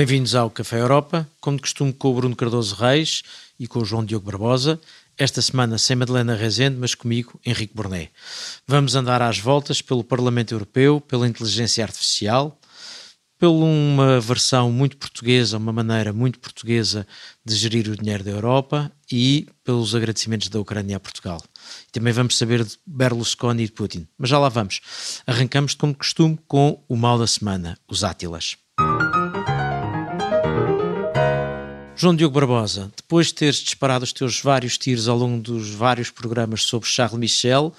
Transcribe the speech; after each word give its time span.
Bem-vindos 0.00 0.34
ao 0.34 0.48
Café 0.48 0.80
Europa, 0.80 1.28
como 1.42 1.58
de 1.58 1.60
costume 1.60 1.92
com 1.92 2.08
o 2.08 2.14
Bruno 2.14 2.34
Cardoso 2.34 2.74
Reis 2.74 3.22
e 3.58 3.68
com 3.68 3.80
o 3.80 3.84
João 3.84 4.02
Diogo 4.02 4.24
Barbosa. 4.24 4.80
Esta 5.18 5.42
semana 5.42 5.76
sem 5.76 5.94
Madalena 5.94 6.34
Rezende, 6.34 6.78
mas 6.78 6.94
comigo, 6.94 7.38
Henrique 7.44 7.74
Borné. 7.74 8.08
Vamos 8.66 8.94
andar 8.94 9.20
às 9.20 9.38
voltas 9.38 9.82
pelo 9.82 10.02
Parlamento 10.02 10.54
Europeu, 10.54 11.02
pela 11.02 11.28
inteligência 11.28 11.84
artificial, 11.84 12.58
pela 13.38 13.52
uma 13.52 14.18
versão 14.20 14.72
muito 14.72 14.96
portuguesa, 14.96 15.58
uma 15.58 15.70
maneira 15.70 16.14
muito 16.14 16.38
portuguesa 16.38 17.06
de 17.44 17.54
gerir 17.54 17.86
o 17.90 17.94
dinheiro 17.94 18.24
da 18.24 18.30
Europa 18.30 18.90
e 19.12 19.48
pelos 19.62 19.94
agradecimentos 19.94 20.48
da 20.48 20.58
Ucrânia 20.58 20.96
a 20.96 21.00
Portugal. 21.00 21.42
Também 21.92 22.14
vamos 22.14 22.38
saber 22.38 22.64
de 22.64 22.78
Berlusconi 22.86 23.64
e 23.64 23.66
de 23.66 23.72
Putin. 23.72 24.08
Mas 24.16 24.30
já 24.30 24.38
lá 24.38 24.48
vamos. 24.48 24.80
Arrancamos, 25.26 25.74
como 25.74 25.92
de 25.92 25.98
costume, 25.98 26.38
com 26.48 26.82
o 26.88 26.96
mal 26.96 27.18
da 27.18 27.26
semana, 27.26 27.76
os 27.86 28.02
Átilas. 28.02 28.56
João 32.00 32.16
Diogo 32.16 32.34
Barbosa, 32.34 32.90
depois 32.96 33.26
de 33.26 33.34
teres 33.34 33.56
disparado 33.56 34.04
os 34.04 34.10
teus 34.10 34.40
vários 34.40 34.78
tiros 34.78 35.06
ao 35.06 35.18
longo 35.18 35.42
dos 35.42 35.68
vários 35.74 36.08
programas 36.08 36.62
sobre 36.62 36.88
Charles 36.88 37.18
Michel, 37.18 37.74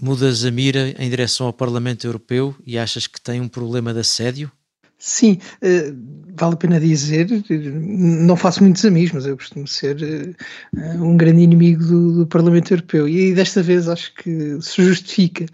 mudas 0.00 0.46
a 0.46 0.50
mira 0.50 0.94
em 0.98 1.10
direção 1.10 1.46
ao 1.46 1.52
Parlamento 1.52 2.06
Europeu 2.06 2.56
e 2.66 2.78
achas 2.78 3.06
que 3.06 3.20
tem 3.20 3.42
um 3.42 3.48
problema 3.48 3.92
de 3.92 4.00
assédio? 4.00 4.50
Sim, 4.98 5.38
uh, 5.60 5.94
vale 6.34 6.54
a 6.54 6.56
pena 6.56 6.80
dizer, 6.80 7.28
não 7.50 8.34
faço 8.34 8.62
muitos 8.62 8.82
amigos, 8.86 9.12
mas 9.12 9.26
eu 9.26 9.36
costumo 9.36 9.66
ser 9.66 9.98
uh, 10.72 11.04
um 11.04 11.14
grande 11.14 11.42
inimigo 11.42 11.84
do, 11.84 12.12
do, 12.20 12.26
Parlamento 12.26 12.72
Europeu 12.72 13.06
e 13.06 13.34
desta 13.34 13.62
vez 13.62 13.86
acho 13.86 14.14
que 14.14 14.56
se 14.62 14.82
justifica, 14.82 15.44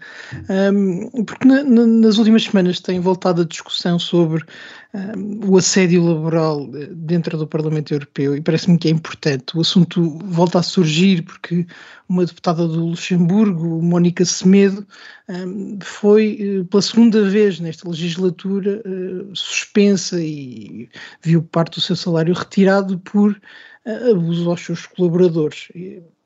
porque 1.27 1.45
na, 1.45 1.63
na, 1.63 1.85
nas 1.85 2.17
últimas 2.17 2.43
semanas 2.43 2.79
tem 2.79 3.01
voltado 3.01 3.41
a 3.41 3.45
discussão 3.45 3.99
sobre 3.99 4.45
o 5.47 5.57
assédio 5.57 6.03
laboral 6.03 6.69
eh, 6.75 6.87
dentro 6.91 7.37
do 7.37 7.47
Parlamento 7.47 7.93
Europeu 7.93 8.35
e 8.35 8.41
parece-me 8.41 8.77
que 8.77 8.89
é 8.89 8.91
importante. 8.91 9.55
O 9.55 9.61
assunto 9.61 10.19
volta 10.25 10.59
a 10.59 10.63
surgir 10.63 11.21
porque 11.23 11.65
uma 12.09 12.25
deputada 12.25 12.67
do 12.67 12.87
Luxemburgo, 12.87 13.81
Mónica 13.81 14.25
Semedo, 14.25 14.85
foi 15.81 16.37
eh, 16.41 16.63
pela 16.69 16.81
segunda 16.81 17.29
vez 17.29 17.59
nesta 17.59 17.87
legislatura 17.87 18.81
eh, 18.85 19.25
suspensa 19.33 20.21
e 20.21 20.89
viu 21.21 21.41
parte 21.41 21.75
do 21.75 21.81
seu 21.81 21.95
salário 21.95 22.33
retirado 22.33 22.99
por 22.99 23.39
abuso 23.85 24.49
aos 24.49 24.61
seus 24.61 24.85
colaboradores 24.85 25.69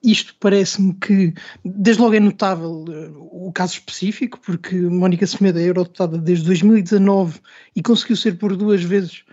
isto 0.06 0.36
parece-me 0.40 0.94
que, 0.94 1.34
desde 1.64 2.02
logo 2.02 2.14
é 2.14 2.20
notável 2.20 2.86
uh, 2.88 3.48
o 3.48 3.52
caso 3.52 3.74
específico, 3.74 4.40
porque 4.40 4.76
Mónica 4.76 5.26
Semedo 5.26 5.60
é 5.60 5.64
eurodeputada 5.64 6.18
desde 6.18 6.46
2019 6.46 7.40
e 7.76 7.82
conseguiu 7.82 8.16
ser 8.16 8.38
por 8.38 8.56
duas 8.56 8.84
vezes 8.84 9.24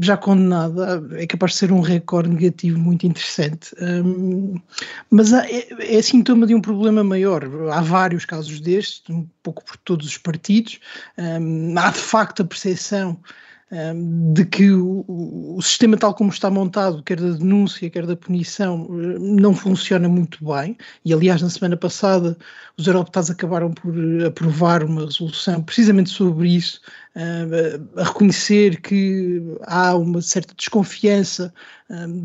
já 0.00 0.16
condenada, 0.16 1.06
é 1.16 1.26
capaz 1.26 1.52
de 1.52 1.58
ser 1.58 1.72
um 1.72 1.80
recorde 1.80 2.30
negativo 2.30 2.78
muito 2.78 3.06
interessante. 3.06 3.74
Mas 5.10 5.32
é, 5.32 5.96
é, 5.96 6.00
sintoma 6.00 6.46
de 6.46 6.54
um 6.54 6.60
problema 6.60 7.04
maior. 7.04 7.44
Há 7.70 7.82
vários 7.82 8.24
casos 8.24 8.58
destes, 8.60 9.02
um 9.10 9.26
pouco 9.42 9.62
por 9.62 9.76
todos 9.76 10.06
os 10.06 10.16
partidos. 10.16 10.80
Há 11.76 11.90
de 11.90 11.98
facto 11.98 12.40
a 12.40 12.46
percepção 12.46 13.20
de 14.32 14.44
que 14.44 14.70
o, 14.70 15.58
sistema 15.60 15.96
tal 15.96 16.14
como 16.14 16.30
está 16.30 16.48
montado, 16.50 17.02
quer 17.02 17.20
da 17.20 17.30
denúncia, 17.30 17.90
quer 17.90 18.06
da 18.06 18.16
punição, 18.16 18.86
eh, 18.90 19.18
não 19.18 19.54
funciona 19.54 20.08
muito 20.08 20.44
bem. 20.44 20.76
E 21.04 21.12
aliás, 21.12 21.42
na 21.42 21.50
semana 21.50 21.76
passada, 21.76 22.36
os 22.76 22.86
eurodeputados 22.86 23.30
acabaram 23.30 23.72
por 23.72 23.94
aprovar 24.24 24.84
uma 24.84 25.04
resolução 25.04 25.62
precisamente 25.62 26.10
sobre 26.10 26.54
isso, 26.54 26.80
a 27.96 28.04
reconhecer 28.04 28.80
que 28.80 29.40
há 29.62 29.94
uma 29.96 30.20
certa 30.20 30.54
desconfiança 30.54 31.52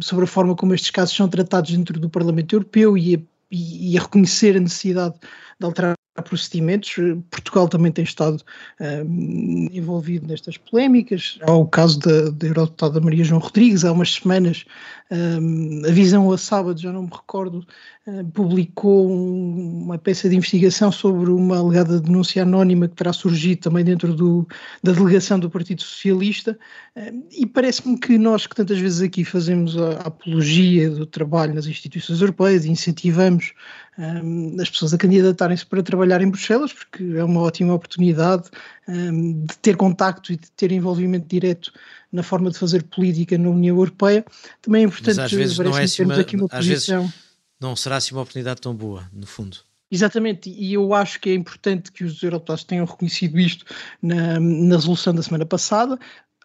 sobre 0.02 0.26
a 0.26 0.28
forma 0.28 0.56
como 0.56 0.74
estes 0.74 0.90
casos 0.92 1.16
são 1.16 1.28
tratados 1.30 1.72
dentro 1.72 2.00
do 2.00 2.10
Parlamento 2.10 2.56
Europeu 2.56 2.98
e 2.98 3.16
a, 3.16 3.20
e 3.52 3.98
a 3.98 4.02
reconhecer 4.02 4.58
a 4.58 4.60
necessidade 4.60 5.16
de 5.60 5.66
alterar 5.66 5.99
procedimentos. 6.22 6.96
Portugal 7.30 7.68
também 7.68 7.92
tem 7.92 8.04
estado 8.04 8.44
um, 8.80 9.68
envolvido 9.72 10.28
nestas 10.28 10.58
polémicas. 10.58 11.38
Há 11.42 11.52
o 11.54 11.66
caso 11.66 12.00
da, 12.00 12.30
da 12.30 12.48
eurodeputada 12.48 13.00
Maria 13.00 13.24
João 13.24 13.42
Rodrigues, 13.42 13.86
há 13.86 13.92
umas 13.92 14.14
semanas, 14.16 14.66
um, 15.12 15.82
a 15.88 15.92
Visão 15.92 16.32
a 16.32 16.38
sábado, 16.38 16.80
já 16.80 16.92
não 16.92 17.04
me 17.04 17.10
recordo, 17.12 17.66
uh, 18.08 18.26
publicou 18.32 19.10
um, 19.10 19.84
uma 19.84 19.98
peça 19.98 20.30
de 20.30 20.36
investigação 20.36 20.92
sobre 20.92 21.32
uma 21.32 21.58
alegada 21.58 22.00
denúncia 22.00 22.44
anónima 22.44 22.88
que 22.88 22.96
terá 22.96 23.14
surgido 23.14 23.62
também 23.62 23.84
dentro 23.84 24.14
do, 24.14 24.48
da 24.84 24.92
delegação 24.92 25.40
do 25.40 25.50
Partido 25.50 25.82
Socialista. 25.82 26.58
Uh, 26.96 27.24
e 27.32 27.46
parece-me 27.46 27.98
que 27.98 28.18
nós, 28.18 28.46
que 28.46 28.56
tantas 28.56 28.78
vezes 28.78 29.02
aqui 29.02 29.24
fazemos 29.24 29.78
a, 29.78 29.90
a 29.94 30.08
apologia 30.08 30.90
do 30.90 31.06
trabalho 31.06 31.54
nas 31.54 31.68
instituições 31.68 32.22
europeias 32.22 32.66
e 32.66 32.70
incentivamos 32.70 33.54
um, 34.00 34.56
as 34.62 34.70
pessoas 34.70 34.94
a 34.94 34.98
candidatarem-se 34.98 35.66
para 35.66 35.84
trabalhar 35.84 36.22
em 36.22 36.30
Bruxelas, 36.30 36.72
porque 36.72 37.04
é 37.18 37.24
uma 37.24 37.42
ótima 37.42 37.74
oportunidade 37.74 38.50
um, 38.88 39.46
de 39.46 39.58
ter 39.58 39.76
contacto 39.76 40.32
e 40.32 40.38
de 40.38 40.50
ter 40.52 40.72
envolvimento 40.72 41.28
direto 41.28 41.74
na 42.12 42.24
forma 42.24 42.50
de 42.50 42.58
fazer 42.58 42.84
política 42.84 43.38
na 43.38 43.50
União 43.50 43.76
Europeia. 43.76 44.26
Também 44.62 44.84
é 44.84 44.86
importante 44.86 45.18
Mas 45.18 45.26
às 45.26 45.32
vezes 45.32 45.58
não 45.58 45.78
é 45.78 45.84
assim 45.84 46.06
uma, 46.06 46.20
aqui 46.20 46.36
uma 46.38 46.48
posição. 46.48 47.12
não 47.60 47.76
será 47.76 47.98
assim 47.98 48.16
uma 48.16 48.22
oportunidade 48.22 48.62
tão 48.62 48.74
boa, 48.74 49.06
no 49.12 49.28
fundo. 49.28 49.58
Exatamente, 49.92 50.52
e 50.52 50.74
eu 50.74 50.94
acho 50.94 51.20
que 51.20 51.32
é 51.32 51.34
importante 51.34 51.92
que 51.92 52.04
os 52.04 52.22
europeus 52.22 52.64
tenham 52.64 52.86
reconhecido 52.86 53.40
isto 53.40 53.66
na, 54.02 54.40
na 54.40 54.76
resolução 54.76 55.14
da 55.14 55.24
semana 55.24 55.48
passada 55.48 55.98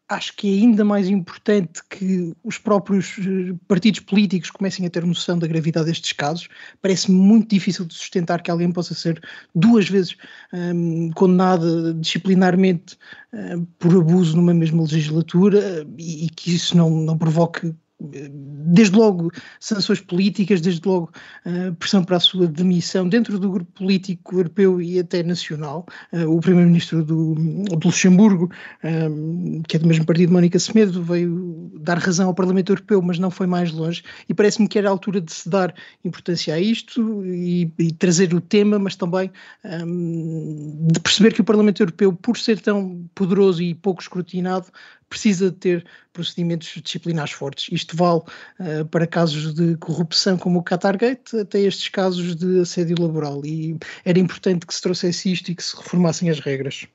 acho 0.09 0.37
que 0.37 0.49
é 0.49 0.63
ainda 0.63 0.85
mais 0.85 1.09
importante 1.09 1.81
que 1.89 2.35
os 2.45 2.59
próprios 2.59 3.17
eh, 3.19 3.55
partidos 3.67 4.01
políticos 4.01 4.51
comecem 4.51 4.87
a 4.87 4.91
ter 4.91 5.05
noção 5.05 5.39
da 5.39 5.47
gravidade 5.47 5.87
destes 5.87 6.13
casos. 6.13 6.49
Parece-me 6.83 7.17
muito 7.17 7.49
difícil 7.49 7.85
de 7.85 7.95
sustentar 7.95 8.43
que 8.43 8.51
alguém 8.51 8.71
possa 8.71 8.95
ser 8.95 9.23
duas 9.55 9.89
vezes 9.89 10.17
um, 10.53 11.11
condenado 11.13 11.95
disciplinarmente 11.95 12.99
um, 13.33 13.65
por 13.79 13.97
abuso 13.97 14.37
numa 14.37 14.53
mesma 14.53 14.83
legislatura 14.83 15.87
e, 15.97 16.27
e 16.27 16.29
que 16.29 16.55
isso 16.55 16.77
não, 16.77 16.91
não 16.91 17.17
provoque 17.17 17.75
desde 18.01 18.97
logo 18.97 19.31
sanções 19.61 20.01
políticas, 20.01 20.61
desde 20.61 20.87
logo 20.87 21.11
uh, 21.47 21.75
pressão 21.77 22.05
para 22.05 22.17
a 22.17 22.21
sua 22.21 22.47
demissão 22.47 23.09
dentro 23.09 23.39
do 23.39 23.51
grupo 23.51 23.71
político 23.73 24.37
europeu 24.37 24.81
e 24.81 24.99
até 24.99 25.23
nacional. 25.23 25.87
Uh, 26.13 26.29
o 26.29 26.41
primeiro-ministro 26.41 27.05
do, 27.05 27.35
do, 27.35 27.87
Luxemburgo, 27.87 28.51
um, 28.83 29.63
que 29.63 29.77
é 29.77 29.79
do 29.79 29.87
mesmo 29.87 30.05
partido, 30.05 30.33
Mónica 30.33 30.59
Semedo, 30.59 31.03
veio 31.03 31.71
dar 31.81 31.99
razão 31.99 32.29
ao 32.29 32.35
Parlamento 32.35 32.73
Europeu, 32.73 33.01
mas 33.01 33.19
não 33.19 33.31
foi 33.31 33.47
mais 33.47 33.73
longe. 33.73 34.03
E 34.29 34.35
parece-me 34.35 34.69
que 34.69 34.79
era 34.79 34.89
a 34.89 34.91
altura 34.91 35.21
de 35.21 35.33
se 35.33 35.49
dar 35.49 35.73
importância 36.05 36.55
a 36.55 36.61
isto 36.61 37.25
e, 37.25 37.73
e 37.79 37.93
trazer 37.93 38.35
o 38.35 38.41
tema, 38.41 38.79
mas 38.79 38.97
também 38.97 39.31
um, 39.65 40.89
de 40.91 41.01
perceber 41.01 41.33
que 41.33 41.41
o 41.41 41.45
Parlamento 41.45 41.81
Europeu, 41.81 42.13
por 42.13 42.37
ser 42.37 42.61
tão 42.61 43.09
poderoso 43.15 43.63
e 43.63 43.75
pouco 43.75 44.03
escrutinado, 44.03 44.67
precisa 45.09 45.51
de 45.51 45.57
ter 45.57 45.87
procedimentos 46.13 46.69
disciplinares 46.83 47.33
fortes. 47.33 47.67
Isto 47.73 47.97
vale 47.97 48.21
uh, 48.21 48.85
para 48.91 49.07
casos 49.07 49.55
de 49.55 49.77
corrupção 49.77 50.37
como 50.39 50.61
o 50.61 50.63
Qatargate, 50.63 51.39
até 51.39 51.61
estes 51.61 51.89
casos 51.89 52.35
de 52.37 52.61
assédio 52.61 52.97
laboral. 53.01 53.45
E 53.45 53.77
era 54.05 54.19
importante 54.19 54.67
que 54.67 54.75
se 54.75 54.83
trouxesse 54.83 55.33
isto 55.33 55.51
e 55.51 55.55
que 55.55 55.63
se 55.63 55.77
reformassem 55.77 56.31
as 56.31 56.41
regras. 56.41 56.87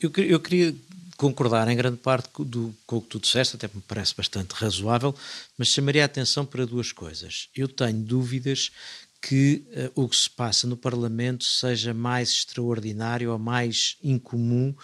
Eu, 0.00 0.10
eu 0.16 0.40
queria 0.40 0.74
concordar 1.20 1.68
em 1.68 1.76
grande 1.76 1.98
parte 1.98 2.30
do, 2.38 2.74
com 2.86 2.96
o 2.96 3.02
que 3.02 3.08
tu 3.08 3.20
disseste, 3.20 3.54
até 3.54 3.68
me 3.74 3.82
parece 3.86 4.14
bastante 4.16 4.52
razoável, 4.52 5.14
mas 5.58 5.68
chamaria 5.68 6.02
a 6.02 6.06
atenção 6.06 6.46
para 6.46 6.64
duas 6.64 6.92
coisas. 6.92 7.50
Eu 7.54 7.68
tenho 7.68 7.98
dúvidas 7.98 8.72
que 9.20 9.66
uh, 9.94 10.02
o 10.02 10.08
que 10.08 10.16
se 10.16 10.30
passa 10.30 10.66
no 10.66 10.76
Parlamento 10.76 11.44
seja 11.44 11.92
mais 11.92 12.30
extraordinário 12.30 13.30
ou 13.30 13.38
mais 13.38 13.96
incomum 14.02 14.74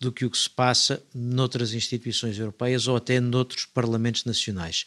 do 0.00 0.10
que 0.10 0.24
o 0.24 0.30
que 0.30 0.38
se 0.38 0.50
passa 0.50 1.02
noutras 1.14 1.72
instituições 1.72 2.38
europeias 2.38 2.88
ou 2.88 2.96
até 2.96 3.20
noutros 3.20 3.66
parlamentos 3.66 4.24
nacionais. 4.24 4.84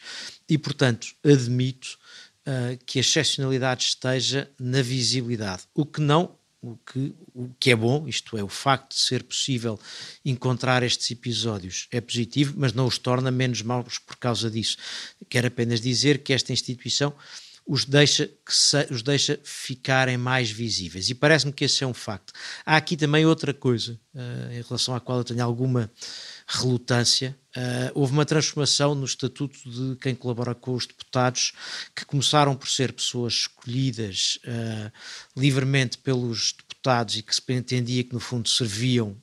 E, 0.49 0.57
portanto, 0.57 1.07
admito 1.23 1.97
uh, 2.45 2.77
que 2.85 2.99
a 2.99 3.01
excepcionalidade 3.01 3.83
esteja 3.83 4.49
na 4.59 4.81
visibilidade, 4.81 5.63
o 5.73 5.85
que 5.85 6.01
não 6.01 6.35
o 6.59 6.75
que, 6.77 7.15
o 7.33 7.49
que 7.59 7.71
é 7.71 7.75
bom, 7.75 8.07
isto 8.07 8.35
é, 8.37 8.43
o 8.43 8.49
facto 8.49 8.89
de 8.89 8.99
ser 8.99 9.23
possível 9.23 9.79
encontrar 10.25 10.83
estes 10.83 11.09
episódios 11.11 11.87
é 11.91 12.01
positivo, 12.01 12.55
mas 12.57 12.73
não 12.73 12.87
os 12.87 12.97
torna 12.97 13.29
menos 13.29 13.61
maus 13.61 13.99
por 13.99 14.15
causa 14.17 14.49
disso. 14.49 14.75
Quero 15.29 15.47
apenas 15.47 15.79
dizer 15.79 16.23
que 16.23 16.33
esta 16.33 16.51
instituição 16.51 17.13
os 17.67 17.83
deixa, 17.83 18.29
se, 18.47 18.87
os 18.89 19.01
deixa 19.01 19.37
ficarem 19.43 20.17
mais 20.17 20.49
visíveis. 20.49 21.09
E 21.09 21.15
parece-me 21.15 21.51
que 21.51 21.65
esse 21.65 21.83
é 21.83 21.87
um 21.87 21.93
facto. 21.93 22.31
Há 22.65 22.77
aqui 22.77 22.95
também 22.95 23.25
outra 23.25 23.53
coisa 23.53 23.99
uh, 24.15 24.53
em 24.53 24.61
relação 24.61 24.95
à 24.95 25.01
qual 25.01 25.17
eu 25.17 25.23
tenho 25.25 25.43
alguma 25.43 25.91
relutância. 26.47 27.37
Uh, 27.55 27.91
houve 27.93 28.13
uma 28.13 28.25
transformação 28.25 28.95
no 28.95 29.03
estatuto 29.03 29.57
de 29.69 29.97
quem 29.97 30.15
colabora 30.15 30.55
com 30.55 30.73
os 30.73 30.87
deputados, 30.87 31.51
que 31.93 32.05
começaram 32.05 32.55
por 32.55 32.69
ser 32.69 32.93
pessoas 32.93 33.33
escolhidas 33.33 34.39
uh, 34.45 34.91
livremente 35.35 35.97
pelos 35.97 36.53
deputados 36.53 37.17
e 37.17 37.21
que 37.21 37.35
se 37.35 37.41
entendia 37.49 38.03
que 38.03 38.13
no 38.13 38.19
fundo 38.19 38.47
serviam 38.47 39.17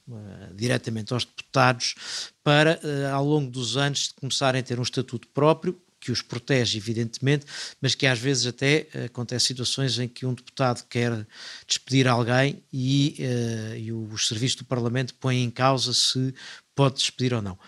diretamente 0.55 1.15
aos 1.15 1.25
deputados, 1.25 1.95
para 2.43 2.79
ao 3.11 3.25
longo 3.25 3.51
dos 3.51 3.79
anos 3.79 4.13
começarem 4.21 4.61
a 4.61 4.63
ter 4.63 4.79
um 4.79 4.83
estatuto 4.83 5.27
próprio, 5.29 5.81
que 6.05 6.13
os 6.13 6.21
protege, 6.21 6.77
evidentemente, 6.77 7.47
mas 7.81 7.95
que 7.95 8.07
às 8.07 8.19
vezes 8.19 8.47
até 8.47 8.87
uh, 8.95 9.05
acontece 9.07 9.47
situações 9.47 9.99
em 9.99 10.07
que 10.07 10.27
um 10.27 10.35
deputado 10.35 10.85
quer 10.87 11.27
despedir 11.67 12.07
alguém 12.07 12.63
e, 12.71 13.17
uh, 13.21 13.77
e 13.77 13.91
os 13.91 14.29
serviços 14.29 14.59
do 14.59 14.65
Parlamento 14.67 15.15
põem 15.15 15.43
em 15.43 15.51
causa 15.51 15.95
se 15.95 16.35
pode 16.75 16.97
despedir 16.97 17.33
ou 17.33 17.41
não. 17.41 17.59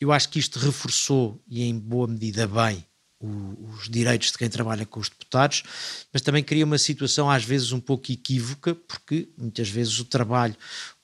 Eu 0.00 0.12
acho 0.12 0.28
que 0.28 0.38
isto 0.38 0.60
reforçou, 0.60 1.42
e 1.48 1.64
em 1.64 1.76
boa 1.76 2.06
medida 2.06 2.46
bem, 2.46 2.86
os 3.20 3.88
direitos 3.88 4.32
de 4.32 4.38
quem 4.38 4.48
trabalha 4.48 4.86
com 4.86 4.98
os 4.98 5.10
deputados, 5.10 5.62
mas 6.10 6.22
também 6.22 6.42
cria 6.42 6.64
uma 6.64 6.78
situação 6.78 7.28
às 7.28 7.44
vezes 7.44 7.70
um 7.70 7.80
pouco 7.80 8.10
equívoca, 8.10 8.74
porque 8.74 9.28
muitas 9.36 9.68
vezes 9.68 9.98
o 9.98 10.06
trabalho 10.06 10.56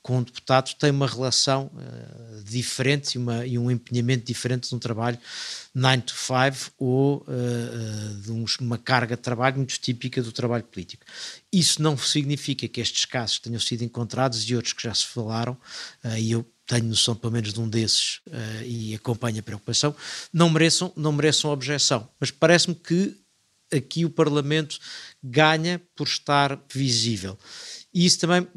com 0.07 0.21
o 0.21 0.25
deputado 0.25 0.73
tem 0.75 0.93
uma 0.93 1.09
relação 1.09 1.69
uh, 1.75 2.45
diferente 2.45 3.17
e, 3.17 3.19
uma, 3.19 3.45
e, 3.45 3.59
um 3.59 3.69
empenhamento 3.69 4.25
diferente 4.25 4.69
de 4.69 4.75
um 4.77 4.79
trabalho 4.79 5.19
9 5.75 6.03
to 6.03 6.15
5 6.15 6.73
ou 6.79 7.27
uh, 7.27 8.15
de 8.23 8.31
um, 8.31 8.45
uma 8.61 8.79
carga 8.79 9.17
de 9.17 9.23
trabalho 9.23 9.57
muito 9.57 9.77
típica 9.81 10.23
do 10.23 10.31
trabalho 10.31 10.63
político. 10.63 11.05
Isso 11.53 11.83
não 11.83 11.99
significa 11.99 12.69
que 12.69 12.81
estes 12.81 13.05
casos 13.05 13.41
tenham 13.41 13.59
sido 13.59 13.83
encontrados 13.83 14.49
e 14.49 14.55
outros 14.55 14.75
que 14.75 14.85
já 14.85 14.95
se 14.95 15.07
falaram, 15.07 15.55
uh, 16.05 16.17
e 16.17 16.31
eu 16.31 16.49
tenho 16.69 16.85
noção 16.85 17.17
pelo 17.17 17.33
menos 17.33 17.53
de 17.53 17.61
um 17.61 17.69
desses 17.69 18.21
e 18.65 18.93
acompanho 18.93 19.39
a 19.39 19.43
preocupação, 19.43 19.95
não 20.33 20.51
mereçam, 20.51 20.93
não 20.97 21.13
mereçam 21.13 21.53
objeção. 21.53 22.09
Mas 22.19 22.33
parece-me 22.33 22.75
que 22.75 23.17
aqui 23.73 24.05
o 24.05 24.11
Parlamento 24.11 24.77
ganha 25.23 25.81
por 25.95 26.09
estar 26.09 26.61
visível. 26.73 27.39
E 27.95 28.05
isso 28.05 28.19
também 28.19 28.49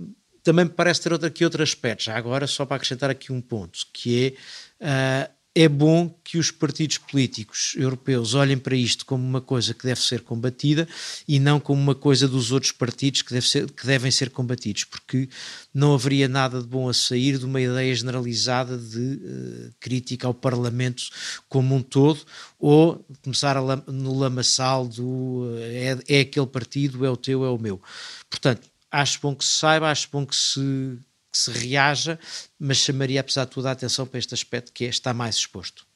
também 0.43 0.65
me 0.65 0.71
parece 0.71 1.01
ter 1.01 1.13
aqui 1.13 1.43
outro 1.43 1.63
aspecto, 1.63 2.03
já 2.03 2.15
agora 2.15 2.47
só 2.47 2.65
para 2.65 2.77
acrescentar 2.77 3.09
aqui 3.09 3.31
um 3.31 3.41
ponto, 3.41 3.79
que 3.93 4.35
é 4.79 5.27
uh, 5.27 5.39
é 5.55 5.67
bom 5.67 6.09
que 6.23 6.37
os 6.37 6.51
partidos 6.51 6.99
políticos 6.99 7.73
europeus 7.75 8.33
olhem 8.35 8.57
para 8.57 8.75
isto 8.75 9.05
como 9.05 9.25
uma 9.25 9.41
coisa 9.41 9.73
que 9.73 9.83
deve 9.83 9.99
ser 9.99 10.21
combatida 10.21 10.87
e 11.27 11.39
não 11.39 11.59
como 11.59 11.81
uma 11.81 11.95
coisa 11.95 12.27
dos 12.27 12.51
outros 12.51 12.71
partidos 12.71 13.23
que, 13.23 13.33
deve 13.33 13.47
ser, 13.47 13.69
que 13.69 13.85
devem 13.85 14.11
ser 14.11 14.29
combatidos, 14.29 14.83
porque 14.83 15.27
não 15.73 15.95
haveria 15.95 16.27
nada 16.27 16.61
de 16.61 16.67
bom 16.67 16.87
a 16.87 16.93
sair 16.93 17.37
de 17.37 17.45
uma 17.45 17.59
ideia 17.59 17.93
generalizada 17.93 18.77
de 18.77 18.99
uh, 18.99 19.73
crítica 19.79 20.27
ao 20.27 20.33
Parlamento 20.33 21.03
como 21.49 21.75
um 21.75 21.81
todo, 21.81 22.21
ou 22.59 23.03
começar 23.23 23.55
no 23.87 24.17
lamaçal 24.17 24.87
do 24.87 25.45
uh, 25.45 25.57
é, 25.59 25.97
é 26.07 26.19
aquele 26.21 26.47
partido, 26.47 27.03
é 27.03 27.09
o 27.09 27.17
teu, 27.17 27.43
é 27.43 27.49
o 27.49 27.57
meu. 27.57 27.81
Portanto, 28.29 28.69
acho 28.91 29.19
bom 29.21 29.35
que 29.35 29.45
se 29.45 29.59
saiba, 29.59 29.89
acho 29.89 30.09
bom 30.11 30.25
que 30.25 30.35
se, 30.35 30.99
que 31.31 31.37
se 31.37 31.51
reaja, 31.51 32.19
mas 32.59 32.77
chamaria, 32.77 33.21
apesar 33.21 33.45
de 33.45 33.51
tudo, 33.51 33.67
a 33.67 33.71
atenção 33.71 34.05
para 34.05 34.19
este 34.19 34.33
aspecto 34.33 34.73
que 34.73 34.85
é 34.85 34.89
estar 34.89 35.13
mais 35.13 35.35
exposto. 35.35 35.89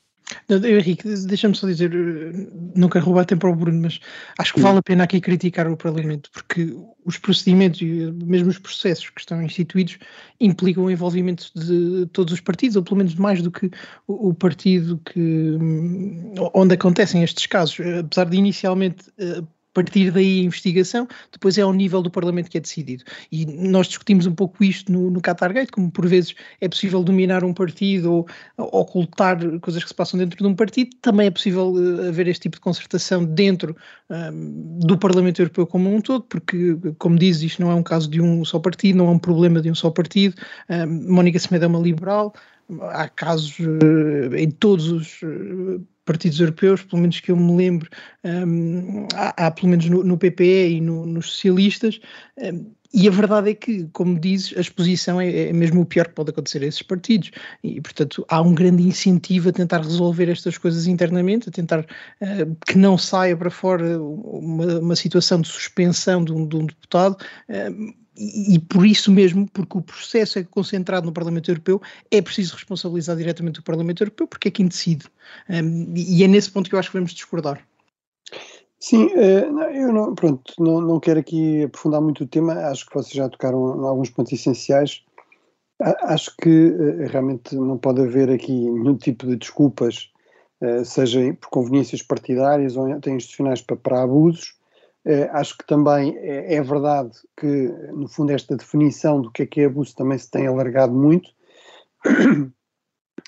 Não, 0.47 0.63
Henrique, 0.65 1.07
deixa-me 1.25 1.55
só 1.55 1.67
dizer, 1.67 1.91
não 2.75 2.89
quero 2.89 3.05
roubar 3.05 3.25
tempo 3.25 3.45
ao 3.45 3.55
Bruno, 3.55 3.81
mas 3.81 3.99
acho 4.37 4.53
que 4.53 4.61
vale 4.61 4.79
a 4.79 4.81
pena 4.81 5.03
aqui 5.03 5.19
criticar 5.19 5.67
o 5.67 5.77
Parlamento, 5.77 6.29
porque 6.31 6.75
os 7.05 7.17
procedimentos 7.17 7.81
e 7.81 8.11
mesmo 8.25 8.49
os 8.49 8.57
processos 8.57 9.09
que 9.09 9.19
estão 9.19 9.41
instituídos 9.41 9.97
implicam 10.39 10.85
o 10.85 10.91
envolvimento 10.91 11.51
de 11.55 12.07
todos 12.07 12.33
os 12.33 12.39
partidos, 12.39 12.75
ou 12.75 12.83
pelo 12.83 12.97
menos 12.97 13.15
mais 13.15 13.41
do 13.41 13.51
que 13.51 13.69
o, 14.07 14.33
partido 14.33 14.99
que, 15.05 15.57
onde 16.53 16.73
acontecem 16.73 17.23
estes 17.23 17.45
casos. 17.45 17.79
Apesar 17.99 18.25
de 18.25 18.37
inicialmente 18.37 19.11
eh, 19.17 19.41
partir 19.73 20.11
daí 20.11 20.41
a 20.41 20.43
investigação, 20.43 21.07
depois 21.31 21.57
é 21.57 21.61
ao 21.61 21.73
nível 21.73 22.01
do 22.01 22.11
Parlamento 22.11 22.49
que 22.49 22.57
é 22.57 22.61
decidido. 22.61 23.03
E 23.31 23.45
nós 23.45 23.87
discutimos 23.87 24.25
um 24.25 24.35
pouco 24.35 24.63
isto 24.63 24.91
no, 24.91 25.09
no 25.09 25.21
Qatargate, 25.21 25.71
como 25.71 25.91
por 25.91 26.07
vezes 26.07 26.35
é 26.61 26.69
possível 26.69 27.03
dominar 27.03 27.43
um 27.43 27.53
partido 27.53 28.13
ou, 28.13 28.27
ocultar 28.57 29.37
coisas 29.59 29.83
que 29.83 29.89
se 29.89 29.95
passam 29.95 30.19
dentro 30.19 30.37
de 30.37 30.45
um 30.45 30.55
partido, 30.55 30.95
também 31.01 31.27
é 31.27 31.31
possível 31.31 31.73
uh, 31.73 32.07
haver 32.07 32.27
este 32.27 32.43
tipo 32.43 32.57
de 32.57 32.61
concertação 32.61 33.25
dentro 33.25 33.75
um, 34.09 34.79
do 34.79 34.97
Parlamento 34.97 35.41
Europeu 35.41 35.65
como 35.65 35.93
um 35.93 36.01
todo, 36.01 36.23
porque, 36.23 36.77
como 36.97 37.17
diz, 37.17 37.41
isto 37.41 37.61
não 37.61 37.71
é 37.71 37.75
um 37.75 37.83
caso 37.83 38.09
de 38.09 38.21
um 38.21 38.45
só 38.45 38.59
partido, 38.59 38.97
não 38.97 39.07
é 39.07 39.11
um 39.11 39.19
problema 39.19 39.61
de 39.61 39.71
um 39.71 39.75
só 39.75 39.89
partido. 39.89 40.35
Um, 40.69 41.13
Mónica 41.13 41.39
Semedo 41.39 41.65
é 41.65 41.67
uma 41.67 41.79
liberal, 41.79 42.33
há 42.91 43.07
casos 43.09 43.57
uh, 43.59 44.35
em 44.35 44.49
todos 44.49 44.91
os 44.91 45.21
uh, 45.23 45.85
partidos 46.05 46.39
europeus, 46.39 46.83
pelo 46.83 47.01
menos 47.01 47.19
que 47.19 47.31
eu 47.31 47.37
me 47.37 47.55
lembro, 47.55 47.89
um, 48.23 49.07
há, 49.13 49.47
há, 49.47 49.51
pelo 49.51 49.69
menos 49.69 49.89
no, 49.89 50.03
no 50.03 50.17
PPE 50.17 50.77
e 50.77 50.81
no, 50.81 51.05
nos 51.05 51.31
socialistas, 51.31 51.99
um, 52.37 52.71
e 52.93 53.07
a 53.07 53.11
verdade 53.11 53.49
é 53.49 53.53
que, 53.55 53.89
como 53.91 54.19
dizes, 54.19 54.55
a 54.55 54.61
exposição 54.61 55.19
é, 55.19 55.49
é, 55.49 55.53
mesmo 55.53 55.81
o 55.81 55.85
pior 55.85 56.07
que 56.07 56.13
pode 56.13 56.29
acontecer 56.29 56.61
a 56.61 56.67
esses 56.67 56.83
partidos. 56.83 57.31
E, 57.63 57.81
portanto, 57.81 58.23
há 58.29 58.39
um 58.39 58.53
grande 58.53 58.83
incentivo 58.83 59.49
a 59.49 59.51
tentar 59.51 59.81
resolver 59.81 60.29
estas 60.29 60.59
coisas 60.59 60.85
internamente, 60.85 61.49
a 61.49 61.51
tentar 61.51 61.79
uh, 61.79 62.55
que 62.67 62.77
não 62.77 62.95
saia 62.95 63.35
para 63.35 63.49
fora 63.49 63.99
uma, 63.99 64.77
uma 64.79 64.95
situação 64.95 65.41
de 65.41 65.47
suspensão 65.47 66.23
de 66.23 66.31
um, 66.31 66.47
de 66.47 66.55
um 66.55 66.65
deputado. 66.67 67.17
Uh, 67.49 68.02
e, 68.15 68.59
por 68.59 68.85
isso 68.85 69.11
mesmo, 69.11 69.49
porque 69.51 69.77
o 69.77 69.81
processo 69.81 70.39
é 70.39 70.43
concentrado 70.43 71.05
no 71.05 71.11
Parlamento 71.11 71.49
Europeu, 71.49 71.81
é 72.11 72.21
preciso 72.21 72.55
responsabilizar 72.55 73.15
diretamente 73.15 73.59
o 73.59 73.63
Parlamento 73.63 74.03
Europeu, 74.03 74.27
porque 74.27 74.49
é 74.49 74.51
quem 74.51 74.67
decide. 74.67 75.05
Um, 75.49 75.93
e 75.95 76.23
é 76.23 76.27
nesse 76.27 76.51
ponto 76.51 76.69
que 76.69 76.75
eu 76.75 76.79
acho 76.79 76.91
que 76.91 76.97
vamos 76.97 77.13
discordar. 77.13 77.65
Sim, 78.79 79.09
eh, 79.15 79.47
eu 79.75 79.93
não, 79.93 80.13
pronto, 80.13 80.53
não, 80.59 80.81
não 80.81 80.99
quero 80.99 81.17
aqui 81.17 81.63
aprofundar 81.63 82.01
muito 82.01 82.25
o 82.25 82.27
tema, 82.27 82.53
acho 82.67 82.85
que 82.85 82.93
vocês 82.93 83.13
já 83.13 83.29
tocaram 83.29 83.81
em 83.81 83.87
alguns 83.87 84.09
pontos 84.09 84.33
essenciais. 84.33 85.03
Acho 85.79 86.35
que 86.35 86.49
eh, 86.49 87.07
realmente 87.07 87.55
não 87.55 87.77
pode 87.77 88.01
haver 88.01 88.29
aqui 88.29 88.51
nenhum 88.51 88.97
tipo 88.97 89.25
de 89.25 89.37
desculpas, 89.37 90.11
eh, 90.61 90.83
seja 90.83 91.33
por 91.39 91.49
conveniências 91.49 92.01
partidárias 92.01 92.75
ou 92.75 92.89
institucionais 92.89 93.61
para, 93.61 93.77
para 93.77 94.03
abusos, 94.03 94.53
acho 95.31 95.57
que 95.57 95.65
também 95.65 96.17
é, 96.17 96.55
é, 96.55 96.61
verdade 96.61 97.11
que, 97.37 97.67
no 97.91 98.07
fundo, 98.07 98.31
esta 98.31 98.55
definição 98.55 99.21
do 99.21 99.31
que 99.31 99.43
é 99.43 99.45
que 99.45 99.61
é 99.61 99.65
abuso 99.65 99.95
também 99.95 100.17
se 100.17 100.29
tem 100.31 100.47
alargado 100.47 100.93
muito. 100.93 101.29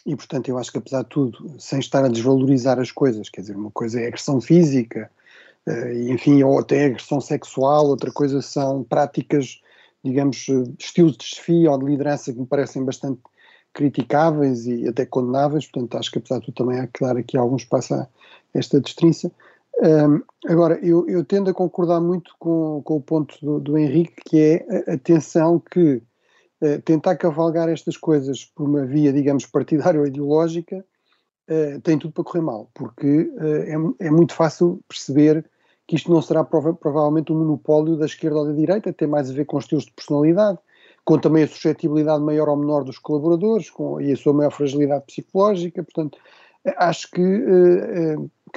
E, 0.06 0.16
portanto, 0.16 0.50
eu 0.50 0.58
acho 0.58 0.72
que, 0.72 0.78
apesar 0.78 1.02
de 1.04 1.10
tudo, 1.10 1.56
sem 1.60 1.80
estar 1.80 2.06
a 2.06 2.08
desvalorizar 2.08 2.80
as 2.80 2.92
coisas, 2.92 3.30
quer 3.30 3.42
dizer, 3.42 3.56
uma 3.56 3.72
coisa 3.72 4.00
é 4.00 4.08
agressão 4.08 4.40
física, 4.40 5.10
uh, 5.68 5.92
e, 5.92 6.12
enfim, 6.12 6.44
ou 6.44 6.60
até 6.60 6.86
agressão 6.86 7.20
sexual, 7.20 7.88
outra 7.88 8.12
coisa 8.12 8.40
são 8.42 8.84
práticas, 8.84 9.60
digamos, 10.04 10.46
estilos 10.80 11.14
de 11.14 11.18
desfio 11.18 11.72
ou 11.72 11.80
de 11.80 11.86
liderança 11.86 12.32
que 12.32 12.40
me 12.40 12.46
parecem 12.46 12.84
bastante 12.86 13.20
criticáveis 13.74 14.68
e 14.68 14.88
até 14.88 15.06
condenáveis, 15.06 15.66
portanto, 15.66 15.98
acho 15.98 16.12
que, 16.12 16.20
apesar 16.20 16.40
de 16.40 16.46
tudo, 16.46 16.56
também 16.56 16.80
há 16.80 16.88
que 16.88 17.04
dar 17.04 17.18
aqui 17.18 17.36
algum 17.36 17.56
espaço 17.56 17.96
a 17.96 18.08
esta 18.54 18.80
distinção. 18.80 19.32
Um, 19.78 20.22
agora, 20.50 20.80
eu, 20.82 21.08
eu, 21.08 21.26
tendo 21.26 21.50
a 21.50 21.54
concordar 21.54 22.00
muito 22.00 22.34
com, 22.40 22.82
com 22.84 22.96
o 22.96 23.02
ponto 23.02 23.38
do, 23.42 23.60
do, 23.60 23.78
Henrique, 23.78 24.16
que 24.26 24.40
é 24.40 24.90
a 24.90 24.94
atenção 24.94 25.60
que 25.60 26.02
uh, 26.62 26.82
tentar 26.84 27.18
cavalgar 27.18 27.68
estas 27.68 27.98
coisas 27.98 28.46
por 28.46 28.68
uma 28.68 28.86
via, 28.86 29.12
digamos, 29.12 29.46
partidária 29.46 30.00
ou 30.00 30.08
ideológica 30.08 30.86
uh, 31.50 31.82
tem 31.82 32.00
tudo 32.00 32.14
para 32.14 32.24
correr 32.24 32.42
mal, 32.42 32.70
porque 32.74 33.30
uh, 33.34 34.00
é, 34.00 34.08
é, 34.08 34.12
muito 34.12 34.34
fácil 34.34 34.80
perceber 34.88 35.46
que 35.86 35.98
isto 35.98 36.10
não 36.10 36.22
será 36.22 36.44
prova 36.44 36.74
provavelmente 36.74 37.34
um 37.34 37.40
monopólio 37.40 37.98
da 37.98 38.06
esquerda 38.06 38.38
ou 38.38 38.46
da 38.46 38.54
direita, 38.54 38.94
tem 38.94 39.08
mais 39.08 39.30
a 39.30 39.34
ver 39.34 39.46
com 39.46 39.60
estilos 39.60 39.86
de 39.86 39.92
personalidade, 39.92 40.58
com 41.04 41.20
também 41.20 41.44
a 41.44 41.48
suscetibilidade 41.48 42.24
maior 42.24 42.48
ou 42.48 42.56
menor 42.56 42.84
dos 42.84 42.98
colaboradores 42.98 43.70
com, 43.70 44.00
e 44.02 44.12
a 44.12 44.16
sua 44.16 44.34
maior 44.34 44.52
fragilidade 44.52 45.06
psicológica, 45.06 45.84
portanto, 45.84 46.18
acho 46.78 47.12
que 47.12 47.22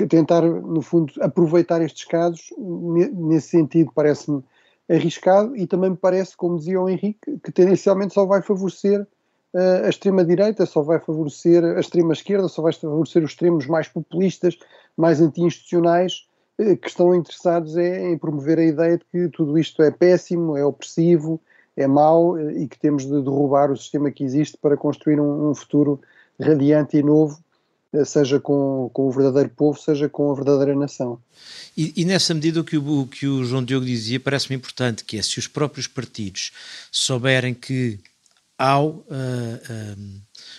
tentar, 0.06 0.42
no 0.42 0.82
fundo, 0.82 1.12
aproveitar 1.20 1.82
estes 1.82 2.04
casos, 2.04 2.52
nesse 2.56 3.48
sentido, 3.48 3.90
parece-me 3.94 4.42
arriscado 4.88 5.56
e 5.56 5.66
também 5.66 5.90
me 5.90 5.96
parece, 5.96 6.36
como 6.36 6.56
dizia 6.56 6.80
o 6.80 6.88
Henrique, 6.88 7.38
que 7.42 7.52
tendencialmente 7.52 8.14
só 8.14 8.24
vai 8.24 8.40
favorecer 8.40 9.02
uh, 9.02 9.84
a 9.84 9.88
extrema-direita, 9.88 10.64
só 10.66 10.82
vai 10.82 10.98
favorecer 10.98 11.62
a 11.62 11.80
extrema-esquerda, 11.80 12.48
só 12.48 12.62
vai 12.62 12.72
favorecer 12.72 13.22
os 13.22 13.30
extremos 13.30 13.66
mais 13.66 13.88
populistas, 13.88 14.58
mais 14.96 15.20
anti-institucionais, 15.20 16.26
uh, 16.58 16.76
que 16.76 16.88
estão 16.88 17.14
interessados 17.14 17.76
é, 17.76 18.08
em 18.10 18.16
promover 18.16 18.58
a 18.58 18.64
ideia 18.64 18.96
de 18.96 19.04
que 19.04 19.28
tudo 19.28 19.58
isto 19.58 19.82
é 19.82 19.90
péssimo, 19.90 20.56
é 20.56 20.64
opressivo, 20.64 21.40
é 21.76 21.86
mau 21.86 22.32
uh, 22.32 22.50
e 22.50 22.66
que 22.66 22.78
temos 22.78 23.04
de 23.04 23.22
derrubar 23.22 23.70
o 23.70 23.76
sistema 23.76 24.10
que 24.10 24.24
existe 24.24 24.56
para 24.56 24.76
construir 24.76 25.20
um, 25.20 25.50
um 25.50 25.54
futuro 25.54 26.00
radiante 26.40 26.96
e 26.96 27.02
novo 27.02 27.38
seja 28.04 28.38
com, 28.38 28.90
com 28.92 29.08
o 29.08 29.10
verdadeiro 29.10 29.48
povo, 29.50 29.80
seja 29.80 30.08
com 30.08 30.30
a 30.30 30.34
verdadeira 30.34 30.74
nação. 30.74 31.18
E, 31.76 31.92
e 31.96 32.04
nessa 32.04 32.34
medida 32.34 32.60
o 32.60 32.64
que 32.64 32.76
o, 32.76 33.06
que 33.06 33.26
o 33.26 33.44
João 33.44 33.64
Diogo 33.64 33.86
dizia 33.86 34.20
parece-me 34.20 34.56
importante, 34.56 35.04
que 35.04 35.16
é 35.16 35.22
se 35.22 35.38
os 35.38 35.46
próprios 35.46 35.86
partidos 35.86 36.52
souberem 36.90 37.54
que 37.54 37.98
ao 38.58 38.88
uh, 38.88 39.04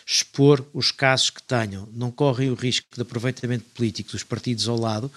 expor 0.08 0.66
os 0.74 0.90
casos 0.90 1.30
que 1.30 1.44
tenham, 1.44 1.88
não 1.92 2.10
correm 2.10 2.50
o 2.50 2.56
risco 2.56 2.88
de 2.96 3.02
aproveitamento 3.02 3.66
político 3.76 4.12
dos 4.12 4.24
partidos 4.24 4.70
ao 4.70 4.80
lado, 4.80 5.12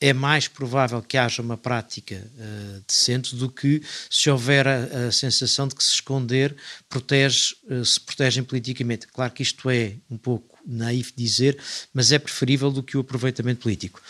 é 0.00 0.12
mais 0.12 0.48
provável 0.48 1.02
que 1.02 1.18
haja 1.18 1.42
uma 1.42 1.56
prática 1.56 2.16
uh, 2.16 2.82
decente 2.86 3.36
do 3.36 3.50
que 3.50 3.82
se 4.08 4.30
houver 4.30 4.66
a, 4.66 5.08
a, 5.08 5.12
sensação 5.12 5.68
de 5.68 5.74
que 5.74 5.84
se 5.84 5.94
esconder 5.94 6.56
protege, 6.88 7.54
uh, 7.70 7.84
se 7.84 8.00
protegem 8.00 8.42
politicamente. 8.42 9.06
Claro 9.06 9.32
que 9.32 9.42
isto 9.42 9.68
é 9.68 9.94
um 10.10 10.16
pouco 10.16 10.58
naif 10.66 11.12
dizer, 11.14 11.58
mas 11.92 12.12
é 12.12 12.18
preferível 12.18 12.70
do 12.70 12.82
que 12.82 12.96
o 12.96 13.00
aproveitamento 13.00 13.60
político. 13.60 14.00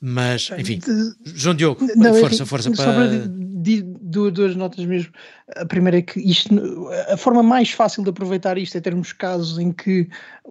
Mas, 0.00 0.50
enfim, 0.58 0.80
João 1.24 1.54
Diogo, 1.54 1.84
não, 1.96 2.14
força, 2.14 2.44
força 2.44 2.70
para. 2.70 3.26
Duas, 4.00 4.32
duas 4.32 4.56
notas 4.56 4.84
mesmo. 4.84 5.12
A 5.56 5.64
primeira 5.64 5.98
é 5.98 6.02
que 6.02 6.20
isto, 6.20 6.54
a 7.08 7.16
forma 7.16 7.42
mais 7.42 7.70
fácil 7.70 8.02
de 8.02 8.10
aproveitar 8.10 8.58
isto 8.58 8.76
é 8.76 8.80
termos 8.80 9.12
casos 9.12 9.58
em 9.58 9.72
que 9.72 10.08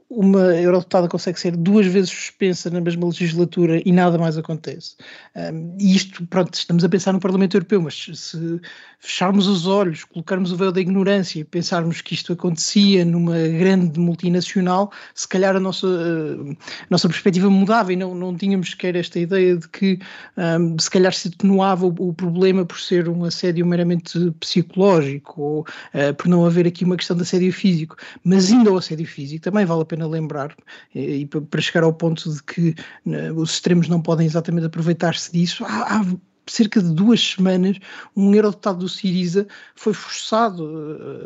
uma 0.10 0.56
eurodeputada 0.56 1.08
consegue 1.08 1.40
ser 1.40 1.56
duas 1.56 1.86
vezes 1.86 2.10
suspensa 2.10 2.70
na 2.70 2.80
mesma 2.80 3.06
legislatura 3.06 3.82
e 3.86 3.92
nada 3.92 4.18
mais 4.18 4.38
acontece. 4.38 4.96
Um, 5.36 5.76
e 5.80 5.96
isto, 5.96 6.26
pronto, 6.28 6.54
estamos 6.54 6.84
a 6.84 6.90
pensar 6.90 7.14
no 7.14 7.20
Parlamento 7.20 7.56
Europeu, 7.56 7.82
mas 7.82 7.96
se 8.14 8.62
fecharmos 9.00 9.48
os 9.48 9.68
olhos, 9.68 10.04
colocarmos 10.04 10.52
o 10.52 10.58
véu 10.58 10.72
da 10.72 10.82
ignorância 10.82 11.40
e 11.40 11.44
pensarmos 11.44 12.02
que 12.02 12.14
isto 12.14 12.34
acontecia 12.34 13.06
numa 13.06 13.38
grande 13.38 14.00
multinacional, 14.00 14.92
se 15.14 15.28
calhar 15.28 15.56
a 15.56 15.60
nossa, 15.60 15.88
a 15.88 16.88
nossa 16.90 17.08
perspectiva 17.08 17.50
mudava 17.50 17.94
e 17.94 17.96
não, 17.96 18.16
não 18.16 18.36
tínhamos 18.36 18.72
sequer 18.72 18.96
esta 18.96 19.20
ideia 19.20 19.58
de 19.58 19.68
que 19.68 20.00
um, 20.38 20.78
se 20.80 20.90
calhar 20.90 21.14
se 21.14 21.28
atenuava 21.28 21.86
o, 21.86 21.96
o, 22.10 22.14
problema 22.14 22.66
por 22.66 22.80
ser 22.80 23.05
um 23.10 23.24
assédio 23.24 23.66
meramente 23.66 24.32
psicológico 24.40 25.42
ou 25.42 25.60
uh, 25.62 26.14
por 26.18 26.28
não 26.28 26.46
haver 26.46 26.68
aqui 26.68 26.84
uma 26.84 26.98
questão 26.98 27.16
de 27.16 27.24
assédio 27.24 27.52
físico. 27.54 27.96
Mas 28.24 28.52
ainda 28.52 28.72
o 28.72 28.78
assédio 28.78 29.08
físico 29.08 29.44
também 29.44 29.66
vale 29.66 29.82
a 29.82 29.86
pena 29.86 30.08
lembrar, 30.08 30.56
e, 30.94 31.22
e 31.22 31.26
para 31.26 31.62
chegar 31.62 31.84
ao 31.84 31.94
ponto 31.94 32.32
de 32.32 32.44
que 32.44 32.76
uh, 33.06 33.34
os 33.36 33.54
extremos 33.54 33.88
não 33.88 34.02
podem 34.02 34.26
exatamente 34.26 34.66
aproveitar-se 34.66 35.32
disso, 35.32 35.64
há, 35.66 36.00
há 36.00 36.06
cerca 36.48 36.82
de 36.82 36.94
duas 36.94 37.20
semanas, 37.20 37.78
um 38.16 38.34
eurodeputado 38.34 38.80
do 38.80 38.90
Siriza 38.90 39.48
foi 39.75 39.94
forçado 39.94 40.66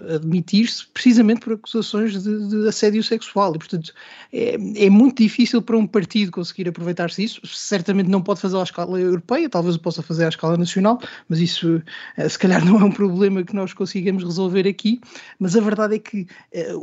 a 0.09 0.15
admitir-se 0.15 0.88
precisamente 0.88 1.41
por 1.41 1.53
acusações 1.53 2.23
de, 2.23 2.49
de, 2.49 2.67
assédio 2.67 3.03
sexual. 3.03 3.55
E, 3.55 3.57
portanto, 3.57 3.93
é, 4.31 4.55
é 4.85 4.89
muito 4.89 5.21
difícil 5.21 5.61
para 5.61 5.77
um 5.77 5.85
partido 5.85 6.31
conseguir 6.31 6.69
aproveitar-se 6.69 7.21
disso. 7.21 7.41
Certamente 7.45 8.09
não 8.09 8.21
pode 8.21 8.39
fazer 8.39 8.57
à 8.57 8.63
escala 8.63 8.99
europeia, 8.99 9.49
talvez 9.49 9.75
o 9.75 9.79
possa 9.79 10.01
fazer 10.01 10.25
à 10.25 10.29
escala 10.29 10.57
nacional, 10.57 10.99
mas 11.27 11.39
isso 11.39 11.81
eh, 12.17 12.29
se 12.29 12.39
calhar 12.39 12.63
não 12.65 12.79
é 12.79 12.83
um 12.83 12.91
problema 12.91 13.43
que 13.43 13.55
nós 13.55 13.73
consigamos 13.73 14.23
resolver 14.23 14.67
aqui. 14.67 15.01
Mas 15.39 15.55
a 15.55 15.61
verdade 15.61 15.95
é 15.95 15.99
que 15.99 16.27
eh, 16.53 16.73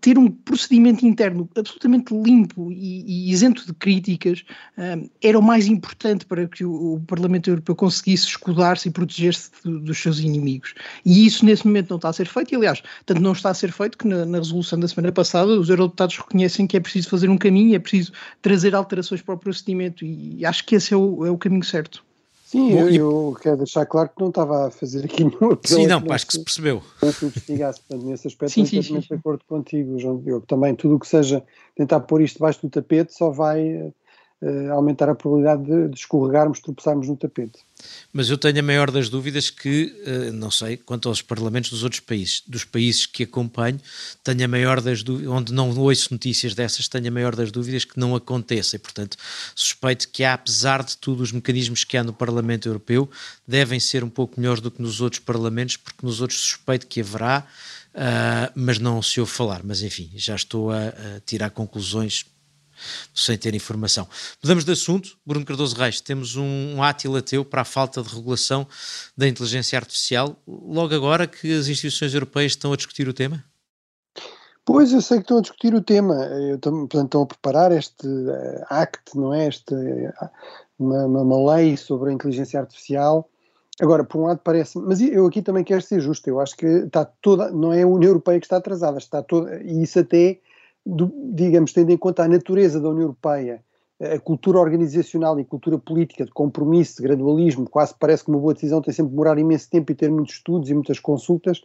ter 0.00 0.18
um 0.18 0.30
procedimento 0.30 1.06
interno 1.06 1.48
absolutamente 1.56 2.14
limpo 2.14 2.72
e, 2.72 3.28
e 3.28 3.30
isento 3.30 3.66
de 3.66 3.74
críticas 3.74 4.44
eh, 4.76 5.08
era 5.22 5.38
o 5.38 5.42
mais 5.42 5.66
importante 5.66 6.26
para 6.26 6.46
que 6.48 6.64
o, 6.64 6.94
o 6.94 7.00
Parlamento 7.00 7.50
Europeu 7.50 7.74
conseguisse 7.84 8.28
escudar-se 8.28 8.88
e 8.88 8.90
proteger-se 8.90 9.50
dos 9.62 9.98
seus 10.00 10.18
inimigos. 10.18 10.74
E 11.04 11.26
isso 11.26 11.44
nesse 11.44 11.66
momento 11.66 11.90
não 11.90 11.96
está 11.96 12.08
a 12.08 12.12
ser 12.14 12.26
feito, 12.26 12.52
e 12.52 12.56
aliás, 12.56 12.82
tanto 13.04 13.20
não 13.20 13.32
está 13.32 13.50
a 13.50 13.54
ser 13.54 13.70
feito 13.70 13.98
que 13.98 14.08
na, 14.08 14.24
na 14.24 14.38
resolução 14.38 14.80
da 14.80 14.88
semana 14.88 15.12
passada 15.12 15.50
os 15.50 15.68
eurodeputados 15.68 16.16
reconhecem 16.16 16.66
que 16.66 16.78
é 16.78 16.80
preciso 16.80 17.10
fazer 17.10 17.28
um 17.28 17.36
caminho, 17.36 17.76
é 17.76 17.78
preciso 17.78 18.10
trazer 18.40 18.74
alterações 18.74 19.20
para 19.20 19.34
o 19.34 19.38
procedimento, 19.38 20.02
e 20.02 20.46
acho 20.46 20.64
que 20.64 20.76
esse 20.76 20.94
é 20.94 20.96
o, 20.96 21.26
é 21.26 21.30
o 21.30 21.36
caminho 21.36 21.62
certo. 21.62 22.02
Sim, 22.46 22.70
Bom, 22.70 22.80
eu, 22.80 22.90
e... 22.90 22.96
eu, 22.96 23.36
quero 23.42 23.58
deixar 23.58 23.84
claro 23.84 24.08
que 24.08 24.20
não 24.20 24.28
estava 24.30 24.68
a 24.68 24.70
fazer 24.70 25.04
aqui 25.04 25.24
nenhum 25.24 25.52
apelo. 25.52 25.60
Sim, 25.66 25.86
não, 25.86 26.02
acho 26.08 26.26
que 26.26 26.32
se 26.32 26.42
percebeu. 26.42 26.82
Não 27.02 27.12
se 27.12 27.26
investigasse, 27.26 27.80
portanto, 27.80 28.08
nesse 28.08 28.28
aspecto, 28.28 28.52
sim, 28.54 28.64
sim, 28.64 28.80
sim. 28.80 28.98
de 28.98 29.14
acordo 29.14 29.44
contigo, 29.46 29.98
João 29.98 30.18
Diogo. 30.18 30.46
Também, 30.46 30.74
tudo 30.74 30.96
o 30.96 30.98
que 30.98 31.06
seja 31.06 31.44
tentar 31.76 32.00
pôr 32.00 32.22
isto 32.22 32.36
debaixo 32.36 32.62
do 32.62 32.70
tapete 32.70 33.12
só 33.12 33.28
vai 33.28 33.92
uh, 34.42 34.72
aumentar 34.72 35.08
a 35.08 35.14
probabilidade 35.14 35.64
de, 35.64 35.88
de 35.88 35.98
escorregarmos, 35.98 36.60
tropeçarmos 36.60 37.08
no 37.08 37.16
tapete. 37.16 37.60
Mas 38.12 38.30
eu 38.30 38.38
tenho 38.38 38.58
a 38.60 38.62
maior 38.62 38.90
das 38.90 39.08
dúvidas 39.08 39.50
que, 39.50 39.92
uh, 40.06 40.32
não 40.32 40.50
sei, 40.50 40.76
quanto 40.76 41.08
aos 41.08 41.20
parlamentos 41.20 41.70
dos 41.70 41.82
outros 41.82 42.00
países, 42.00 42.42
dos 42.46 42.64
países 42.64 43.06
que 43.06 43.24
acompanho, 43.24 43.80
tenho 44.22 44.44
a 44.44 44.48
maior 44.48 44.80
das 44.80 45.02
dúvidas, 45.02 45.32
onde 45.32 45.52
não 45.52 45.76
ouço 45.76 46.12
notícias 46.12 46.54
dessas, 46.54 46.88
tenho 46.88 47.08
a 47.08 47.10
maior 47.10 47.34
das 47.34 47.50
dúvidas 47.50 47.84
que 47.84 47.98
não 47.98 48.14
aconteça. 48.14 48.76
E, 48.76 48.78
portanto, 48.78 49.16
suspeito 49.54 50.08
que 50.08 50.24
apesar 50.24 50.82
de 50.82 50.96
tudo, 50.96 51.22
os 51.22 51.32
mecanismos 51.32 51.84
que 51.84 51.96
há 51.96 52.04
no 52.04 52.12
Parlamento 52.12 52.68
Europeu 52.68 53.10
devem 53.46 53.80
ser 53.80 54.04
um 54.04 54.10
pouco 54.10 54.40
melhores 54.40 54.60
do 54.60 54.70
que 54.70 54.80
nos 54.80 55.00
outros 55.00 55.20
parlamentos, 55.20 55.76
porque 55.76 56.04
nos 56.04 56.20
outros 56.20 56.40
suspeito 56.40 56.86
que 56.86 57.00
haverá, 57.00 57.46
uh, 57.94 58.52
mas 58.54 58.78
não 58.78 59.02
se 59.02 59.20
ouve 59.20 59.32
falar. 59.32 59.62
Mas, 59.64 59.82
enfim, 59.82 60.10
já 60.14 60.34
estou 60.34 60.70
a, 60.70 60.88
a 60.88 61.20
tirar 61.24 61.50
conclusões 61.50 62.26
sem 63.14 63.36
ter 63.36 63.54
informação. 63.54 64.08
Mudamos 64.42 64.64
de 64.64 64.72
assunto. 64.72 65.16
Bruno 65.24 65.44
Cardoso 65.44 65.76
Reis, 65.76 66.00
temos 66.00 66.36
um, 66.36 66.76
um 66.76 66.82
átila 66.82 67.22
teu 67.22 67.44
para 67.44 67.62
a 67.62 67.64
falta 67.64 68.02
de 68.02 68.14
regulação 68.14 68.66
da 69.16 69.26
inteligência 69.28 69.78
artificial, 69.78 70.36
logo 70.46 70.94
agora 70.94 71.26
que 71.26 71.52
as 71.52 71.68
instituições 71.68 72.14
europeias 72.14 72.52
estão 72.52 72.72
a 72.72 72.76
discutir 72.76 73.08
o 73.08 73.12
tema? 73.12 73.44
Pois, 74.64 74.92
eu 74.92 75.02
sei 75.02 75.18
que 75.18 75.24
estão 75.24 75.38
a 75.38 75.42
discutir 75.42 75.74
o 75.74 75.82
tema. 75.82 76.14
Eu, 76.14 76.58
portanto, 76.58 77.04
estão 77.04 77.22
a 77.22 77.26
preparar 77.26 77.70
este 77.70 78.06
uh, 78.06 78.64
act, 78.70 79.16
não 79.16 79.34
é? 79.34 79.48
Este, 79.48 79.74
uh, 79.74 80.30
uma, 80.78 81.04
uma, 81.04 81.54
lei 81.54 81.76
sobre 81.76 82.10
a 82.10 82.12
inteligência 82.12 82.60
artificial. 82.60 83.28
Agora, 83.80 84.04
por 84.04 84.20
um 84.20 84.26
lado 84.26 84.40
parece, 84.42 84.78
mas 84.78 85.00
eu 85.00 85.26
aqui 85.26 85.42
também 85.42 85.64
quero 85.64 85.82
ser 85.82 86.00
justo. 86.00 86.28
Eu 86.28 86.40
acho 86.40 86.56
que 86.56 86.66
está 86.66 87.04
toda, 87.04 87.50
não 87.50 87.72
é 87.72 87.82
a 87.82 87.86
União 87.86 88.10
Europeia 88.10 88.40
que 88.40 88.46
está 88.46 88.56
atrasada, 88.56 88.98
está 88.98 89.22
toda, 89.22 89.60
e 89.62 89.82
isso 89.82 89.98
até 89.98 90.38
do, 90.84 91.12
digamos, 91.32 91.72
tendo 91.72 91.90
em 91.90 91.96
conta 91.96 92.24
a 92.24 92.28
natureza 92.28 92.80
da 92.80 92.88
União 92.88 93.02
Europeia, 93.02 93.62
a 94.00 94.18
cultura 94.18 94.58
organizacional 94.58 95.38
e 95.38 95.44
cultura 95.44 95.78
política 95.78 96.24
de 96.24 96.30
compromisso, 96.32 96.96
de 96.96 97.02
gradualismo, 97.04 97.68
quase 97.68 97.94
parece 97.98 98.24
que 98.24 98.30
uma 98.30 98.38
boa 98.38 98.52
decisão 98.52 98.82
tem 98.82 98.92
sempre 98.92 99.10
de 99.10 99.14
demorar 99.14 99.38
imenso 99.38 99.70
tempo 99.70 99.92
e 99.92 99.94
ter 99.94 100.10
muitos 100.10 100.34
estudos 100.34 100.68
e 100.68 100.74
muitas 100.74 100.98
consultas, 100.98 101.62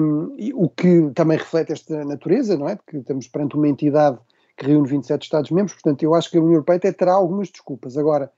um, 0.00 0.34
o 0.54 0.68
que 0.68 1.10
também 1.14 1.38
reflete 1.38 1.72
esta 1.72 2.04
natureza, 2.04 2.56
não 2.56 2.68
é? 2.68 2.76
Porque 2.76 2.96
estamos 2.96 3.28
perante 3.28 3.56
uma 3.56 3.68
entidade 3.68 4.18
que 4.56 4.66
reúne 4.66 4.88
27 4.88 5.22
Estados-membros, 5.22 5.74
portanto, 5.74 6.02
eu 6.02 6.14
acho 6.14 6.30
que 6.30 6.36
a 6.36 6.40
União 6.40 6.54
Europeia 6.54 6.76
até 6.76 6.92
terá 6.92 7.12
algumas 7.12 7.48
desculpas. 7.48 7.96
Agora, 7.96 8.30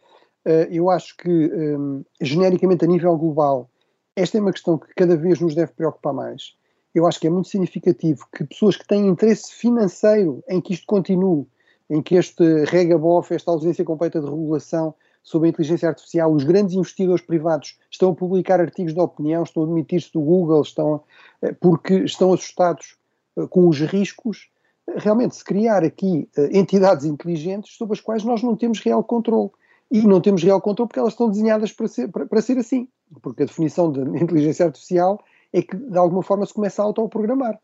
uh, 0.47 0.51
eu 0.71 0.91
acho 0.91 1.17
que, 1.17 1.29
um, 1.31 2.05
genericamente, 2.21 2.85
a 2.85 2.89
nível 2.89 3.17
global, 3.17 3.71
esta 4.17 4.39
é 4.39 4.41
uma 4.41 4.53
questão 4.53 4.79
que 4.79 4.87
cada 4.95 5.17
vez 5.17 5.41
nos 5.41 5.55
deve 5.55 5.73
preocupar 5.73 6.13
mais 6.13 6.55
eu 6.95 7.07
acho 7.07 7.19
que 7.19 7.27
é 7.27 7.31
muito 7.31 7.49
significativo 7.49 8.27
que 8.35 8.45
pessoas 8.45 8.77
que 8.77 8.87
têm 8.87 9.09
interesse 9.09 9.53
financeiro 9.53 10.43
em 10.49 10.61
que 10.61 10.73
isto 10.73 10.87
continue, 10.87 11.47
em 11.91 12.01
que 12.01 12.15
este 12.15 12.65
regabof, 12.65 13.35
esta 13.35 13.51
ausência 13.51 13.85
completa 13.85 14.21
de 14.21 14.27
regulação 14.27 14.95
sobre 15.23 15.49
a 15.49 15.51
inteligência 15.51 15.89
artificial, 15.89 16.33
os 16.33 16.45
grandes 16.45 16.75
investidores 16.75 17.25
privados 17.25 17.79
estão 17.91 18.11
a 18.11 18.15
publicar 18.15 18.61
artigos 18.61 18.95
de 18.95 19.01
opinião, 19.01 19.43
estão 19.43 19.65
a 19.65 19.67
demitir-se 19.67 20.13
do 20.13 20.21
Google, 20.21 20.63
estão, 20.63 21.03
eh, 21.43 21.53
porque 21.53 22.05
estão 22.05 22.33
assustados 22.33 22.97
eh, 23.37 23.47
com 23.49 23.67
os 23.69 23.81
riscos. 23.81 24.51
Realmente, 24.97 25.35
se 25.35 25.43
criar 25.43 25.83
aqui 25.83 26.29
eh, 26.37 26.51
entidades 26.53 27.07
inteligentes 27.07 27.75
sobre 27.75 27.95
as 27.95 28.03
quais 28.03 28.23
nós 28.23 28.43
não 28.43 28.55
temos 28.55 28.81
real 28.81 29.03
controle. 29.03 29.51
E 29.91 30.07
não 30.07 30.21
temos 30.21 30.43
real 30.43 30.61
controle 30.61 30.89
porque 30.89 31.01
elas 31.01 31.15
estão 31.15 31.31
desenhadas 31.31 31.73
para 31.73 31.89
ser, 31.89 32.09
para, 32.09 32.27
para 32.27 32.43
ser 32.43 32.59
assim. 32.59 32.87
Porque 33.23 33.45
a 33.45 33.47
definição 33.47 33.91
de 33.91 34.01
inteligência 34.23 34.67
artificial 34.67 35.23
é 35.55 35.63
que 35.63 35.77
de 35.77 35.97
alguma 35.97 36.23
forma 36.23 36.45
se 36.45 36.53
começa 36.53 36.83
a 36.83 36.85
autoprogramar. 36.85 37.59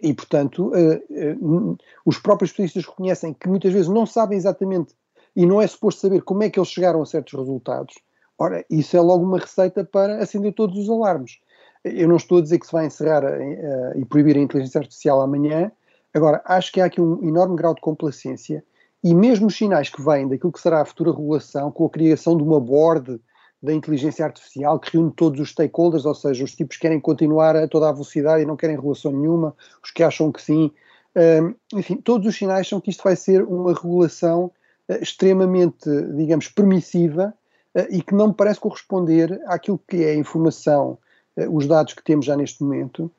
E, 0.00 0.14
portanto, 0.14 0.68
uh, 0.68 1.66
uh, 1.68 1.78
os 2.06 2.18
próprios 2.18 2.50
especialistas 2.50 2.86
reconhecem 2.86 3.34
que 3.34 3.48
muitas 3.48 3.72
vezes 3.72 3.88
não 3.88 4.06
sabem 4.06 4.38
exatamente 4.38 4.94
e 5.36 5.44
não 5.44 5.60
é 5.60 5.66
suposto 5.66 6.00
saber 6.00 6.22
como 6.22 6.44
é 6.44 6.48
que 6.48 6.58
eles 6.58 6.70
chegaram 6.70 7.02
a 7.02 7.06
certos 7.06 7.34
resultados. 7.34 7.94
Ora, 8.38 8.64
isso 8.70 8.96
é 8.96 9.00
logo 9.00 9.24
uma 9.24 9.38
receita 9.38 9.84
para 9.84 10.22
acender 10.22 10.54
todos 10.54 10.78
os 10.78 10.88
alarmes. 10.88 11.40
Eu 11.82 12.08
não 12.08 12.16
estou 12.16 12.38
a 12.38 12.40
dizer 12.40 12.60
que 12.60 12.66
se 12.66 12.72
vai 12.72 12.86
encerrar 12.86 13.24
uh, 13.24 13.98
e 13.98 14.04
proibir 14.04 14.36
a 14.36 14.40
inteligência 14.40 14.78
artificial 14.78 15.20
amanhã, 15.20 15.70
agora, 16.14 16.40
acho 16.44 16.72
que 16.72 16.80
há 16.80 16.84
aqui 16.84 17.00
um 17.00 17.22
enorme 17.26 17.56
grau 17.56 17.74
de 17.74 17.80
complacência 17.80 18.64
e 19.02 19.12
mesmo 19.12 19.48
os 19.48 19.56
sinais 19.56 19.90
que 19.90 20.00
vêm 20.00 20.28
daquilo 20.28 20.52
que 20.52 20.60
será 20.60 20.80
a 20.80 20.84
futura 20.84 21.10
regulação, 21.10 21.72
com 21.72 21.84
a 21.84 21.90
criação 21.90 22.36
de 22.36 22.42
uma 22.44 22.60
board 22.60 23.20
da 23.64 23.72
inteligência 23.72 24.26
artificial 24.26 24.78
que 24.78 24.92
reúne 24.92 25.10
todos 25.10 25.40
os 25.40 25.50
stakeholders, 25.50 26.04
ou 26.04 26.14
seja, 26.14 26.44
os 26.44 26.54
tipos 26.54 26.76
que 26.76 26.82
querem 26.82 27.00
continuar 27.00 27.56
a 27.56 27.66
toda 27.66 27.88
a 27.88 27.92
velocidade 27.92 28.42
e 28.42 28.46
não 28.46 28.56
querem 28.56 28.76
regulação 28.76 29.10
nenhuma, 29.10 29.56
os 29.82 29.90
que 29.90 30.02
acham 30.02 30.30
que 30.30 30.42
sim. 30.42 30.70
Um, 31.16 31.78
enfim, 31.78 31.96
todos 31.96 32.26
os 32.28 32.36
sinais 32.36 32.68
são 32.68 32.78
que 32.78 32.90
isto 32.90 33.02
vai 33.02 33.16
ser 33.16 33.42
uma 33.42 33.72
regulação 33.72 34.50
uh, 34.88 35.02
extremamente, 35.02 35.88
digamos, 36.14 36.48
permissiva 36.48 37.32
uh, 37.74 37.86
e 37.88 38.02
que 38.02 38.14
não 38.14 38.34
parece 38.34 38.60
corresponder 38.60 39.40
àquilo 39.46 39.80
que 39.88 40.04
é 40.04 40.10
a 40.10 40.16
informação, 40.16 40.98
uh, 41.38 41.56
os 41.56 41.66
dados 41.66 41.94
que 41.94 42.04
temos 42.04 42.26
já 42.26 42.36
neste 42.36 42.62
momento 42.62 43.10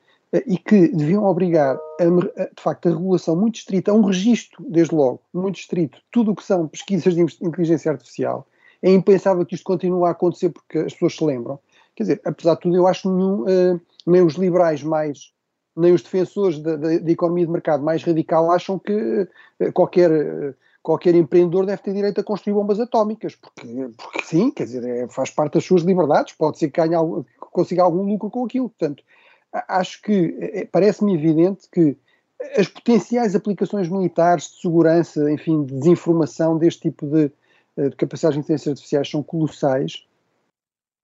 e 0.46 0.58
que 0.58 0.88
deviam 0.88 1.24
obrigar, 1.24 1.78
a, 1.98 2.04
de 2.04 2.62
facto, 2.62 2.88
a 2.88 2.92
regulação 2.92 3.34
muito 3.34 3.56
estrita, 3.56 3.90
a 3.90 3.94
um 3.94 4.02
registro, 4.02 4.62
desde 4.68 4.94
logo, 4.94 5.22
muito 5.32 5.58
estrito, 5.58 5.98
tudo 6.10 6.32
o 6.32 6.36
que 6.36 6.42
são 6.44 6.68
pesquisas 6.68 7.14
de 7.14 7.22
inteligência 7.22 7.90
artificial, 7.90 8.46
é 8.82 8.92
impensável 8.92 9.44
que 9.44 9.54
isto 9.54 9.64
continue 9.64 10.06
a 10.06 10.10
acontecer 10.10 10.50
porque 10.50 10.78
as 10.78 10.92
pessoas 10.92 11.16
se 11.16 11.24
lembram. 11.24 11.58
Quer 11.94 12.02
dizer, 12.04 12.20
apesar 12.24 12.54
de 12.54 12.60
tudo, 12.60 12.76
eu 12.76 12.86
acho 12.86 13.10
nenhum, 13.10 13.42
uh, 13.42 13.80
nem 14.06 14.22
os 14.22 14.34
liberais 14.34 14.82
mais 14.82 15.32
nem 15.76 15.92
os 15.92 16.02
defensores 16.02 16.58
da, 16.58 16.94
economia 16.94 17.44
de 17.44 17.52
mercado 17.52 17.84
mais 17.84 18.02
radical 18.02 18.50
acham 18.50 18.78
que 18.78 18.92
uh, 18.92 19.72
qualquer, 19.74 20.10
uh, 20.10 20.54
qualquer 20.82 21.14
empreendedor 21.14 21.66
deve 21.66 21.82
ter 21.82 21.92
direito 21.92 22.20
a 22.20 22.24
construir 22.24 22.54
bombas 22.54 22.80
atómicas, 22.80 23.34
porque, 23.34 23.66
porque 23.96 24.24
sim, 24.24 24.50
quer 24.50 24.64
dizer, 24.64 24.84
é, 24.84 25.08
faz 25.08 25.30
parte 25.30 25.54
das 25.54 25.64
suas 25.64 25.82
liberdades, 25.82 26.34
pode 26.34 26.58
ser 26.58 26.70
que 26.70 26.80
ganhe, 26.80 26.96
consiga 27.38 27.82
algum 27.82 28.02
lucro 28.02 28.30
com 28.30 28.44
aquilo. 28.44 28.70
Portanto, 28.70 29.02
acho 29.52 30.00
que 30.00 30.36
é, 30.40 30.64
parece-me 30.64 31.14
evidente 31.14 31.68
que 31.70 31.96
as 32.56 32.68
potenciais 32.68 33.34
aplicações 33.34 33.88
militares 33.88 34.44
de 34.44 34.60
segurança, 34.60 35.30
enfim, 35.30 35.64
de 35.64 35.74
desinformação 35.74 36.58
deste 36.58 36.82
tipo 36.82 37.06
de, 37.06 37.30
de 37.76 37.96
capacidades 37.96 38.34
de 38.36 38.40
inteligência 38.40 38.70
artificiais 38.70 39.10
são 39.10 39.22
colossais. 39.22 40.06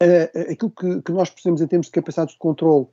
Uh, 0.02 0.52
aquilo 0.52 0.70
que, 0.70 1.02
que, 1.02 1.12
nós 1.12 1.30
percebemos 1.30 1.60
em 1.60 1.66
termos 1.66 1.86
de 1.86 1.92
capacidades 1.92 2.34
de 2.34 2.38
controle 2.38 2.86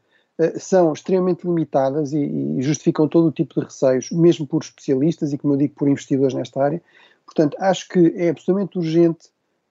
são 0.58 0.94
extremamente 0.94 1.46
limitadas 1.46 2.14
e, 2.14 2.20
e, 2.20 2.62
justificam 2.62 3.10
todo 3.10 3.28
o 3.28 3.32
tipo 3.32 3.56
de 3.56 3.66
receios, 3.66 4.10
mesmo 4.10 4.48
por 4.48 4.62
especialistas 4.64 5.34
e, 5.34 5.38
como 5.38 5.54
eu 5.54 5.58
digo, 5.58 5.76
por 5.76 5.90
investidores 5.90 6.34
nesta 6.34 6.64
área. 6.64 6.82
Portanto, 7.26 7.58
acho 7.60 7.90
que 7.90 8.14
é 8.16 8.30
absolutamente 8.30 8.78
urgente 8.78 9.30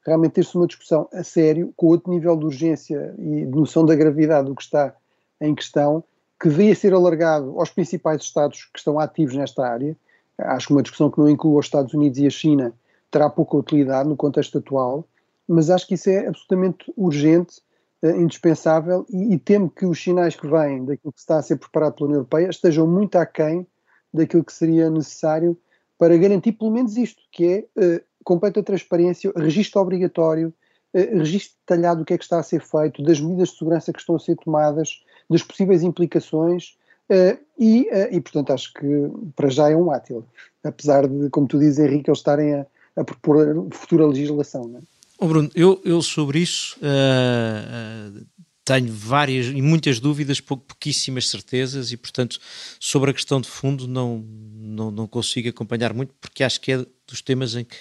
realmente 0.09 0.33
ter-se 0.33 0.57
uma 0.57 0.67
discussão 0.67 1.09
a 1.13 1.23
sério, 1.23 1.73
com 1.77 1.87
outro 1.89 2.11
nível 2.11 2.37
de 2.37 2.47
urgência 2.47 3.15
e 3.19 3.45
de 3.45 3.51
noção 3.51 3.85
da 3.85 3.95
gravidade 3.95 4.49
do 4.49 4.55
que 4.55 4.63
está 4.63 4.95
em 5.41 5.55
questão, 5.55 6.03
que 6.41 6.49
devia 6.49 6.75
ser 6.75 6.95
alargado 6.95 7.59
aos 7.59 7.71
principais 7.71 8.23
Estados 8.23 8.65
que 8.73 8.79
estão 8.79 8.99
ativos 8.99 9.35
nesta 9.35 9.67
área. 9.67 9.97
Acho 10.39 10.69
que 10.69 10.73
uma 10.73 10.83
discussão 10.83 11.11
que 11.11 11.19
não 11.19 11.29
inclua 11.29 11.59
os 11.59 11.67
Estados 11.67 11.93
Unidos 11.93 12.19
e 12.19 12.27
a 12.27 12.31
China 12.31 12.73
terá 13.11 13.29
pouca 13.31 13.57
utilidade 13.57 14.09
no 14.09 14.17
contexto 14.17 14.59
atual, 14.59 15.07
mas 15.47 15.71
acho 15.71 15.87
que 15.87 15.95
isso 15.95 16.11
é 16.11 16.27
absolutamente 16.27 16.93
urgente, 16.97 17.61
uh, 18.03 18.11
indispensável, 18.11 19.07
e, 19.09 19.35
e, 19.35 19.39
temo 19.39 19.71
que 19.71 19.87
os 19.87 20.03
sinais 20.03 20.37
que 20.37 20.47
vêm 20.47 20.85
daquilo 20.85 21.13
que 21.13 21.21
está 21.21 21.39
a 21.39 21.43
ser 21.43 21.57
preparado 21.57 21.95
pela 21.95 22.07
União 22.07 22.19
Europeia 22.19 22.49
estejam 22.49 22.87
muito 22.87 23.17
aquém 23.17 23.67
daquilo 24.13 24.45
que 24.45 24.53
seria 24.53 24.91
necessário 24.91 25.57
para 25.99 26.17
garantir 26.17 26.53
pelo 26.53 26.71
menos 26.71 26.97
isto, 26.97 27.23
que 27.33 27.45
é 27.77 27.97
uh, 27.97 28.01
completa 28.23 28.63
transparência, 28.63 29.33
registro 29.35 29.81
obrigatório, 29.81 30.53
uh, 30.95 31.19
registro 31.19 31.57
detalhado 31.67 32.01
do 32.01 32.05
que 32.05 32.15
é 32.15 32.19
que 32.19 32.25
está 32.25 32.39
a 32.39 32.43
ser 32.43 32.61
feito, 32.61 33.03
das 33.03 33.21
medidas 33.21 33.49
de 33.49 33.59
segurança 33.59 33.93
que 33.93 34.01
estão 34.01 34.17
a 34.17 34.21
ser 34.21 34.37
tomadas, 34.37 35.03
das 35.29 35.43
possíveis 35.43 35.83
implicações, 35.83 36.77
uh, 37.11 37.39
e, 37.59 37.89
uh, 37.91 38.15
e, 38.15 38.21
portanto, 38.21 38.53
acho 38.53 38.73
que 38.75 38.87
para 39.35 39.49
já 39.49 39.71
é 39.71 39.77
um 39.77 39.91
átila, 39.91 40.25
apesar 40.63 41.09
de, 41.09 41.31
como 41.31 41.49
tu 41.49 41.59
dizes, 41.59 41.79
Henrique, 41.79 42.09
eles 42.09 42.19
estarem 42.19 42.55
a, 42.55 42.67
a 42.99 43.05
propor 43.05 43.69
futura 43.73 44.07
legislação. 44.07 44.67
Não 44.69 44.79
é? 44.81 44.83
Oh 45.19 45.27
Bruno, 45.27 45.51
eu, 45.55 45.81
eu 45.85 46.01
sobre 46.01 46.39
isso 46.39 46.77
uh, 46.79 48.25
tenho 48.65 48.93
várias 48.93 49.47
e 49.47 49.61
muitas 49.61 49.99
dúvidas, 49.99 50.41
pouquíssimas 50.41 51.29
certezas, 51.29 51.91
e 51.91 51.97
portanto, 51.97 52.39
sobre 52.79 53.11
a 53.11 53.15
questão 53.15 53.41
de 53.41 53.49
fundo, 53.49 53.89
não, 53.89 54.25
não, 54.55 54.91
não 54.91 55.07
consigo 55.09 55.49
acompanhar 55.49 55.93
muito, 55.93 56.15
porque 56.21 56.45
acho 56.45 56.61
que 56.61 56.73
é 56.73 56.87
dos 57.07 57.21
temas 57.21 57.57
em 57.57 57.65
que 57.65 57.77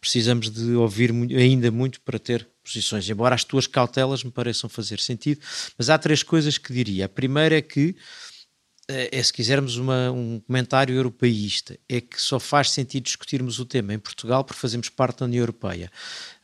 precisamos 0.00 0.50
de 0.50 0.74
ouvir 0.74 1.10
ainda 1.10 1.70
muito 1.70 2.00
para 2.02 2.18
ter 2.18 2.46
posições, 2.62 3.08
embora 3.08 3.34
as 3.34 3.44
tuas 3.44 3.66
cautelas 3.66 4.22
me 4.22 4.30
pareçam 4.30 4.68
fazer 4.68 5.00
sentido, 5.00 5.40
mas 5.78 5.88
há 5.88 5.96
três 5.96 6.22
coisas 6.22 6.58
que 6.58 6.72
diria. 6.72 7.06
A 7.06 7.08
primeira 7.08 7.56
é 7.56 7.62
que 7.62 7.96
é, 8.88 9.22
se 9.22 9.32
quisermos 9.32 9.76
uma, 9.76 10.10
um 10.10 10.40
comentário 10.40 10.94
europeísta, 10.94 11.78
é 11.88 12.00
que 12.00 12.20
só 12.20 12.38
faz 12.38 12.70
sentido 12.70 13.04
discutirmos 13.04 13.58
o 13.58 13.66
tema 13.66 13.92
em 13.92 13.98
Portugal 13.98 14.44
porque 14.44 14.60
fazemos 14.60 14.88
parte 14.88 15.20
da 15.20 15.26
União 15.26 15.42
Europeia. 15.42 15.90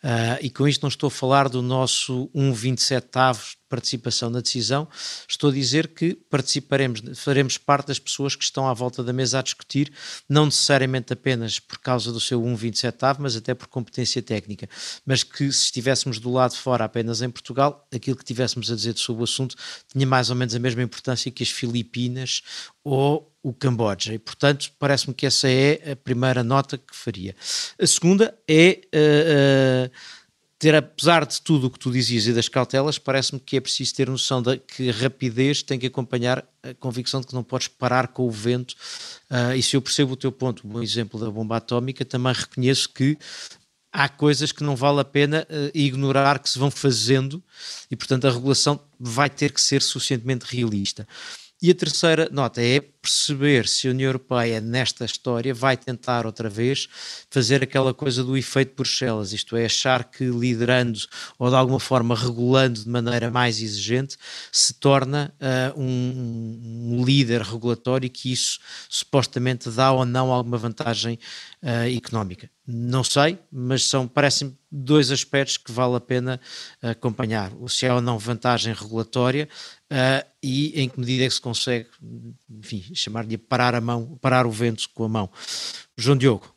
Uh, 0.03 0.37
e 0.41 0.51
com 0.51 0.67
isto 0.67 0.83
não 0.83 0.89
estou 0.89 1.07
a 1.07 1.11
falar 1.11 1.49
do 1.49 1.63
nosso 1.63 2.29
1,27 2.35 3.05
avos 3.15 3.51
de 3.51 3.57
participação 3.69 4.29
na 4.29 4.41
decisão, 4.41 4.89
estou 5.29 5.49
a 5.49 5.53
dizer 5.53 5.95
que 5.95 6.15
participaremos, 6.29 7.01
faremos 7.15 7.57
parte 7.57 7.87
das 7.87 8.01
pessoas 8.01 8.35
que 8.35 8.43
estão 8.43 8.67
à 8.67 8.75
volta 8.75 9.05
da 9.05 9.13
mesa 9.13 9.39
a 9.39 9.43
discutir, 9.43 9.93
não 10.29 10.47
necessariamente 10.47 11.13
apenas 11.13 11.61
por 11.61 11.79
causa 11.79 12.11
do 12.11 12.19
seu 12.19 12.43
1,27 12.43 13.03
avo, 13.03 13.23
mas 13.23 13.37
até 13.37 13.55
por 13.55 13.69
competência 13.69 14.21
técnica. 14.21 14.69
Mas 15.07 15.23
que 15.23 15.51
se 15.53 15.67
estivéssemos 15.67 16.19
do 16.19 16.33
lado 16.33 16.51
de 16.51 16.59
fora 16.59 16.85
apenas 16.85 17.23
em 17.23 17.31
Portugal, 17.31 17.87
aquilo 17.95 18.17
que 18.17 18.25
tivéssemos 18.25 18.73
a 18.73 18.75
dizer 18.75 18.99
sobre 18.99 19.23
o 19.23 19.25
assunto 19.25 19.55
tinha 19.93 20.07
mais 20.07 20.31
ou 20.31 20.37
menos 20.37 20.55
a 20.55 20.59
mesma 20.59 20.83
importância 20.83 21.31
que 21.31 21.45
as 21.45 21.51
Filipinas 21.51 22.43
ou 22.83 23.32
o 23.43 23.53
Camboja. 23.53 24.15
E, 24.15 24.19
portanto, 24.19 24.71
parece-me 24.79 25.15
que 25.15 25.27
essa 25.27 25.49
é 25.49 25.93
a 25.93 25.97
primeira 25.97 26.45
nota 26.45 26.79
que 26.79 26.95
faria. 26.95 27.35
A 27.79 27.87
segunda 27.87 28.35
é 28.49 28.81
uh, 28.95 29.91
ter, 30.63 30.77
apesar 30.77 31.27
de 31.27 31.43
tudo 31.43 31.67
o 31.67 31.71
que 31.71 31.79
tu 31.79 31.91
dizias 31.91 32.25
e 32.27 32.33
das 32.33 32.49
cautelas, 32.49 32.97
parece-me 32.97 33.41
que 33.41 33.57
é 33.57 33.61
preciso 33.61 33.97
ter 33.97 34.09
noção 34.09 34.41
de 34.41 34.59
que 34.59 34.91
a 34.91 34.93
rapidez 34.93 35.61
tem 35.61 35.77
que 35.77 35.89
acompanhar 35.89 36.47
a 36.63 36.73
convicção 36.75 37.21
de 37.21 37.27
que 37.27 37.35
não 37.35 37.43
podes 37.43 37.67
parar 37.67 38.09
com 38.09 38.29
o 38.29 38.31
vento. 38.31 38.77
Uh, 39.29 39.57
e 39.57 39.63
se 39.63 39.77
eu 39.77 39.83
percebo 39.83 40.13
o 40.13 40.17
teu 40.17 40.31
ponto, 40.31 40.63
o 40.65 40.81
exemplo 40.81 41.19
da 41.19 41.29
bomba 41.29 41.57
atómica, 41.57 42.05
também 42.05 42.33
reconheço 42.33 42.89
que 42.91 43.19
há 43.93 44.09
coisas 44.09 44.53
que 44.53 44.63
não 44.63 44.77
vale 44.77 45.01
a 45.01 45.05
pena 45.05 45.47
uh, 45.51 45.77
ignorar 45.77 46.39
que 46.39 46.49
se 46.49 46.61
vão 46.61 46.71
fazendo 46.71 47.43
e, 47.91 47.97
portanto, 47.97 48.29
a 48.29 48.31
regulação 48.31 48.81
vai 49.01 49.29
ter 49.29 49.51
que 49.51 49.61
ser 49.61 49.83
suficientemente 49.83 50.47
realista. 50.49 51.09
E 51.61 51.71
a 51.71 51.75
terceira 51.75 52.29
nota 52.33 52.61
é 52.61 52.81
perceber 53.03 53.67
se 53.67 53.89
a 53.89 53.91
União 53.91 54.09
Europeia, 54.09 54.61
nesta 54.61 55.05
história, 55.05 55.53
vai 55.53 55.77
tentar 55.77 56.25
outra 56.25 56.49
vez 56.49 56.89
fazer 57.29 57.61
aquela 57.61 57.93
coisa 57.93 58.23
do 58.23 58.37
efeito 58.37 58.77
Bruxelas, 58.77 59.33
isto 59.33 59.57
é, 59.57 59.65
achar 59.65 60.05
que 60.05 60.25
liderando 60.25 61.01
ou 61.37 61.51
de 61.51 61.57
alguma 61.57 61.81
forma 61.81 62.15
regulando 62.15 62.81
de 62.81 62.89
maneira 62.89 63.29
mais 63.29 63.61
exigente 63.61 64.17
se 64.53 64.75
torna 64.75 65.35
uh, 65.41 65.81
um, 65.81 66.95
um, 66.95 67.05
líder 67.05 67.43
regulatório 67.43 68.07
e 68.07 68.11
que 68.11 68.33
isso 68.33 68.61
supostamente 68.89 69.69
dá 69.69 69.91
ou 69.91 70.05
não 70.05 70.31
alguma 70.31 70.57
vantagem 70.57 71.19
uh, 71.61 71.95
económica. 71.97 72.49
Não 72.65 73.03
sei, 73.03 73.41
mas 73.51 73.85
são, 73.85 74.07
parecem 74.07 74.57
dois 74.71 75.11
aspectos 75.11 75.57
que 75.57 75.73
vale 75.73 75.97
a 75.97 76.01
pena 76.01 76.41
acompanhar. 76.81 77.51
Se 77.67 77.87
há 77.87 77.97
ou 77.97 78.01
não 78.01 78.17
vantagem 78.19 78.73
regulatória 78.73 79.49
uh, 79.93 80.27
e 80.41 80.81
em 80.81 80.89
que 80.89 80.99
medida 80.99 81.25
é 81.25 81.29
que 81.29 81.35
se 81.35 81.41
consegue, 81.41 81.89
enfim, 82.49 82.85
chamar-lhe 82.95 83.39
parar 83.39 83.75
a 83.75 83.81
mão, 83.81 84.19
parar 84.21 84.47
o 84.47 84.51
vento 84.51 84.89
com 84.95 85.05
a 85.05 85.09
mão. 85.09 85.31
João 85.97 86.17
Diogo. 86.17 86.55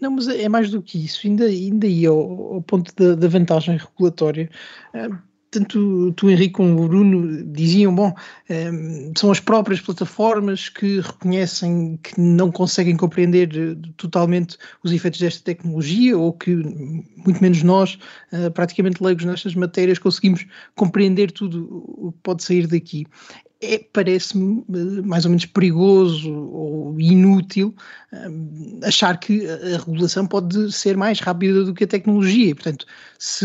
Não, 0.00 0.10
mas 0.12 0.28
é 0.28 0.48
mais 0.48 0.70
do 0.70 0.82
que 0.82 1.04
isso, 1.04 1.26
ainda, 1.26 1.44
ainda 1.44 1.86
ia 1.86 2.08
ao, 2.08 2.54
ao 2.54 2.62
ponto 2.62 2.92
da, 2.96 3.14
da, 3.14 3.28
vantagem 3.28 3.76
regulatória. 3.76 4.48
Uh, 4.94 5.14
tanto 5.50 6.12
tu, 6.12 6.30
Henrique, 6.30 6.54
como 6.54 6.84
o 6.84 6.88
Bruno 6.88 7.44
diziam, 7.52 7.92
bom, 7.92 8.14
um, 8.48 9.12
são 9.18 9.32
as 9.32 9.40
próprias 9.40 9.80
plataformas 9.80 10.68
que 10.68 11.00
reconhecem 11.00 11.98
que 12.02 12.18
não 12.20 12.52
conseguem 12.52 12.96
compreender 12.96 13.50
eh, 13.52 13.88
totalmente 13.96 14.56
os 14.84 14.92
efeitos 14.92 15.18
desta 15.18 15.42
tecnologia 15.42 16.16
ou 16.16 16.32
que, 16.32 16.54
muito 16.54 17.42
menos 17.42 17.64
nós, 17.64 17.98
praticamente 18.54 19.02
leigos 19.02 19.24
nestas 19.24 19.56
matérias, 19.56 19.98
conseguimos 19.98 20.46
compreender 20.76 21.32
tudo 21.32 21.84
o 21.98 22.12
que 22.12 22.18
pode 22.22 22.44
sair 22.44 22.68
daqui 22.68 23.04
é, 23.62 23.78
parece-me 23.92 24.64
eh, 24.70 25.02
mais 25.02 25.24
ou 25.26 25.30
menos 25.30 25.44
perigoso 25.44 26.32
ou 26.32 26.98
inútil 26.98 27.74
um, 28.12 28.80
achar 28.82 29.18
que 29.18 29.46
a 29.46 29.78
regulação 29.78 30.26
pode 30.26 30.72
ser 30.72 30.96
mais 30.96 31.20
rápida 31.20 31.64
do 31.64 31.74
que 31.74 31.84
a 31.84 31.86
tecnologia. 31.86 32.54
portanto, 32.54 32.86
se 33.18 33.44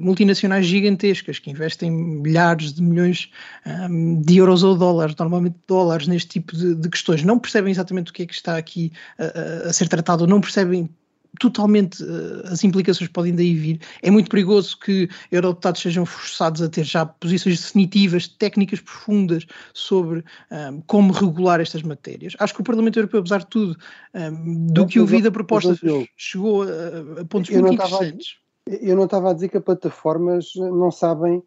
multinacionais 0.00 0.66
gigantescas 0.66 1.38
que 1.38 1.50
investem 1.50 1.90
milhares 1.90 2.72
de 2.72 2.82
milhões 2.82 3.30
um, 3.64 4.20
de 4.20 4.38
euros 4.38 4.64
ou 4.64 4.76
dólares, 4.76 5.14
normalmente 5.16 5.56
dólares, 5.68 6.08
neste 6.08 6.30
tipo 6.30 6.56
de, 6.56 6.74
de, 6.74 6.88
questões, 6.88 7.22
não 7.22 7.38
percebem 7.38 7.70
exatamente 7.70 8.10
o 8.10 8.14
que 8.14 8.24
é 8.24 8.26
que 8.26 8.34
está 8.34 8.56
aqui 8.56 8.92
a, 9.18 9.68
a 9.68 9.72
ser 9.72 9.88
tratado, 9.88 10.22
ou 10.22 10.28
não 10.28 10.40
percebem 10.40 10.90
totalmente 11.38 12.02
uh, 12.02 12.42
as 12.46 12.62
implicações 12.64 13.10
podem 13.10 13.34
daí 13.34 13.54
vir. 13.54 13.80
É 14.02 14.10
muito 14.10 14.30
perigoso 14.30 14.78
que 14.78 15.08
eurodeputados 15.30 15.80
sejam 15.80 16.06
forçados 16.06 16.62
a 16.62 16.68
ter 16.68 16.84
já 16.84 17.04
posições 17.06 17.60
definitivas, 17.60 18.28
técnicas 18.28 18.80
profundas 18.80 19.46
sobre 19.72 20.20
um, 20.20 20.24
eh, 20.50 20.82
como 20.86 21.12
regular 21.12 21.60
estas 21.60 21.82
matérias. 21.82 22.34
Acho 22.38 22.54
que 22.54 22.60
o 22.60 22.64
Parlamento 22.64 22.98
Europeu, 22.98 23.20
apesar 23.20 23.38
de 23.38 23.46
tudo, 23.46 23.76
um, 24.14 24.18
eh, 24.18 24.30
do 24.72 24.82
eu, 24.82 24.86
que 24.86 25.00
ouvi 25.00 25.22
da 25.22 25.30
proposta, 25.30 25.76
eu, 25.82 26.06
chegou 26.16 26.62
a, 26.62 27.20
a 27.20 27.24
pontos 27.24 27.50
muito 27.50 27.74
interessantes. 27.74 28.36
eu 28.66 28.96
não 28.96 29.04
estava 29.04 29.30
a 29.30 29.34
dizer 29.34 29.48
que 29.48 29.56
as 29.56 29.64
plataformas 29.64 30.52
não 30.56 30.90
sabem 30.90 31.42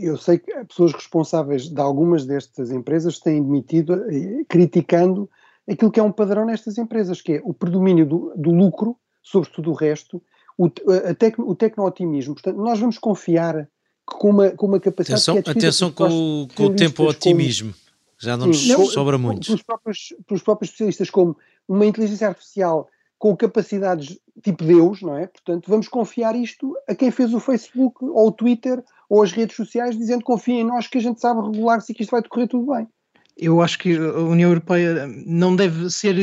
eu 0.00 0.16
sei 0.16 0.38
que 0.38 0.50
pessoas 0.64 0.94
responsáveis 0.94 1.68
de 1.68 1.78
algumas 1.78 2.24
destas 2.24 2.70
empresas 2.70 3.20
têm 3.20 3.42
demitido 3.42 4.02
criticando 4.48 5.28
aquilo 5.68 5.90
que 5.90 6.00
é 6.00 6.02
um 6.02 6.12
padrão 6.12 6.44
nestas 6.44 6.78
empresas, 6.78 7.20
que 7.20 7.34
é 7.34 7.40
o 7.44 7.54
predomínio 7.54 8.06
do, 8.06 8.32
do 8.36 8.50
lucro 8.50 8.96
sobre 9.22 9.50
tudo 9.50 9.70
o 9.70 9.74
resto, 9.74 10.22
o, 10.58 10.68
tec, 10.68 11.38
o 11.38 11.54
tecno-otimismo. 11.54 12.34
Portanto, 12.34 12.56
nós 12.56 12.78
vamos 12.78 12.98
confiar 12.98 13.68
com 14.04 14.30
uma, 14.30 14.50
com 14.50 14.66
uma 14.66 14.80
capacidade... 14.80 15.22
Atenção, 15.30 15.36
é 15.36 15.58
atenção 15.58 15.92
com, 15.92 16.48
com 16.54 16.64
o 16.64 16.74
tempo-otimismo, 16.74 17.74
já 18.18 18.36
não 18.36 18.46
nos 18.46 18.68
não, 18.68 18.86
sobra 18.86 19.16
muito. 19.16 19.46
Pelos 19.46 19.62
próprios, 19.62 20.14
pelos 20.26 20.42
próprios 20.42 20.70
especialistas, 20.70 21.10
como 21.10 21.36
uma 21.68 21.86
inteligência 21.86 22.28
artificial 22.28 22.88
com 23.18 23.36
capacidades 23.36 24.18
tipo 24.42 24.64
Deus, 24.64 25.00
não 25.00 25.16
é? 25.16 25.28
Portanto, 25.28 25.68
vamos 25.68 25.86
confiar 25.86 26.34
isto 26.34 26.76
a 26.88 26.94
quem 26.94 27.10
fez 27.10 27.32
o 27.32 27.38
Facebook 27.38 28.04
ou 28.04 28.28
o 28.28 28.32
Twitter 28.32 28.82
ou 29.08 29.22
as 29.22 29.30
redes 29.30 29.54
sociais, 29.54 29.96
dizendo 29.96 30.24
confia 30.24 30.60
em 30.60 30.64
nós 30.64 30.88
que 30.88 30.98
a 30.98 31.00
gente 31.00 31.20
sabe 31.20 31.40
regular 31.40 31.80
se 31.80 31.94
que 31.94 32.02
isto 32.02 32.10
vai 32.10 32.22
decorrer 32.22 32.48
tudo 32.48 32.72
bem. 32.72 32.88
Eu 33.36 33.60
acho 33.62 33.78
que 33.78 33.96
a 33.96 34.18
União 34.20 34.50
Europeia 34.50 35.06
não 35.26 35.56
deve 35.56 35.90
ser 35.90 36.16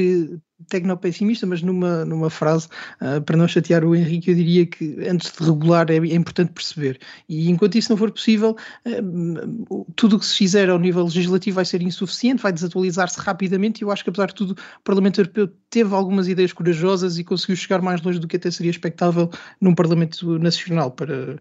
tecnopessimista, 0.67 1.45
mas 1.45 1.62
numa, 1.62 2.04
numa 2.06 2.30
frase, 2.30 2.67
uh, 3.02 3.22
para 3.22 3.38
não 3.38 3.48
chatear 3.48 3.84
o 3.86 3.95
Henrique, 3.95 4.30
eu 4.30 4.36
diria 4.36 4.65
que 4.65 4.98
antes 5.08 5.32
de 5.32 5.45
regular 5.45 5.89
é, 5.89 5.95
é 5.95 6.15
importante 6.15 6.52
perceber. 6.52 7.00
E 7.28 7.50
enquanto 7.50 7.78
isso 7.78 7.91
não 7.91 7.98
for 7.98 8.12
possível, 8.12 8.56
uh, 8.86 9.86
tudo 9.95 10.17
o 10.17 10.19
que 10.19 10.26
se 10.26 10.36
fizer 10.36 10.69
ao 10.69 10.78
nível 10.78 11.04
legislativo 11.06 11.56
vai 11.56 11.65
ser 11.65 11.82
insuficiente, 11.82 12.43
vai 12.43 12.52
desatualizar-se 12.52 13.19
rapidamente. 13.19 13.82
E 13.82 13.84
eu 13.84 13.91
acho 13.91 14.04
que, 14.04 14.10
apesar 14.10 14.28
de 14.28 14.36
tudo, 14.36 14.52
o 14.52 14.84
Parlamento 14.84 15.22
Europeu 15.22 15.50
teve 15.69 15.93
algumas 15.95 16.28
ideias 16.28 16.52
corajosas 16.52 17.17
e 17.17 17.24
conseguiu 17.24 17.56
chegar 17.56 17.82
mais 17.82 18.02
longe 18.02 18.19
do 18.19 18.28
que 18.28 18.36
até 18.36 18.52
seria 18.52 18.72
expectável 18.72 19.30
num 19.62 19.74
Parlamento 19.74 20.38
Nacional, 20.39 20.91
para 20.91 21.38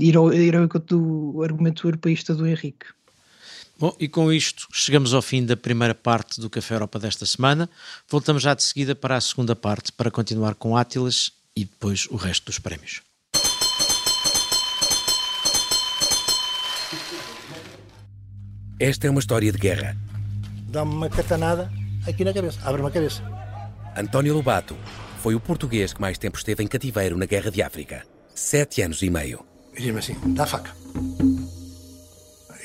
ir, 0.00 0.16
ao, 0.16 0.32
ir 0.32 0.56
ao 0.56 0.64
encontro 0.64 0.98
do 0.98 1.42
argumento 1.42 1.86
europeísta 1.86 2.34
do 2.34 2.46
Henrique. 2.46 2.86
Bom, 3.76 3.94
e 3.98 4.08
com 4.08 4.32
isto 4.32 4.68
chegamos 4.72 5.12
ao 5.12 5.20
fim 5.20 5.44
da 5.44 5.56
primeira 5.56 5.94
parte 5.94 6.40
do 6.40 6.48
Café 6.48 6.74
Europa 6.74 6.98
desta 6.98 7.26
semana. 7.26 7.68
Voltamos 8.08 8.42
já 8.42 8.54
de 8.54 8.62
seguida 8.62 8.94
para 8.94 9.16
a 9.16 9.20
segunda 9.20 9.56
parte 9.56 9.90
para 9.90 10.12
continuar 10.12 10.54
com 10.54 10.76
Átilas 10.76 11.32
e 11.56 11.64
depois 11.64 12.06
o 12.08 12.16
resto 12.16 12.46
dos 12.46 12.58
prémios. 12.60 13.02
Esta 18.78 19.08
é 19.08 19.10
uma 19.10 19.20
história 19.20 19.50
de 19.50 19.58
guerra. 19.58 19.96
Dá-me 20.68 20.92
uma 20.92 21.08
catanada 21.08 21.70
aqui 22.06 22.24
na 22.24 22.32
cabeça, 22.32 22.60
abre-me 22.64 22.88
a 22.88 22.90
cabeça. 22.92 23.22
António 23.96 24.34
Lobato 24.34 24.76
foi 25.20 25.34
o 25.34 25.40
português 25.40 25.92
que 25.92 26.00
mais 26.00 26.16
tempo 26.16 26.38
esteve 26.38 26.62
em 26.62 26.68
cativeiro 26.68 27.16
na 27.16 27.26
Guerra 27.26 27.50
de 27.50 27.62
África. 27.62 28.06
Sete 28.34 28.82
anos 28.82 29.02
e 29.02 29.10
meio. 29.10 29.44
E 29.76 29.80
diz-me 29.80 29.98
assim: 29.98 30.16
dá 30.34 30.44
a 30.44 30.46
faca. 30.46 30.76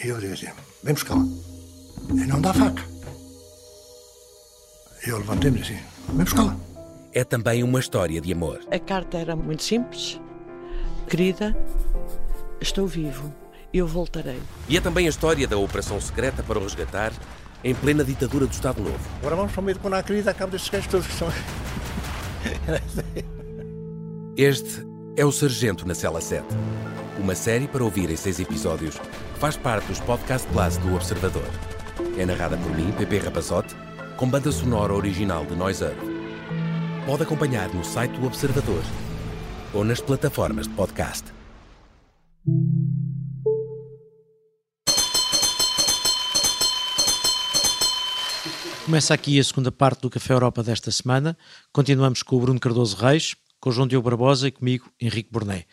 E 0.04 0.08
eu 0.08 0.20
digo 0.20 0.34
assim: 0.34 0.50
vem 0.84 0.94
buscar 0.94 1.16
lá. 1.16 1.26
E 2.12 2.28
não 2.28 2.42
dá 2.42 2.52
a 2.52 2.54
faca. 2.54 2.84
Eu 5.06 5.18
levantei-me 5.18 5.62
assim: 5.62 5.78
vem 6.10 6.24
buscar 6.24 6.44
lá. 6.44 6.56
É 7.14 7.24
também 7.24 7.64
uma 7.64 7.80
história 7.80 8.22
de 8.22 8.32
amor. 8.32 8.60
A 8.72 8.80
carta 8.80 9.18
era 9.18 9.36
muito 9.36 9.64
simples. 9.64 10.20
Querida, 11.08 11.58
estou 12.62 12.86
vivo. 12.86 13.34
Eu 13.74 13.88
voltarei. 13.88 14.40
E 14.68 14.78
é 14.78 14.82
também 14.82 15.06
a 15.06 15.10
história 15.10 15.48
da 15.48 15.58
operação 15.58 16.00
secreta 16.02 16.42
para 16.42 16.58
o 16.58 16.64
resgatar 16.64 17.12
em 17.64 17.76
plena 17.76 18.04
ditadura 18.04 18.46
do 18.48 18.52
Estado 18.52 18.82
Novo. 18.82 19.00
Agora 19.20 19.36
vamos 19.36 19.52
para 19.52 19.62
o 19.62 19.64
meio 19.64 19.78
de 19.78 19.94
a 19.94 20.04
querida, 20.04 20.32
acabo 20.32 20.52
destes 20.52 20.70
gajos 20.70 20.88
todos 20.88 21.08
que 21.08 21.14
são. 21.14 21.28
este 24.38 24.88
é 25.16 25.26
o 25.26 25.32
Sargento 25.32 25.88
na 25.88 25.94
Cela 25.94 26.22
7. 26.22 26.46
Uma 27.20 27.36
série 27.36 27.68
para 27.68 27.84
ouvir 27.84 28.10
em 28.10 28.16
seis 28.16 28.40
episódios 28.40 28.96
faz 29.40 29.56
parte 29.56 29.88
dos 29.88 30.02
Podcast 30.02 30.46
Plus 30.50 30.76
do 30.78 30.96
Observador. 30.96 31.50
É 32.18 32.26
narrada 32.26 32.58
por 32.58 32.76
mim, 32.76 32.92
Pepe 32.92 33.20
Rapazote, 33.20 33.74
com 34.18 34.30
banda 34.30 34.52
sonora 34.52 34.94
original 34.94 35.46
de 35.46 35.56
Noise 35.56 35.86
Earth. 35.86 35.98
Pode 37.06 37.24
acompanhar 37.24 37.74
no 37.74 37.82
site 37.82 38.12
do 38.20 38.28
Observador 38.28 38.84
ou 39.74 39.86
nas 39.86 40.02
plataformas 40.02 40.68
de 40.68 40.74
podcast. 40.74 41.32
Começa 48.84 49.14
aqui 49.14 49.40
a 49.40 49.44
segunda 49.44 49.72
parte 49.72 50.02
do 50.02 50.10
Café 50.10 50.34
Europa 50.34 50.62
desta 50.62 50.92
semana. 50.92 51.38
Continuamos 51.72 52.24
com 52.24 52.36
o 52.36 52.42
Bruno 52.42 52.60
Cardoso 52.60 52.98
Reis, 52.98 53.38
com 53.62 53.70
o 53.70 53.72
João 53.72 53.88
Diogo 53.88 54.10
Barbosa 54.10 54.50
e 54.50 54.52
comigo, 54.52 54.92
Henrique 55.00 55.32
Borné. 55.32 55.64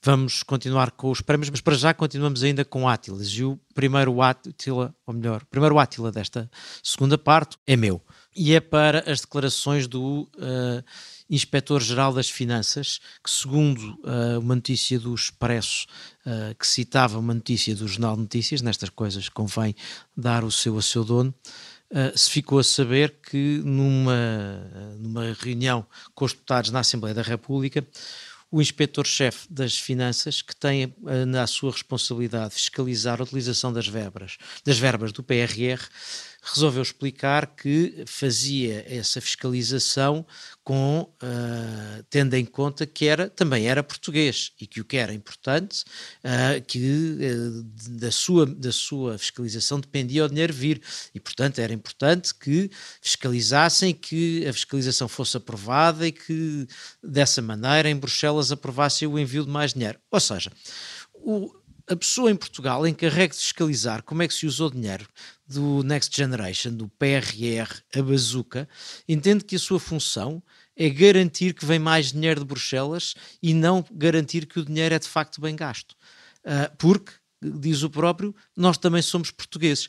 Vamos 0.00 0.44
continuar 0.44 0.92
com 0.92 1.10
os 1.10 1.20
prémios, 1.20 1.50
mas 1.50 1.60
para 1.60 1.74
já 1.74 1.92
continuamos 1.92 2.44
ainda 2.44 2.64
com 2.64 2.88
Átilas. 2.88 3.28
E 3.30 3.42
o 3.42 3.58
primeiro 3.74 4.22
Átila, 4.22 4.94
ou 5.04 5.12
melhor, 5.12 5.42
o 5.42 5.46
primeiro 5.46 5.76
Átila 5.76 6.12
desta 6.12 6.48
segunda 6.82 7.18
parte 7.18 7.56
é 7.66 7.76
meu. 7.76 8.00
E 8.34 8.54
é 8.54 8.60
para 8.60 9.10
as 9.10 9.20
declarações 9.20 9.88
do 9.88 10.30
uh, 10.36 10.84
Inspetor-Geral 11.28 12.12
das 12.14 12.30
Finanças, 12.30 13.00
que 13.24 13.30
segundo 13.30 13.98
uh, 14.04 14.38
uma 14.38 14.54
notícia 14.54 15.00
do 15.00 15.12
Expresso, 15.12 15.86
uh, 16.24 16.54
que 16.56 16.66
citava 16.66 17.18
uma 17.18 17.34
notícia 17.34 17.74
do 17.74 17.88
Jornal 17.88 18.14
de 18.14 18.22
Notícias, 18.22 18.62
nestas 18.62 18.90
coisas 18.90 19.28
convém 19.28 19.74
dar 20.16 20.44
o 20.44 20.50
seu 20.50 20.78
a 20.78 20.82
seu 20.82 21.04
dono, 21.04 21.34
Uh, 21.90 22.12
se 22.14 22.28
ficou 22.28 22.58
a 22.58 22.62
saber 22.62 23.16
que 23.30 23.62
numa, 23.64 24.14
numa 24.98 25.32
reunião 25.32 25.86
com 26.14 26.26
os 26.26 26.34
deputados 26.34 26.70
na 26.70 26.80
Assembleia 26.80 27.14
da 27.14 27.22
República, 27.22 27.82
o 28.50 28.62
inspetor-chefe 28.62 29.46
das 29.50 29.78
finanças, 29.78 30.40
que 30.40 30.56
tem 30.56 30.94
eh, 31.06 31.24
na 31.26 31.46
sua 31.46 31.70
responsabilidade 31.70 32.54
fiscalizar 32.54 33.20
a 33.20 33.24
utilização 33.24 33.72
das 33.72 33.86
verbas, 33.86 34.38
das 34.64 34.78
verbas 34.78 35.12
do 35.12 35.22
PRR, 35.22 35.86
resolveu 36.42 36.82
explicar 36.82 37.46
que 37.56 38.04
fazia 38.06 38.84
essa 38.88 39.20
fiscalização 39.20 40.24
com 40.62 41.00
uh, 41.00 42.02
tendo 42.08 42.34
em 42.34 42.44
conta 42.44 42.86
que 42.86 43.06
era 43.06 43.28
também 43.28 43.66
era 43.66 43.82
português 43.82 44.52
e 44.60 44.66
que 44.66 44.80
o 44.80 44.84
que 44.84 44.96
era 44.96 45.12
importante 45.12 45.84
uh, 46.24 46.62
que 46.66 47.18
uh, 47.20 47.62
da 47.98 48.10
sua 48.10 48.46
da 48.46 48.72
sua 48.72 49.18
fiscalização 49.18 49.80
dependia 49.80 50.24
o 50.24 50.28
dinheiro 50.28 50.52
vir. 50.52 50.80
E 51.14 51.20
portanto 51.20 51.58
era 51.58 51.72
importante 51.72 52.34
que 52.34 52.70
fiscalizassem 53.00 53.92
que 53.92 54.46
a 54.46 54.52
fiscalização 54.52 55.08
fosse 55.08 55.36
aprovada 55.36 56.06
e 56.06 56.12
que 56.12 56.66
dessa 57.02 57.42
maneira 57.42 57.90
em 57.90 57.96
Bruxelas 57.96 58.52
aprovassem 58.52 59.08
o 59.08 59.18
envio 59.18 59.44
de 59.44 59.50
mais 59.50 59.72
dinheiro. 59.72 59.98
Ou 60.10 60.20
seja 60.20 60.50
o, 61.14 61.52
a 61.88 61.96
pessoa 61.96 62.30
em 62.30 62.36
Portugal 62.36 62.86
encarregue 62.86 63.34
de 63.34 63.40
fiscalizar 63.40 64.02
como 64.02 64.22
é 64.22 64.28
que 64.28 64.34
se 64.34 64.46
usou 64.46 64.70
dinheiro 64.70 65.08
do 65.46 65.82
Next 65.82 66.14
Generation, 66.14 66.72
do 66.72 66.88
PRR, 66.88 67.82
a 67.94 68.02
bazuca, 68.02 68.68
entende 69.08 69.44
que 69.44 69.56
a 69.56 69.58
sua 69.58 69.80
função 69.80 70.42
é 70.76 70.88
garantir 70.90 71.54
que 71.54 71.64
vem 71.64 71.78
mais 71.78 72.12
dinheiro 72.12 72.40
de 72.40 72.46
Bruxelas 72.46 73.14
e 73.42 73.54
não 73.54 73.84
garantir 73.90 74.46
que 74.46 74.60
o 74.60 74.64
dinheiro 74.64 74.94
é 74.94 74.98
de 74.98 75.08
facto 75.08 75.40
bem 75.40 75.56
gasto. 75.56 75.96
Uh, 76.44 76.76
porque, 76.76 77.12
diz 77.42 77.82
o 77.82 77.90
próprio, 77.90 78.34
nós 78.56 78.76
também 78.76 79.02
somos 79.02 79.30
portugueses. 79.30 79.88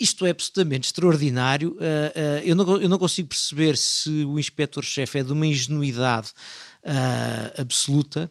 Isto 0.00 0.24
é 0.24 0.30
absolutamente 0.30 0.86
extraordinário. 0.88 1.72
Uh, 1.72 1.74
uh, 1.74 2.44
eu, 2.44 2.54
não, 2.54 2.80
eu 2.80 2.88
não 2.88 2.98
consigo 2.98 3.28
perceber 3.28 3.76
se 3.76 4.24
o 4.24 4.38
inspetor-chefe 4.38 5.18
é 5.18 5.22
de 5.24 5.32
uma 5.32 5.46
ingenuidade 5.46 6.30
absoluta 7.56 8.28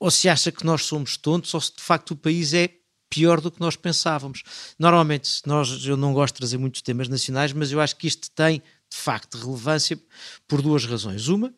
ou 0.00 0.10
se 0.10 0.28
acha 0.28 0.50
que 0.50 0.64
nós 0.64 0.86
somos 0.86 1.18
tontos 1.18 1.52
ou 1.52 1.60
se 1.60 1.76
de 1.76 1.82
facto 1.82 2.12
o 2.12 2.16
país 2.16 2.54
é 2.54 2.70
pior 3.10 3.40
do 3.40 3.50
que 3.50 3.60
nós 3.60 3.76
pensávamos. 3.76 4.42
Normalmente, 4.78 5.30
nós, 5.44 5.84
eu 5.84 5.96
não 5.96 6.14
gosto 6.14 6.34
de 6.34 6.38
trazer 6.38 6.58
muitos 6.58 6.80
temas 6.80 7.08
nacionais, 7.08 7.52
mas 7.52 7.70
eu 7.70 7.80
acho 7.80 7.96
que 7.96 8.06
isto 8.06 8.30
tem 8.30 8.62
de 8.90 8.96
facto 8.96 9.36
relevância 9.36 10.00
por 10.48 10.62
duas 10.62 10.86
razões. 10.86 11.28
Uma 11.28 11.52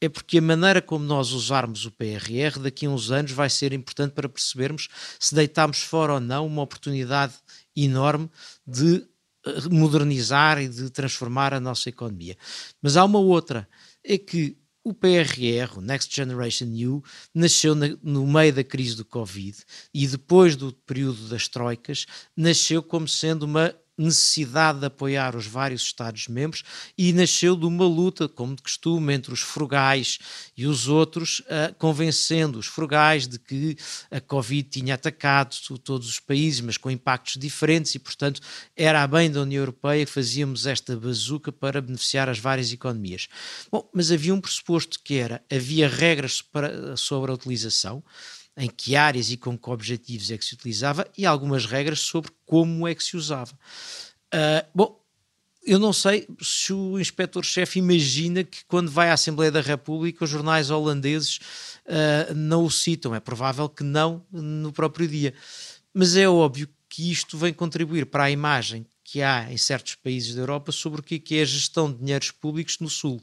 é 0.00 0.08
porque 0.08 0.38
a 0.38 0.42
maneira 0.42 0.80
como 0.80 1.04
nós 1.04 1.32
usarmos 1.32 1.84
o 1.84 1.90
PRR 1.90 2.58
daqui 2.60 2.86
a 2.86 2.90
uns 2.90 3.10
anos 3.10 3.32
vai 3.32 3.50
ser 3.50 3.72
importante 3.72 4.12
para 4.12 4.28
percebermos 4.28 4.88
se 5.18 5.34
deitamos 5.34 5.82
fora 5.82 6.14
ou 6.14 6.20
não 6.20 6.46
uma 6.46 6.62
oportunidade 6.62 7.34
enorme 7.76 8.30
de 8.66 9.06
eh, 9.46 9.68
modernizar 9.70 10.60
e 10.60 10.68
de 10.68 10.90
transformar 10.90 11.54
a 11.54 11.60
nossa 11.60 11.88
economia. 11.88 12.36
Mas 12.80 12.96
há 12.96 13.04
uma 13.04 13.18
outra, 13.18 13.68
é 14.02 14.18
que 14.18 14.56
o 14.84 14.92
PRR, 14.92 15.78
o 15.78 15.80
Next 15.80 16.14
Generation 16.14 16.66
EU, 16.74 17.02
nasceu 17.34 17.74
na, 17.74 17.96
no 18.02 18.26
meio 18.26 18.52
da 18.52 18.62
crise 18.62 18.94
do 18.94 19.04
Covid 19.04 19.56
e 19.94 20.06
depois 20.06 20.54
do 20.54 20.72
período 20.72 21.26
das 21.28 21.48
troicas, 21.48 22.04
nasceu 22.36 22.82
como 22.82 23.08
sendo 23.08 23.44
uma 23.44 23.74
necessidade 23.96 24.80
de 24.80 24.86
apoiar 24.86 25.36
os 25.36 25.46
vários 25.46 25.82
Estados-membros 25.82 26.62
e 26.96 27.12
nasceu 27.12 27.56
de 27.56 27.66
uma 27.66 27.86
luta, 27.86 28.28
como 28.28 28.56
de 28.56 28.62
costume, 28.62 29.14
entre 29.14 29.32
os 29.32 29.40
frugais 29.40 30.18
e 30.56 30.66
os 30.66 30.88
outros, 30.88 31.40
uh, 31.40 31.74
convencendo 31.78 32.58
os 32.58 32.66
frugais 32.66 33.28
de 33.28 33.38
que 33.38 33.76
a 34.10 34.20
Covid 34.20 34.68
tinha 34.68 34.94
atacado 34.94 35.56
todos 35.82 36.08
os 36.08 36.20
países, 36.20 36.60
mas 36.60 36.76
com 36.76 36.90
impactos 36.90 37.36
diferentes 37.36 37.94
e, 37.94 37.98
portanto, 37.98 38.40
era 38.76 39.02
a 39.02 39.06
bem 39.06 39.30
da 39.30 39.42
União 39.42 39.60
Europeia 39.60 40.04
que 40.04 40.12
fazíamos 40.12 40.66
esta 40.66 40.96
bazuca 40.96 41.52
para 41.52 41.80
beneficiar 41.80 42.28
as 42.28 42.38
várias 42.38 42.72
economias. 42.72 43.28
Bom, 43.70 43.88
mas 43.92 44.10
havia 44.10 44.34
um 44.34 44.40
pressuposto 44.40 44.98
que 45.02 45.14
era, 45.14 45.42
havia 45.50 45.88
regras 45.88 46.42
para, 46.42 46.96
sobre 46.96 47.30
a 47.30 47.34
utilização, 47.34 48.02
em 48.56 48.68
que 48.68 48.94
áreas 48.94 49.30
e 49.30 49.36
com 49.36 49.58
que 49.58 49.70
objetivos 49.70 50.30
é 50.30 50.38
que 50.38 50.44
se 50.44 50.54
utilizava 50.54 51.06
e 51.16 51.26
algumas 51.26 51.66
regras 51.66 52.00
sobre 52.00 52.30
como 52.46 52.86
é 52.86 52.94
que 52.94 53.02
se 53.02 53.16
usava. 53.16 53.52
Uh, 54.32 54.66
bom, 54.74 55.04
eu 55.66 55.78
não 55.78 55.92
sei 55.92 56.28
se 56.40 56.72
o 56.72 57.00
inspetor-chefe 57.00 57.78
imagina 57.78 58.44
que 58.44 58.64
quando 58.66 58.90
vai 58.90 59.10
à 59.10 59.14
Assembleia 59.14 59.50
da 59.50 59.60
República 59.60 60.24
os 60.24 60.30
jornais 60.30 60.70
holandeses 60.70 61.38
uh, 61.86 62.34
não 62.34 62.64
o 62.64 62.70
citam. 62.70 63.14
É 63.14 63.20
provável 63.20 63.68
que 63.68 63.82
não 63.82 64.24
no 64.30 64.72
próprio 64.72 65.08
dia. 65.08 65.34
Mas 65.92 66.16
é 66.16 66.28
óbvio 66.28 66.68
que 66.88 67.10
isto 67.10 67.38
vem 67.38 67.52
contribuir 67.52 68.06
para 68.06 68.24
a 68.24 68.30
imagem 68.30 68.86
que 69.04 69.20
há 69.20 69.52
em 69.52 69.58
certos 69.58 69.94
países 69.96 70.34
da 70.34 70.40
Europa 70.40 70.72
sobre 70.72 71.00
o 71.00 71.04
que 71.04 71.22
é 71.36 71.42
a 71.42 71.44
gestão 71.44 71.92
de 71.92 71.98
dinheiros 71.98 72.30
públicos 72.30 72.78
no 72.80 72.88
Sul. 72.88 73.20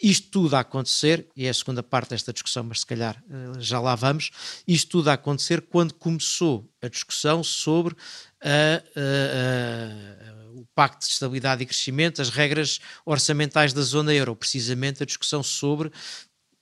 Isto 0.00 0.28
tudo 0.30 0.54
a 0.54 0.60
acontecer, 0.60 1.26
e 1.34 1.46
é 1.46 1.48
a 1.48 1.54
segunda 1.54 1.82
parte 1.82 2.10
desta 2.10 2.32
discussão, 2.32 2.62
mas 2.62 2.80
se 2.80 2.86
calhar 2.86 3.22
eh, 3.28 3.58
já 3.58 3.80
lá 3.80 3.94
vamos, 3.94 4.30
isto 4.68 4.90
tudo 4.90 5.08
a 5.08 5.14
acontecer 5.14 5.62
quando 5.62 5.94
começou 5.94 6.70
a 6.82 6.88
discussão 6.88 7.42
sobre 7.42 7.96
a, 8.42 8.82
a, 8.94 10.30
a, 10.30 10.52
o 10.52 10.66
Pacto 10.74 11.06
de 11.06 11.12
Estabilidade 11.12 11.62
e 11.62 11.66
Crescimento, 11.66 12.20
as 12.20 12.28
regras 12.28 12.78
orçamentais 13.06 13.72
da 13.72 13.82
zona 13.82 14.12
euro, 14.12 14.36
precisamente 14.36 15.02
a 15.02 15.06
discussão 15.06 15.42
sobre 15.42 15.90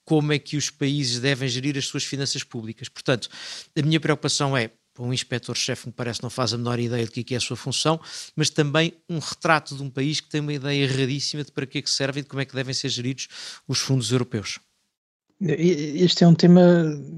como 0.04 0.32
é 0.32 0.38
que 0.38 0.56
os 0.56 0.70
países 0.70 1.20
devem 1.20 1.48
gerir 1.48 1.76
as 1.76 1.86
suas 1.86 2.04
finanças 2.04 2.44
públicas. 2.44 2.88
Portanto, 2.88 3.28
a 3.76 3.82
minha 3.82 4.00
preocupação 4.00 4.56
é 4.56 4.70
um 4.98 5.12
inspetor-chefe 5.12 5.86
me 5.86 5.92
parece 5.92 6.22
não 6.22 6.30
faz 6.30 6.52
a 6.52 6.58
menor 6.58 6.78
ideia 6.78 7.04
do 7.04 7.10
que 7.10 7.34
é 7.34 7.36
a 7.36 7.40
sua 7.40 7.56
função, 7.56 8.00
mas 8.36 8.50
também 8.50 8.92
um 9.08 9.18
retrato 9.18 9.76
de 9.76 9.82
um 9.82 9.90
país 9.90 10.20
que 10.20 10.28
tem 10.28 10.40
uma 10.40 10.52
ideia 10.52 10.84
erradíssima 10.84 11.44
de 11.44 11.52
para 11.52 11.66
que 11.66 11.78
é 11.78 11.82
que 11.82 11.90
serve 11.90 12.20
e 12.20 12.22
de 12.22 12.28
como 12.28 12.42
é 12.42 12.44
que 12.44 12.54
devem 12.54 12.74
ser 12.74 12.88
geridos 12.88 13.28
os 13.66 13.78
fundos 13.78 14.12
europeus. 14.12 14.58
Este 15.44 16.22
é 16.22 16.28
um 16.28 16.34
tema, 16.34 16.60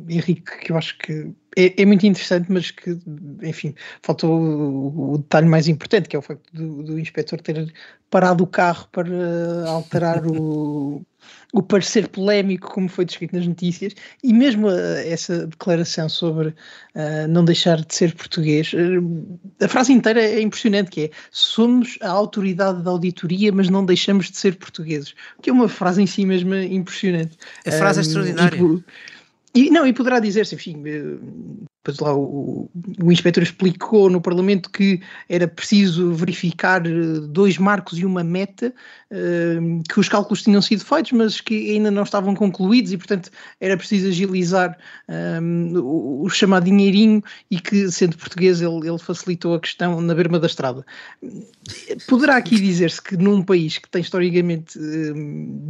Henrique, 0.08 0.58
que 0.60 0.72
eu 0.72 0.78
acho 0.78 0.96
que 0.96 1.30
é, 1.56 1.82
é 1.82 1.84
muito 1.84 2.06
interessante, 2.06 2.50
mas 2.50 2.70
que, 2.70 2.98
enfim, 3.42 3.74
faltou 4.02 4.40
o, 4.40 5.12
o, 5.12 5.18
detalhe 5.18 5.46
mais 5.46 5.68
importante, 5.68 6.08
que 6.08 6.16
é 6.16 6.18
o 6.18 6.22
facto 6.22 6.50
do, 6.50 6.82
do 6.82 6.98
inspetor 6.98 7.42
ter 7.42 7.70
parado 8.08 8.42
o 8.42 8.46
carro 8.46 8.88
para 8.90 9.68
alterar 9.68 10.24
o, 10.26 11.04
o 11.52 11.62
parecer 11.62 12.08
polémico, 12.08 12.70
como 12.70 12.88
foi 12.88 13.04
descrito 13.04 13.36
nas 13.36 13.46
notícias, 13.46 13.94
e 14.22 14.32
mesmo 14.32 14.68
a, 14.68 14.74
essa 15.04 15.46
declaração 15.46 16.08
sobre 16.08 16.48
uh, 16.48 17.28
não 17.28 17.44
deixar 17.44 17.80
de 17.80 17.94
ser 17.94 18.14
português, 18.14 18.72
uh, 18.72 19.38
a 19.62 19.68
frase 19.68 19.92
inteira 19.92 20.20
é 20.22 20.40
impressionante, 20.40 20.90
que 20.90 21.02
é 21.02 21.10
somos 21.30 21.98
a 22.02 22.08
autoridade 22.08 22.82
da 22.82 22.90
auditoria, 22.90 23.52
mas 23.52 23.68
não 23.68 23.84
deixamos 23.84 24.30
de 24.30 24.36
ser 24.36 24.56
portugueses, 24.56 25.14
que 25.42 25.50
é 25.50 25.52
uma 25.52 25.68
frase 25.68 26.02
em 26.02 26.06
si 26.06 26.26
mesma 26.26 26.62
impressionante. 26.64 27.36
A 27.66 27.70
frase 27.70 28.00
um, 28.00 28.02
é 28.02 28.06
extraordinária. 28.06 28.84
E, 29.54 29.70
não, 29.70 29.86
e 29.86 29.92
poderá 29.92 30.18
dizer-se, 30.18 30.56
enfim, 30.56 30.82
eh, 30.84 31.64
depois 31.84 31.98
lá 31.98 32.14
o, 32.16 32.70
o 33.02 33.12
inspetor 33.12 33.42
explicou 33.42 34.08
no 34.08 34.18
Parlamento 34.20 34.70
que 34.70 35.02
era 35.28 35.46
preciso 35.46 36.14
verificar 36.14 36.86
eh, 36.86 37.20
dois 37.28 37.58
marcos 37.58 37.98
e 37.98 38.06
uma 38.06 38.24
meta, 38.24 38.72
eh, 39.10 39.58
que 39.86 40.00
os 40.00 40.08
cálculos 40.08 40.42
tinham 40.42 40.62
sido 40.62 40.82
feitos, 40.82 41.12
mas 41.12 41.42
que 41.42 41.72
ainda 41.72 41.90
não 41.90 42.02
estavam 42.02 42.34
concluídos 42.34 42.90
e, 42.92 42.96
portanto, 42.96 43.30
era 43.60 43.76
preciso 43.76 44.08
agilizar 44.08 44.78
um, 45.42 45.78
o, 45.78 46.22
o, 46.24 46.30
chamado 46.30 46.64
dinheirinho 46.64 47.22
e 47.50 47.60
que, 47.60 47.90
sendo 47.90 48.16
português, 48.16 48.62
ele, 48.62 48.88
ele 48.88 48.98
facilitou 48.98 49.54
a 49.54 49.60
questão 49.60 50.00
na 50.00 50.14
berma 50.14 50.38
da 50.40 50.46
estrada. 50.46 50.86
Poderá 52.08 52.36
aqui 52.36 52.56
dizer-se 52.58 53.02
que 53.02 53.16
num 53.16 53.42
país 53.42 53.76
que 53.76 53.90
tem 53.90 54.00
historicamente 54.00 54.78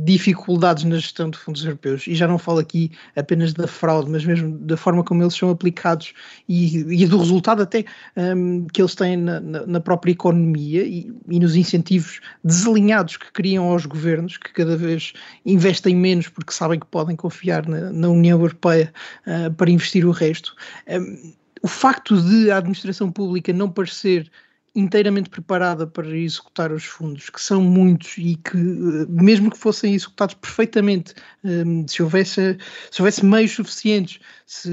dificuldades 0.05 0.85
na 0.85 0.97
gestão 0.97 1.29
de 1.29 1.39
fundos 1.39 1.65
europeus, 1.65 2.07
e 2.07 2.15
já 2.15 2.29
não 2.29 2.39
falo 2.39 2.61
aqui 2.61 2.93
apenas 3.17 3.53
da 3.53 3.67
fraude, 3.67 4.11
mas 4.11 4.25
mesmo 4.25 4.57
da 4.59 4.77
forma 4.77 5.03
como 5.03 5.23
eles 5.23 5.35
são 5.35 5.51
aplicados 5.51 6.04
e, 6.49 7.03
e 7.03 7.07
do 7.07 7.19
resultado 7.19 7.63
até 7.63 7.85
um, 8.17 8.67
que 8.67 8.83
eles 8.83 8.95
têm 8.95 9.17
na, 9.17 9.41
na 9.41 9.81
própria 9.81 10.13
economia 10.13 10.83
e, 10.83 11.13
e, 11.29 11.41
nos 11.41 11.57
incentivos 11.57 12.21
desalinhados 12.43 13.17
que 13.17 13.31
criam 13.33 13.65
aos 13.65 13.87
governos, 13.87 14.37
que 14.37 14.53
cada 14.53 14.77
vez 14.77 15.13
investem 15.47 15.95
menos 15.95 16.29
porque 16.29 16.53
sabem 16.53 16.81
que 16.81 16.87
podem 16.87 17.17
confiar 17.17 17.67
na, 17.69 17.93
na 17.93 18.09
União 18.09 18.39
Europeia 18.39 18.93
uh, 19.27 19.53
para 19.55 19.71
investir 19.71 20.07
o 20.07 20.11
resto. 20.11 20.55
Um, 20.89 21.33
o 21.63 21.69
facto 21.69 22.21
de 22.21 22.51
a 22.51 22.59
administração 22.59 23.11
pública 23.11 23.51
não 23.51 23.71
parecer 23.71 24.31
inteiramente 24.75 25.31
preparada 25.31 25.87
para 25.87 26.17
executar 26.17 26.73
os 26.73 26.85
fundos, 26.85 27.31
que 27.31 27.41
são 27.41 27.63
muitos 27.63 28.19
e 28.19 28.37
que, 28.37 28.57
eh, 28.57 29.07
mesmo 29.09 29.51
que 29.51 29.57
fossem 29.59 29.95
executados 29.95 30.35
perfeitamente, 30.35 31.15
ehm, 31.45 31.87
se 31.87 32.03
houvesse, 32.03 32.59
se 32.91 33.01
houvesse 33.01 33.25
meios 33.25 33.53
suficientes, 33.53 34.19
se 34.47 34.71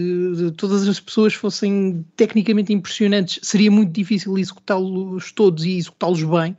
todas 0.58 0.88
as 0.88 1.00
pessoas 1.00 1.34
fossem 1.34 2.06
tecnicamente 2.16 2.74
impressionantes, 2.74 3.40
seria 3.44 3.70
muito 3.72 3.92
difícil 3.92 4.38
executá-los 4.38 5.32
todos 5.32 5.64
e 5.64 5.78
executá-los 5.78 6.24
bem. 6.24 6.58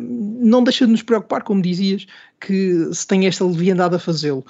Não 0.00 0.62
deixa 0.62 0.86
de 0.86 0.92
nos 0.92 1.02
preocupar, 1.02 1.42
como 1.42 1.60
dizias, 1.60 2.06
que 2.46 2.90
se 2.92 3.06
tem 3.06 3.26
esta 3.26 3.44
leviandade 3.44 3.94
a 3.94 3.98
fazê-lo. 3.98 4.44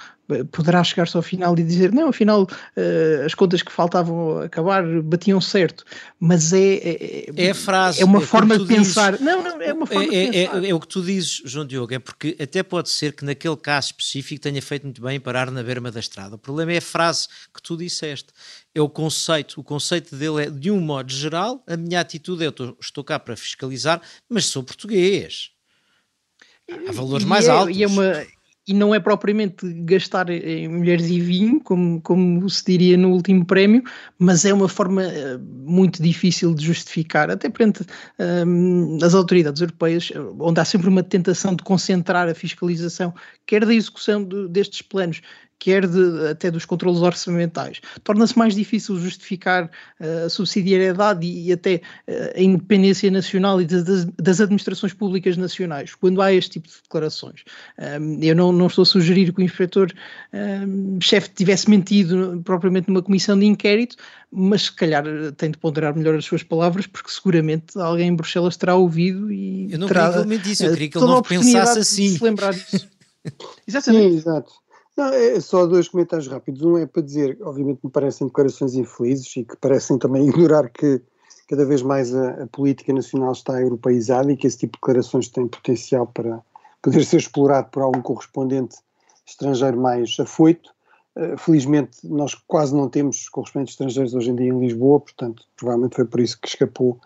Poderá 0.51 0.83
chegar-se 0.83 1.15
ao 1.15 1.21
final 1.21 1.57
e 1.57 1.63
dizer, 1.63 1.91
não, 1.91 2.09
afinal 2.09 2.43
uh, 2.43 3.25
as 3.25 3.35
contas 3.35 3.61
que 3.61 3.71
faltavam 3.71 4.39
acabar 4.39 4.83
batiam 5.03 5.39
certo, 5.39 5.85
mas 6.19 6.51
é, 6.51 6.73
é, 6.73 7.25
é 7.37 7.51
a 7.51 7.53
frase, 7.53 8.01
é 8.01 8.05
uma 8.05 8.17
é 8.17 8.25
forma 8.25 8.57
de 8.57 8.65
pensar. 8.65 9.11
Dizes, 9.11 9.25
não, 9.25 9.43
não, 9.43 9.61
é 9.61 9.71
uma 9.71 9.85
forma 9.85 10.03
é, 10.03 10.07
de 10.07 10.31
pensar. 10.31 10.63
É, 10.63 10.69
é, 10.69 10.73
o 10.73 10.79
que 10.79 10.87
tu 10.87 11.03
dizes, 11.03 11.43
João 11.45 11.63
Diogo, 11.63 11.93
é 11.93 11.99
porque 11.99 12.35
até 12.39 12.63
pode 12.63 12.89
ser 12.89 13.13
que 13.13 13.23
naquele 13.23 13.55
caso 13.55 13.89
específico 13.89 14.41
tenha 14.41 14.61
feito 14.63 14.83
muito 14.83 14.99
bem 14.99 15.19
parar 15.19 15.51
na 15.51 15.61
berma 15.61 15.91
da 15.91 15.99
estrada. 15.99 16.35
O 16.35 16.39
problema 16.39 16.73
é 16.73 16.77
a 16.77 16.81
frase 16.81 17.27
que 17.53 17.61
tu 17.61 17.77
disseste. 17.77 18.29
É 18.73 18.81
o 18.81 18.89
conceito. 18.89 19.61
O 19.61 19.63
conceito 19.63 20.15
dele 20.15 20.45
é, 20.45 20.49
de 20.49 20.71
um 20.71 20.79
modo 20.79 21.13
geral, 21.13 21.63
a 21.67 21.77
minha 21.77 21.99
atitude 21.99 22.43
é: 22.43 22.47
eu 22.47 22.77
estou 22.81 23.03
cá 23.03 23.19
para 23.19 23.37
fiscalizar, 23.37 24.01
mas 24.27 24.47
sou 24.47 24.63
português 24.63 25.54
Há 26.69 26.91
valores 26.91 27.25
e 27.25 27.27
mais 27.27 27.47
é, 27.47 27.51
altos. 27.51 27.77
E, 27.77 27.83
é 27.83 27.87
uma, 27.87 28.25
e 28.67 28.73
não 28.73 28.95
é 28.95 28.99
propriamente 28.99 29.71
gastar 29.83 30.29
em 30.29 30.67
mulheres 30.67 31.05
e 31.07 31.19
vinho, 31.19 31.61
como, 31.61 32.01
como 32.01 32.49
se 32.49 32.65
diria 32.65 32.97
no 32.97 33.11
último 33.11 33.45
prémio, 33.45 33.83
mas 34.17 34.43
é 34.43 34.51
uma 34.51 34.67
forma 34.67 35.03
eh, 35.03 35.37
muito 35.37 36.01
difícil 36.01 36.53
de 36.55 36.65
justificar, 36.65 37.29
até 37.29 37.47
perante 37.47 37.85
um, 38.47 38.97
as 39.03 39.13
autoridades 39.13 39.61
europeias, 39.61 40.11
onde 40.39 40.59
há 40.59 40.65
sempre 40.65 40.89
uma 40.89 41.03
tentação 41.03 41.55
de 41.55 41.63
concentrar 41.63 42.27
a 42.27 42.33
fiscalização, 42.33 43.13
quer 43.45 43.63
da 43.63 43.73
execução 43.73 44.23
de, 44.23 44.47
destes 44.47 44.81
planos, 44.81 45.21
quer 45.59 45.87
de, 45.87 46.27
até 46.29 46.51
dos 46.51 46.65
controles 46.65 47.01
orçamentais. 47.01 47.81
Torna-se 48.03 48.37
mais 48.37 48.55
difícil 48.55 48.99
justificar 48.99 49.65
uh, 49.99 50.25
a 50.25 50.29
subsidiariedade 50.29 51.25
e, 51.25 51.47
e 51.47 51.53
até 51.53 51.81
uh, 52.07 52.37
a 52.37 52.41
independência 52.41 53.09
nacional 53.09 53.61
e 53.61 53.65
das, 53.65 54.05
das, 54.05 54.41
administrações 54.41 54.93
públicas 54.93 55.37
nacionais, 55.37 55.95
quando 55.95 56.21
há 56.21 56.33
este 56.33 56.51
tipo 56.51 56.67
de 56.67 56.75
declarações. 56.83 57.43
Um, 57.79 58.19
eu 58.21 58.35
não, 58.35 58.51
não, 58.51 58.67
estou 58.67 58.83
a 58.83 58.85
sugerir 58.85 59.33
que 59.33 59.41
o 59.41 59.43
inspetor-chefe 59.43 61.29
um, 61.29 61.33
tivesse 61.33 61.69
mentido 61.69 62.41
propriamente 62.43 62.87
numa 62.87 63.01
comissão 63.01 63.37
de 63.37 63.45
inquérito, 63.45 63.95
mas 64.31 64.63
se 64.63 64.71
calhar 64.71 65.05
eh, 65.07 65.31
tem 65.31 65.49
de 65.49 65.57
ponderar 65.57 65.95
melhor 65.95 66.15
as 66.15 66.25
suas 66.25 66.43
palavras, 66.43 66.85
porque 66.85 67.09
seguramente 67.09 67.79
alguém 67.79 68.09
em 68.09 68.15
Bruxelas 68.15 68.57
terá 68.57 68.75
ouvido 68.75 69.31
e 69.31 69.71
eu 69.71 69.79
não 69.79 69.87
terá 69.87 70.09
queria 70.09 70.13
que 70.13 70.27
ele 70.27 70.37
mentisse, 70.37 70.65
eu 70.65 70.71
queria 70.71 70.89
que 70.89 70.97
ele 70.97 71.05
não 71.05 71.21
pensasse 71.21 71.79
assim. 71.79 72.17
se 72.17 72.23
lembrar 72.23 72.53
disso. 72.53 72.87
Exatamente. 73.65 74.11
Sim, 74.11 74.17
exato. 74.17 74.53
Não, 74.95 75.07
é 75.07 75.39
só 75.41 75.65
dois 75.65 75.89
comentários 75.89 76.27
rápidos. 76.27 76.61
Um 76.61 76.77
é 76.77 76.85
para 76.85 77.01
dizer, 77.01 77.37
obviamente 77.41 77.81
me 77.83 77.91
parecem 77.91 78.27
declarações 78.27 78.75
infelizes 78.75 79.35
e 79.35 79.43
que 79.43 79.57
parecem 79.57 79.97
também 79.97 80.27
ignorar 80.29 80.69
que 80.69 81.01
cada 81.47 81.65
vez 81.65 81.81
mais 81.81 82.15
a, 82.15 82.43
a, 82.43 82.47
política 82.47 82.93
nacional 82.93 83.31
está 83.33 83.61
europeizada 83.61 84.31
e 84.31 84.37
que 84.37 84.47
esse 84.47 84.59
tipo 84.59 84.73
de 84.73 84.79
declarações 84.79 85.27
tem 85.27 85.47
potencial 85.47 86.07
para 86.07 86.41
poder 86.81 87.03
ser 87.03 87.17
explorado 87.17 87.69
por 87.69 87.83
algum 87.83 88.01
correspondente 88.01 88.77
estrangeiro 89.25 89.77
mais 89.77 90.15
afoito. 90.19 90.73
Uh, 91.15 91.37
felizmente 91.37 91.99
nós 92.03 92.33
quase 92.33 92.75
não 92.75 92.89
temos 92.89 93.29
correspondentes 93.29 93.73
estrangeiros 93.73 94.13
hoje 94.13 94.31
em 94.31 94.35
dia 94.35 94.47
em 94.47 94.59
Lisboa, 94.59 94.99
portanto 94.99 95.43
provavelmente 95.55 95.95
foi 95.95 96.05
por 96.05 96.19
isso 96.19 96.39
que 96.39 96.47
escapou 96.47 96.99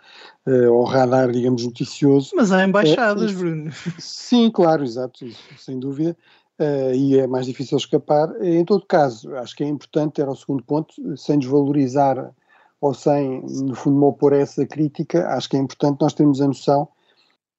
uh, 0.48 0.74
ao 0.74 0.84
radar, 0.84 1.32
digamos, 1.32 1.64
noticioso. 1.64 2.32
Mas 2.36 2.52
há 2.52 2.64
embaixadas, 2.64 3.32
uh, 3.32 3.36
Bruno. 3.36 3.72
Sim, 4.00 4.50
claro, 4.52 4.84
exato, 4.84 5.26
isso, 5.26 5.44
sem 5.58 5.80
dúvida 5.80 6.18
uh, 6.60 6.94
e 6.94 7.18
é 7.18 7.28
mais 7.28 7.46
difícil 7.46 7.78
escapar. 7.78 8.30
Em 8.44 8.64
todo 8.66 8.86
caso, 8.86 9.34
acho 9.36 9.56
que 9.56 9.64
é 9.64 9.68
importante, 9.68 10.22
era 10.22 10.32
o 10.32 10.36
segundo 10.36 10.64
ponto, 10.64 10.94
sem 11.18 11.40
desvalorizar 11.40 12.34
ou 12.82 12.94
sem, 12.94 13.42
no 13.42 13.76
fundo, 13.76 13.98
me 13.98 14.06
opor 14.06 14.34
a 14.34 14.38
essa 14.38 14.66
crítica, 14.66 15.28
acho 15.30 15.50
que 15.50 15.58
é 15.58 15.60
importante 15.60 16.00
nós 16.02 16.14
termos 16.14 16.42
a 16.42 16.48
noção 16.48 16.88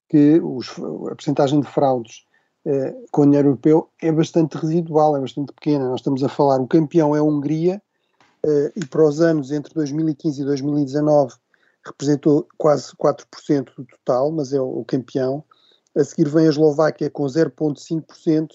que 0.09 0.41
os, 0.41 0.69
a 1.11 1.15
percentagem 1.15 1.61
de 1.61 1.67
fraudes 1.67 2.25
uh, 2.67 3.07
com 3.13 3.23
o 3.23 3.25
dinheiro 3.27 3.49
europeu 3.49 3.89
é 4.03 4.11
bastante 4.11 4.57
residual, 4.57 5.17
é 5.17 5.21
bastante 5.21 5.53
pequena. 5.53 5.89
Nós 5.89 6.01
estamos 6.01 6.25
a 6.25 6.29
falar, 6.29 6.61
o 6.61 6.67
campeão 6.67 7.15
é 7.15 7.19
a 7.19 7.23
Hungria, 7.23 7.81
uh, 8.45 8.73
e 8.75 8.85
para 8.87 9.05
os 9.05 9.21
anos 9.21 9.53
entre 9.53 9.73
2015 9.75 10.43
e 10.43 10.45
2019 10.45 11.35
representou 11.87 12.47
quase 12.59 12.95
4% 12.97 13.71
do 13.77 13.85
total, 13.85 14.31
mas 14.33 14.53
é 14.53 14.61
o, 14.61 14.81
o 14.81 14.85
campeão. 14.85 15.45
A 15.97 16.05
seguir 16.05 16.29
vem 16.29 16.47
a 16.47 16.51
Eslováquia 16.51 17.11
com 17.11 17.25
0,5%, 17.25 18.51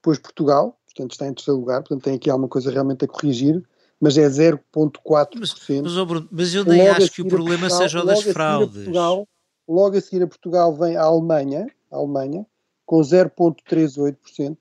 depois 0.00 0.18
Portugal, 0.18 0.78
portanto 0.86 1.12
está 1.12 1.26
em 1.26 1.34
terceiro 1.34 1.60
lugar, 1.60 1.82
portanto 1.82 2.02
tem 2.02 2.14
aqui 2.14 2.30
alguma 2.30 2.48
coisa 2.48 2.70
realmente 2.70 3.04
a 3.04 3.08
corrigir, 3.08 3.62
mas 4.00 4.16
é 4.16 4.26
0,4%. 4.26 5.38
Mas, 5.38 5.54
mas, 5.82 5.96
oh 5.96 6.26
mas 6.30 6.54
eu 6.54 6.64
nem 6.64 6.88
logo 6.88 6.96
acho 6.96 7.12
que 7.12 7.22
o 7.22 7.28
problema 7.28 7.68
Portugal, 7.68 7.82
seja 7.82 8.02
o 8.02 8.06
das 8.06 8.22
fraudes. 8.22 8.74
Portugal, 8.74 9.28
logo 9.68 9.96
a 9.96 10.00
seguir 10.00 10.22
a 10.22 10.26
Portugal 10.26 10.74
vem 10.74 10.96
a 10.96 11.02
Alemanha, 11.02 11.66
a 11.92 11.96
Alemanha 11.96 12.46
com 12.86 13.00
0,38%. 13.00 14.56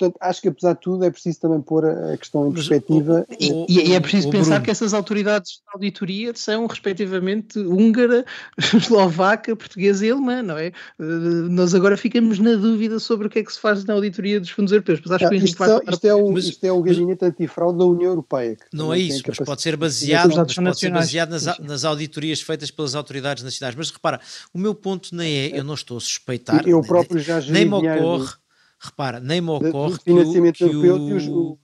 Portanto, 0.00 0.16
acho 0.20 0.40
que 0.40 0.48
apesar 0.48 0.72
de 0.72 0.80
tudo 0.80 1.04
é 1.04 1.10
preciso 1.10 1.40
também 1.40 1.60
pôr 1.60 1.84
a 1.84 2.16
questão 2.16 2.48
em 2.48 2.52
perspectiva. 2.52 3.26
E, 3.38 3.90
e, 3.90 3.94
é 3.94 4.00
preciso 4.00 4.28
o, 4.28 4.30
pensar 4.30 4.50
Bruno. 4.52 4.64
que 4.64 4.70
essas 4.70 4.94
autoridades 4.94 5.52
de 5.52 5.60
auditoria 5.74 6.32
são 6.34 6.66
respectivamente 6.66 7.58
húngara, 7.58 8.24
eslovaca, 8.74 9.54
portuguesa 9.54 10.06
e 10.06 10.10
alemã, 10.10 10.42
não 10.42 10.56
é? 10.56 10.72
Uh, 10.98 11.48
nós 11.50 11.74
agora 11.74 11.96
ficamos 11.96 12.38
na 12.38 12.54
dúvida 12.54 12.98
sobre 12.98 13.26
o 13.26 13.30
que 13.30 13.40
é 13.40 13.44
que 13.44 13.52
se 13.52 13.60
faz 13.60 13.84
na 13.84 13.94
auditoria 13.94 14.40
dos 14.40 14.50
fundos 14.50 14.72
europeus. 14.72 15.00
Mas 15.04 15.12
acho 15.12 15.28
que 15.28 15.36
isto, 15.36 15.64
são, 15.64 15.80
isto, 15.86 16.04
é 16.06 16.14
o, 16.14 16.32
mas, 16.32 16.44
isto 16.46 16.64
é 16.64 16.72
o 16.72 16.82
gabinete 16.82 17.24
antifraude 17.24 17.78
da 17.78 17.84
União 17.84 18.10
Europeia. 18.10 18.56
Não 18.72 18.94
é 18.94 18.98
isso, 18.98 19.22
mas 19.26 19.38
pode 19.38 19.60
ser 19.60 19.76
baseado, 19.76 20.34
mas 20.34 20.54
pode 20.54 20.78
ser 20.78 20.90
baseado 20.90 21.30
nas, 21.30 21.58
nas 21.58 21.84
auditorias 21.84 22.40
feitas 22.40 22.70
pelas 22.70 22.94
autoridades 22.94 23.44
nacionais. 23.44 23.76
Mas 23.76 23.90
repara, 23.90 24.20
o 24.54 24.58
meu 24.58 24.74
ponto 24.74 25.14
nem 25.14 25.36
é, 25.36 25.58
eu 25.58 25.64
não 25.64 25.74
estou 25.74 25.98
a 25.98 26.00
suspeitar, 26.00 26.66
eu 26.66 26.80
próprio 26.80 27.20
já 27.20 27.40
nem 27.40 27.66
me 27.66 27.74
ocorre 27.74 28.39
repara, 28.80 29.20
nem 29.20 29.40
me 29.40 29.50
ocorre 29.50 29.98
que 29.98 30.10
o, 30.10 30.52
que 30.52 30.64
o, 30.64 31.58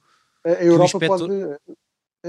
a 0.45 0.63
Europa 0.63 1.01
pode 1.07 1.25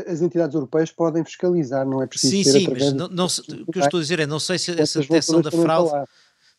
as 0.08 0.22
entidades 0.22 0.54
europeias 0.54 0.92
podem 0.92 1.24
fiscalizar, 1.24 1.86
não 1.86 2.04
é 2.04 2.08
preciso 2.08 2.36
Sim, 2.36 2.44
sim, 2.44 2.68
mas 2.70 2.94
não, 2.94 3.08
não, 3.08 3.26
o 3.26 3.72
que 3.72 3.80
eu 3.80 3.84
estou 3.84 3.98
a 4.00 4.02
dizer 4.02 4.20
é, 4.20 4.28
não 4.28 4.40
sei 4.40 4.60
se 4.60 4.80
essa 4.80 5.00
detecção 5.00 5.42
da 5.42 5.50
fraude, 5.50 5.92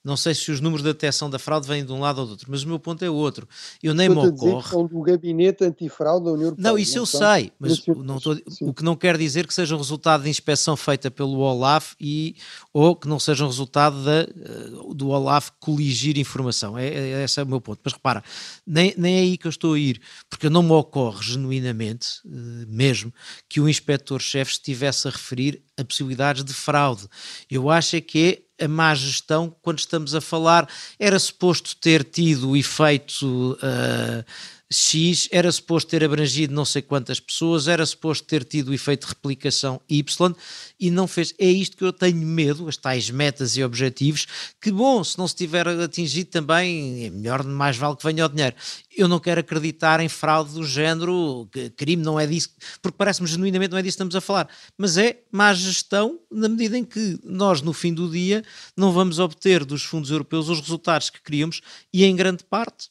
não 0.05 0.17
sei 0.17 0.35
se 0.35 0.51
os 0.51 0.61
números 0.61 0.83
de 0.83 0.93
detecção 0.93 1.29
da 1.29 1.39
fraude 1.39 1.67
vêm 1.67 1.85
de 1.85 1.93
um 1.93 2.01
lado 2.01 2.21
ou 2.21 2.27
do 2.27 2.31
outro, 2.31 2.47
mas 2.51 2.63
o 2.63 2.69
meu 2.69 2.79
ponto 2.79 3.05
é 3.05 3.11
outro. 3.11 3.49
Eu 3.83 3.93
nem 3.93 4.09
estou 4.09 4.25
me 4.25 4.31
ocorre. 4.31 4.69
São 4.69 4.87
do 4.87 5.01
gabinete 5.03 5.65
antifraude 5.65 6.25
da 6.25 6.33
União 6.33 6.47
Europeia. 6.47 6.69
Não, 6.71 6.79
isso 6.79 6.97
eu 6.97 7.05
são, 7.05 7.21
sei, 7.21 7.53
mas 7.59 7.85
não 7.87 8.17
estou, 8.17 8.37
o 8.63 8.73
que 8.73 8.85
não 8.85 8.95
quer 8.95 9.19
dizer 9.19 9.47
que 9.47 9.53
seja 9.53 9.75
um 9.75 9.79
resultado 9.79 10.23
de 10.23 10.31
inspeção 10.31 10.77
feita 10.77 11.11
pelo 11.11 11.39
OLAF 11.39 11.95
e, 12.01 12.37
ou 12.73 12.95
que 12.95 13.09
não 13.09 13.19
seja 13.19 13.45
um 13.45 13.49
resultado 13.49 14.03
da, 14.05 14.21
eh, 14.21 14.95
do 14.95 15.09
OLAF 15.09 15.51
coligir 15.59 16.17
informação. 16.17 16.79
É, 16.79 16.87
é, 16.87 17.25
esse 17.25 17.41
é 17.41 17.43
o 17.43 17.47
meu 17.47 17.61
ponto. 17.61 17.81
Mas 17.85 17.93
repara, 17.93 18.23
nem, 18.67 18.95
nem 18.97 19.17
é 19.17 19.21
aí 19.21 19.37
que 19.37 19.47
eu 19.47 19.51
estou 19.51 19.75
a 19.75 19.79
ir, 19.79 20.01
porque 20.31 20.49
não 20.49 20.63
me 20.63 20.73
ocorre 20.73 21.23
genuinamente, 21.23 22.21
eh, 22.25 22.65
mesmo, 22.69 23.13
que 23.49 23.61
o 23.61 23.69
inspetor-chefe 23.69 24.53
estivesse 24.53 25.09
a 25.09 25.11
referir 25.11 25.63
a 25.77 25.85
possibilidades 25.85 26.45
de 26.45 26.53
fraude. 26.53 27.07
Eu 27.51 27.69
acho 27.69 27.97
é 27.97 28.01
que 28.01 28.29
é 28.45 28.48
a 28.61 28.69
má 28.69 28.95
gestão 28.95 29.55
quando 29.63 29.79
estamos 29.79 30.15
a 30.15 30.21
falar. 30.21 30.69
Era 30.99 31.19
suposto 31.19 31.77
ter 31.77 32.05
tido 32.05 32.51
o 32.51 32.57
efeito. 32.57 33.59
Uh, 33.63 34.25
X 34.71 35.29
era 35.33 35.51
suposto 35.51 35.91
ter 35.91 36.05
abrangido 36.05 36.55
não 36.55 36.65
sei 36.65 36.83
quantas 36.83 37.19
pessoas, 37.19 37.69
era 37.69 37.87
suposto 37.87 38.27
ter 38.27 38.45
tido 38.45 38.69
o 38.69 38.75
efeito 38.75 39.07
de 39.07 39.09
replicação 39.09 39.81
Y 39.89 40.35
e 40.79 40.91
não 40.91 41.09
fez. 41.09 41.35
É 41.39 41.47
isto 41.47 41.77
que 41.77 41.85
eu 41.85 41.93
tenho 41.93 42.19
medo, 42.19 42.69
as 42.69 42.77
tais 42.77 43.09
metas 43.09 43.57
e 43.57 43.65
objetivos, 43.65 44.27
que 44.61 44.71
bom, 44.71 45.03
se 45.03 45.17
não 45.17 45.27
se 45.27 45.35
tiver 45.35 45.67
atingido 45.67 46.29
também, 46.31 47.07
é 47.07 47.11
melhor, 47.11 47.43
mais 47.45 47.79
vale 47.79 47.97
que 47.97 48.05
venha 48.05 48.27
o 48.27 48.29
dinheiro. 48.29 48.55
Eu 48.95 49.09
não 49.09 49.19
quero 49.19 49.41
acreditar 49.41 50.01
em 50.01 50.09
fraude 50.09 50.53
do 50.53 50.65
género, 50.65 51.49
crime 51.77 52.03
não 52.03 52.21
é 52.21 52.27
disso, 52.27 52.51
porque 52.83 52.97
parece-me 52.99 53.29
genuinamente 53.29 53.71
não 53.71 53.79
é 53.79 53.83
disso 53.83 53.97
que 53.97 54.03
estamos 54.03 54.17
a 54.17 54.21
falar, 54.21 54.49
mas 54.77 54.99
é 54.99 55.23
má 55.33 55.55
gestão 55.55 56.19
na 56.31 56.49
medida 56.49 56.77
em 56.77 56.85
que 56.85 57.19
nós, 57.25 57.63
no 57.63 57.73
fim 57.73 57.95
do 57.95 58.11
dia, 58.11 58.45
não 58.77 58.93
vamos 58.93 59.19
obter 59.19 59.65
dos 59.65 59.83
fundos 59.83 60.11
europeus 60.11 60.49
os 60.49 60.61
resultados 60.61 61.09
que 61.09 61.23
queríamos 61.23 61.63
e, 61.93 62.05
em 62.05 62.15
grande 62.15 62.45
parte, 62.45 62.91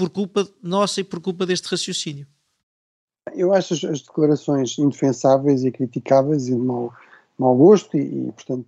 por 0.00 0.08
culpa 0.08 0.48
nossa 0.62 1.02
e 1.02 1.04
por 1.04 1.20
culpa 1.20 1.44
deste 1.44 1.68
raciocínio. 1.68 2.26
Eu 3.34 3.52
acho 3.52 3.74
as, 3.74 4.00
declarações 4.00 4.78
indefensáveis 4.78 5.62
e 5.62 5.70
criticáveis 5.70 6.48
e 6.48 6.52
de 6.52 6.56
mau, 6.56 6.90
mau 7.38 7.54
gosto 7.54 7.98
e, 7.98 8.28
e 8.28 8.32
portanto, 8.32 8.64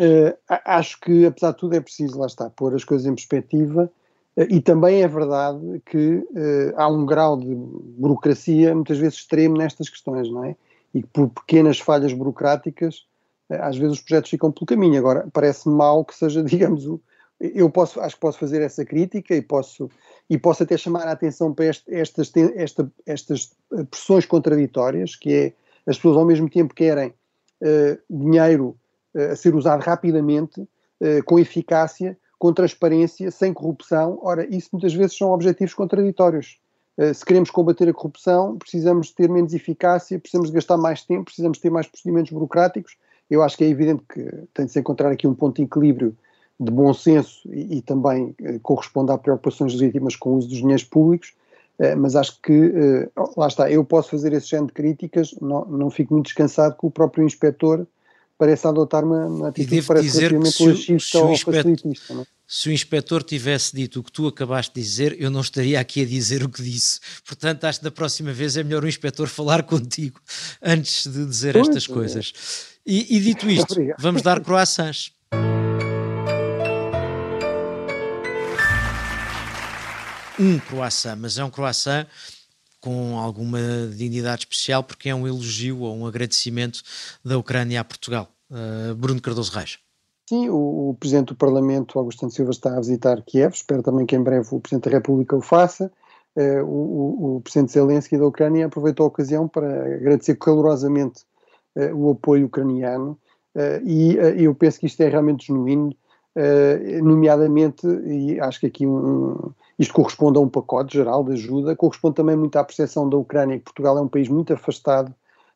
uh, 0.00 0.36
acho 0.48 0.98
que, 0.98 1.26
apesar 1.26 1.52
de 1.52 1.58
tudo, 1.58 1.76
é 1.76 1.80
preciso, 1.80 2.18
lá 2.18 2.26
está, 2.26 2.50
pôr 2.50 2.74
as 2.74 2.82
coisas 2.82 3.06
em 3.06 3.14
perspectiva 3.14 3.88
uh, 4.36 4.46
e 4.50 4.60
também 4.60 5.02
é 5.02 5.06
verdade 5.06 5.80
que 5.86 6.16
uh, 6.16 6.74
há 6.74 6.88
um 6.88 7.06
grau 7.06 7.38
de 7.38 7.54
burocracia 7.54 8.74
muitas 8.74 8.98
vezes 8.98 9.18
extremo 9.18 9.56
nestas 9.56 9.88
questões, 9.88 10.28
não 10.28 10.44
é? 10.44 10.56
E 10.92 11.02
que 11.02 11.08
por 11.12 11.28
pequenas 11.28 11.78
falhas 11.78 12.12
burocráticas, 12.12 13.06
às 13.48 13.76
vezes 13.76 13.98
os 13.98 14.00
projetos 14.00 14.30
ficam 14.30 14.50
pelo 14.50 14.66
caminho. 14.66 14.98
Agora, 14.98 15.28
parece 15.32 15.68
mal 15.68 16.04
que 16.04 16.16
seja, 16.16 16.42
digamos, 16.42 16.84
o, 16.84 17.00
eu 17.40 17.68
posso, 17.70 18.00
acho 18.00 18.14
que 18.14 18.20
posso 18.20 18.38
fazer 18.38 18.62
essa 18.62 18.84
crítica 18.84 19.34
e 19.34 19.42
posso, 19.42 19.90
e 20.28 20.38
posso 20.38 20.62
até 20.62 20.76
chamar 20.76 21.06
a 21.06 21.12
atenção 21.12 21.52
para 21.52 21.66
este, 21.66 21.94
estas, 21.94 22.32
esta, 22.56 22.90
estas 23.06 23.52
eh, 23.72 23.84
pressões 23.84 24.24
contraditórias, 24.24 25.16
que 25.16 25.32
é 25.32 25.52
as 25.86 25.96
pessoas 25.96 26.16
ao 26.16 26.24
mesmo 26.24 26.48
tempo 26.48 26.74
querem 26.74 27.08
uh, 27.08 27.98
dinheiro 28.08 28.76
uh, 29.14 29.32
a 29.32 29.36
ser 29.36 29.54
usado 29.54 29.80
rapidamente, 29.80 30.60
uh, 30.60 31.22
com 31.26 31.38
eficácia, 31.38 32.16
com 32.38 32.52
transparência, 32.52 33.30
sem 33.30 33.52
corrupção. 33.52 34.18
Ora, 34.22 34.46
isso 34.54 34.70
muitas 34.72 34.94
vezes 34.94 35.16
são 35.16 35.30
objetivos 35.30 35.72
contraditórios. 35.72 36.58
se 37.14 37.24
queremos 37.24 37.50
combater 37.50 37.88
a 37.88 37.92
corrupção, 37.92 38.58
precisamos 38.58 39.10
ter 39.10 39.30
menos 39.30 39.54
eficácia, 39.54 40.18
precisamos 40.18 40.50
gastar 40.50 40.76
mais 40.76 41.02
tempo, 41.02 41.24
precisamos 41.24 41.58
ter 41.58 41.70
mais 41.70 41.86
procedimentos 41.86 42.32
burocráticos. 42.32 42.96
Eu 43.30 43.42
acho 43.42 43.56
que 43.56 43.64
é 43.64 43.68
evidente 43.68 44.02
que 44.12 44.22
tem 44.52 44.66
de 44.66 44.72
se 44.72 44.78
encontrar 44.78 45.10
aqui 45.10 45.26
um 45.26 45.34
ponto 45.34 45.56
de 45.56 45.62
equilíbrio 45.62 46.14
de 46.58 46.70
bom 46.70 46.94
senso 46.94 47.40
e, 47.46 47.78
e 47.78 47.82
também 47.82 48.34
eh, 48.42 48.58
corresponde 48.62 49.12
a 49.12 49.18
preocupações 49.18 49.74
legítimas 49.74 50.16
com 50.16 50.30
o 50.30 50.36
uso 50.36 50.48
dos 50.48 50.58
dinheiros 50.58 50.84
públicos, 50.84 51.32
eh, 51.78 51.94
mas 51.94 52.14
acho 52.14 52.40
que, 52.40 52.52
eh, 52.52 53.08
lá 53.36 53.48
está, 53.48 53.70
eu 53.70 53.84
posso 53.84 54.10
fazer 54.10 54.32
esse 54.32 54.48
género 54.48 54.68
de 54.68 54.72
críticas, 54.74 55.34
não, 55.40 55.64
não 55.64 55.90
fico 55.90 56.14
muito 56.14 56.26
descansado 56.26 56.76
que 56.78 56.86
o 56.86 56.90
próprio 56.90 57.26
inspetor 57.26 57.86
parece 58.38 58.66
adotar 58.66 59.04
uma, 59.04 59.26
uma 59.26 59.48
atitude 59.48 59.82
parece 59.82 60.06
dizer 60.06 60.38
que 60.38 60.46
se, 60.50 60.68
o, 60.68 61.00
se, 61.00 61.16
o 61.16 61.30
inspetor, 61.30 61.72
é? 61.72 62.24
se 62.46 62.68
o 62.68 62.72
inspetor 62.72 63.22
tivesse 63.22 63.74
dito 63.74 64.00
o 64.00 64.02
que 64.02 64.12
tu 64.12 64.26
acabaste 64.26 64.74
de 64.74 64.80
dizer, 64.80 65.16
eu 65.18 65.30
não 65.30 65.40
estaria 65.40 65.78
aqui 65.78 66.02
a 66.02 66.06
dizer 66.06 66.42
o 66.42 66.48
que 66.48 66.62
disse. 66.62 67.00
Portanto, 67.26 67.64
acho 67.64 67.78
que 67.78 67.84
da 67.84 67.90
próxima 67.90 68.32
vez 68.32 68.56
é 68.56 68.62
melhor 68.62 68.84
o 68.84 68.88
inspetor 68.88 69.28
falar 69.28 69.62
contigo 69.62 70.20
antes 70.62 71.06
de 71.06 71.24
dizer 71.24 71.54
pois, 71.54 71.68
estas 71.68 71.88
é. 71.88 71.92
coisas. 71.92 72.32
E, 72.86 73.16
e 73.16 73.20
dito 73.20 73.48
isto, 73.48 73.72
Obrigado. 73.72 74.00
vamos 74.00 74.22
dar 74.22 74.40
croissants. 74.40 75.13
Um 80.38 80.58
croissant, 80.58 81.16
mas 81.16 81.38
é 81.38 81.44
um 81.44 81.50
croissant 81.50 82.06
com 82.80 83.18
alguma 83.18 83.58
dignidade 83.96 84.42
especial 84.42 84.82
porque 84.82 85.08
é 85.08 85.14
um 85.14 85.26
elogio 85.26 85.80
ou 85.80 85.96
um 85.96 86.06
agradecimento 86.06 86.82
da 87.24 87.38
Ucrânia 87.38 87.80
a 87.80 87.84
Portugal. 87.84 88.28
Uh, 88.50 88.94
Bruno 88.94 89.22
Cardoso 89.22 89.50
Reis. 89.52 89.78
Sim, 90.28 90.50
o, 90.50 90.90
o, 90.90 90.96
Presidente 91.00 91.28
do 91.28 91.34
Parlamento, 91.34 91.98
Augusto 91.98 92.30
Silva, 92.30 92.50
está 92.50 92.76
a 92.76 92.80
visitar 92.80 93.22
Kiev, 93.22 93.54
espero 93.54 93.82
também 93.82 94.04
que 94.04 94.14
em 94.14 94.22
breve 94.22 94.46
o 94.50 94.60
Presidente 94.60 94.90
da 94.90 94.96
República 94.96 95.34
o 95.34 95.40
faça. 95.40 95.90
Uh, 96.36 96.62
o, 96.64 97.36
o, 97.36 97.40
Presidente 97.40 97.72
Zelensky 97.72 98.18
da 98.18 98.26
Ucrânia 98.26 98.66
aproveitou 98.66 99.04
a 99.04 99.08
ocasião 99.08 99.48
para 99.48 99.96
agradecer 99.96 100.34
calorosamente 100.36 101.22
uh, 101.76 101.94
o 101.94 102.10
apoio 102.10 102.46
ucraniano 102.46 103.18
e 103.84 104.16
eu 104.36 104.52
penso 104.52 104.80
que 104.80 104.86
isto 104.86 105.00
é 105.00 105.08
realmente 105.08 105.46
genuíno, 105.46 105.94
nomeadamente, 107.04 107.86
e 107.86 108.40
acho 108.40 108.58
que 108.58 108.66
aqui 108.66 108.84
um, 108.84 109.52
isto 109.78 109.94
corresponde 109.94 110.38
a 110.38 110.40
um 110.40 110.48
pacote 110.48 110.94
geral 110.96 111.24
de 111.24 111.32
ajuda, 111.32 111.74
corresponde 111.74 112.16
também 112.16 112.36
muito 112.36 112.56
à 112.56 112.64
percepção 112.64 113.08
da 113.08 113.16
Ucrânia 113.16 113.58
que 113.58 113.64
Portugal 113.64 113.98
é 113.98 114.00
um 114.00 114.08
país 114.08 114.28
muito 114.28 114.52
afastado 114.52 115.14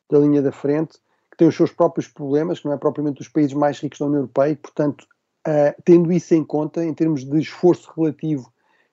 da 0.09 0.19
linha 0.19 0.41
da 0.41 0.51
frente, 0.51 0.97
que 1.31 1.37
tem 1.37 1.47
os 1.47 1.55
seus 1.55 1.71
próprios 1.71 2.07
problemas, 2.07 2.59
que 2.59 2.65
não 2.65 2.73
é 2.73 2.77
propriamente 2.77 3.19
dos 3.19 3.27
países 3.27 3.53
mais 3.53 3.79
ricos 3.79 3.99
da 3.99 4.05
União 4.05 4.19
Europeia, 4.21 4.51
e, 4.51 4.55
portanto, 4.55 5.07
uh, 5.47 5.81
tendo 5.85 6.11
isso 6.11 6.33
em 6.33 6.43
conta, 6.43 6.83
em 6.83 6.93
termos 6.93 7.23
de 7.23 7.39
esforço 7.39 7.91
relativo, 7.95 8.51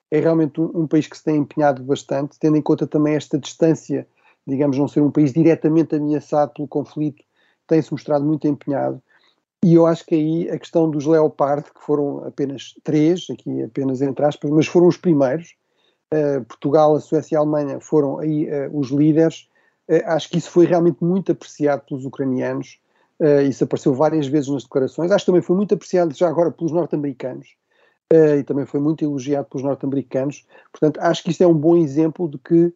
é 0.09 0.19
realmente 0.19 0.61
um, 0.61 0.71
um, 0.73 0.87
país 0.87 1.07
que 1.07 1.17
se 1.17 1.23
tem 1.23 1.37
empenhado 1.37 1.83
bastante, 1.83 2.39
tendo 2.39 2.55
em 2.55 2.61
conta 2.61 2.87
também 2.87 3.15
esta 3.15 3.37
distância, 3.37 4.07
digamos, 4.45 4.77
não 4.77 4.87
ser 4.87 5.01
um 5.01 5.11
país 5.11 5.33
diretamente 5.33 5.95
ameaçado 5.95 6.53
pelo 6.53 6.67
conflito, 6.67 7.23
tem-se 7.67 7.91
mostrado 7.91 8.23
muito 8.23 8.47
empenhado. 8.47 9.01
E 9.65 9.73
eu 9.73 9.85
acho 9.87 10.05
que 10.05 10.15
aí 10.15 10.49
a 10.49 10.59
questão 10.59 10.89
dos 10.89 11.05
Leopard, 11.05 11.63
que 11.63 11.81
foram 11.81 12.23
apenas 12.25 12.75
três, 12.83 13.27
aqui 13.29 13.63
apenas 13.63 14.01
entre 14.01 14.23
aspas, 14.23 14.51
mas 14.51 14.67
foram 14.67 14.87
os 14.87 14.97
primeiros, 14.97 15.55
uh, 16.13 16.45
Portugal, 16.45 16.95
a 16.95 16.99
Suécia 16.99 17.35
e 17.35 17.37
a 17.37 17.39
Alemanha 17.39 17.79
foram 17.79 18.19
aí 18.19 18.47
uh, 18.47 18.77
os 18.77 18.89
líderes, 18.89 19.49
uh, 19.89 20.05
acho 20.05 20.29
que 20.29 20.37
isso 20.37 20.51
foi 20.51 20.65
realmente 20.65 21.03
muito 21.03 21.31
apreciado 21.31 21.83
pelos 21.87 22.05
ucranianos, 22.05 22.79
isso 23.49 23.63
apareceu 23.63 23.95
várias 23.95 24.27
vezes 24.27 24.47
nas 24.47 24.61
declarações, 24.61 25.09
acho 25.09 25.25
que 25.25 25.31
também 25.31 25.41
foi 25.41 25.55
muito 25.55 25.73
apreciado 25.73 26.13
já 26.13 26.29
agora 26.29 26.51
pelos 26.51 26.71
norte-americanos, 26.71 27.47
e 28.13 28.43
também 28.43 28.63
foi 28.63 28.79
muito 28.79 29.03
elogiado 29.03 29.47
pelos 29.49 29.65
norte-americanos, 29.65 30.45
portanto 30.71 30.99
acho 30.99 31.23
que 31.23 31.31
isto 31.31 31.43
é 31.43 31.47
um 31.47 31.53
bom 31.55 31.75
exemplo 31.75 32.29
de 32.29 32.37
que 32.37 32.71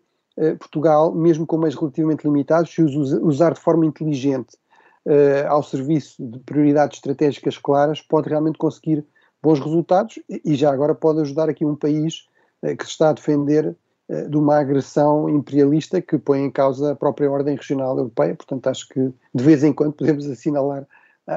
Portugal, 0.58 1.14
mesmo 1.14 1.46
com 1.46 1.60
meios 1.60 1.76
relativamente 1.76 2.24
limitados, 2.24 2.74
se 2.74 2.82
os 2.82 2.96
usar 2.96 3.54
de 3.54 3.60
forma 3.60 3.86
inteligente 3.86 4.58
uh, 5.06 5.48
ao 5.48 5.64
serviço 5.64 6.24
de 6.24 6.40
prioridades 6.40 6.98
estratégicas 6.98 7.58
claras, 7.58 8.02
pode 8.02 8.30
realmente 8.30 8.58
conseguir 8.58 9.06
bons 9.42 9.60
resultados 9.60 10.20
e, 10.30 10.56
já 10.56 10.72
agora 10.72 10.94
pode 10.94 11.22
ajudar 11.22 11.50
aqui 11.50 11.66
um 11.66 11.76
país 11.76 12.28
uh, 12.64 12.76
que 12.76 12.86
se 12.86 12.92
está 12.92 13.10
a 13.10 13.14
defender 13.14 13.76
uh, 14.10 14.30
de 14.30 14.38
uma 14.38 14.58
agressão 14.58 15.30
imperialista 15.30 16.02
que 16.02 16.18
põe 16.18 16.42
em 16.42 16.52
causa 16.52 16.92
a 16.92 16.96
própria 16.96 17.30
ordem 17.30 17.56
regional 17.56 17.98
europeia. 17.98 18.36
Portanto, 18.36 18.68
acho 18.68 18.88
que 18.90 19.12
de 19.34 19.44
vez 19.44 19.64
em 19.64 19.74
quando 19.74 19.94
podemos 19.94 20.30
assinalar 20.30 20.88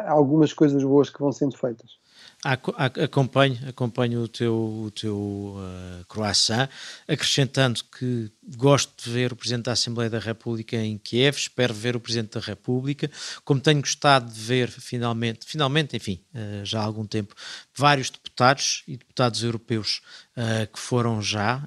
algumas 0.07 0.53
coisas 0.53 0.83
boas 0.83 1.11
que 1.11 1.21
vão 1.21 1.31
sendo 1.31 1.57
feitas. 1.57 1.99
Acompanho, 2.45 3.59
acompanho 3.67 4.21
o 4.21 4.29
teu, 4.29 4.55
o 4.55 4.91
teu 4.91 5.17
uh, 5.57 6.05
croissant, 6.07 6.69
acrescentando 7.09 7.81
que 7.85 8.31
gosto 8.55 9.03
de 9.03 9.11
ver 9.11 9.33
o 9.33 9.37
Presidente 9.37 9.65
da 9.65 9.73
Assembleia 9.73 10.11
da 10.11 10.19
República 10.19 10.77
em 10.77 10.99
Kiev, 10.99 11.39
espero 11.39 11.73
ver 11.73 11.97
o 11.97 12.01
Presidente 12.01 12.35
da 12.35 12.41
República, 12.41 13.11
como 13.47 13.63
tenho 13.63 13.81
gostado 13.81 14.31
de 14.31 14.39
ver 14.39 14.69
finalmente, 14.69 15.47
finalmente, 15.47 15.97
enfim, 15.97 16.21
uh, 16.35 16.63
já 16.67 16.81
há 16.81 16.85
algum 16.85 17.07
tempo, 17.07 17.35
vários 17.75 18.11
deputados 18.11 18.83
e 18.87 18.99
deputados 18.99 19.43
europeus 19.43 20.03
uh, 20.37 20.71
que 20.71 20.79
foram 20.79 21.23
já, 21.23 21.67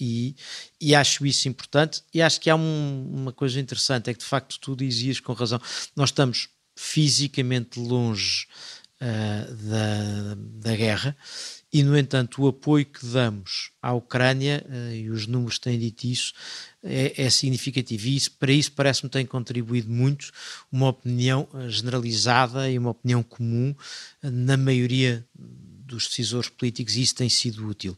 e, 0.00 0.34
e 0.80 0.96
acho 0.96 1.24
isso 1.24 1.48
importante, 1.48 2.02
e 2.12 2.20
acho 2.20 2.40
que 2.40 2.50
há 2.50 2.56
um, 2.56 3.08
uma 3.12 3.32
coisa 3.32 3.60
interessante, 3.60 4.10
é 4.10 4.12
que 4.12 4.18
de 4.20 4.26
facto 4.26 4.58
tu 4.58 4.74
dizias 4.74 5.20
com 5.20 5.32
razão, 5.32 5.60
nós 5.94 6.08
estamos 6.08 6.48
fisicamente 6.74 7.78
longe 7.78 8.46
uh, 9.02 9.54
da, 9.54 10.70
da 10.70 10.76
guerra 10.76 11.16
e, 11.72 11.82
no 11.82 11.96
entanto, 11.96 12.42
o 12.42 12.48
apoio 12.48 12.84
que 12.84 13.06
damos 13.06 13.70
à 13.80 13.94
Ucrânia, 13.94 14.62
uh, 14.68 14.94
e 14.94 15.08
os 15.08 15.26
números 15.26 15.58
têm 15.58 15.78
dito 15.78 16.04
isso, 16.04 16.34
é, 16.82 17.24
é 17.24 17.30
significativo. 17.30 18.06
E 18.08 18.16
isso, 18.16 18.30
para 18.32 18.52
isso 18.52 18.72
parece-me 18.72 19.08
tem 19.08 19.24
contribuído 19.24 19.90
muito 19.90 20.30
uma 20.70 20.88
opinião 20.88 21.48
eh, 21.54 21.68
generalizada 21.68 22.68
e 22.68 22.78
uma 22.78 22.90
opinião 22.90 23.22
comum 23.22 23.74
na 24.22 24.56
maioria 24.56 25.24
dos 25.34 26.08
decisores 26.08 26.48
políticos, 26.48 26.96
e 26.96 27.02
isso 27.02 27.14
tem 27.14 27.28
sido 27.28 27.66
útil. 27.66 27.96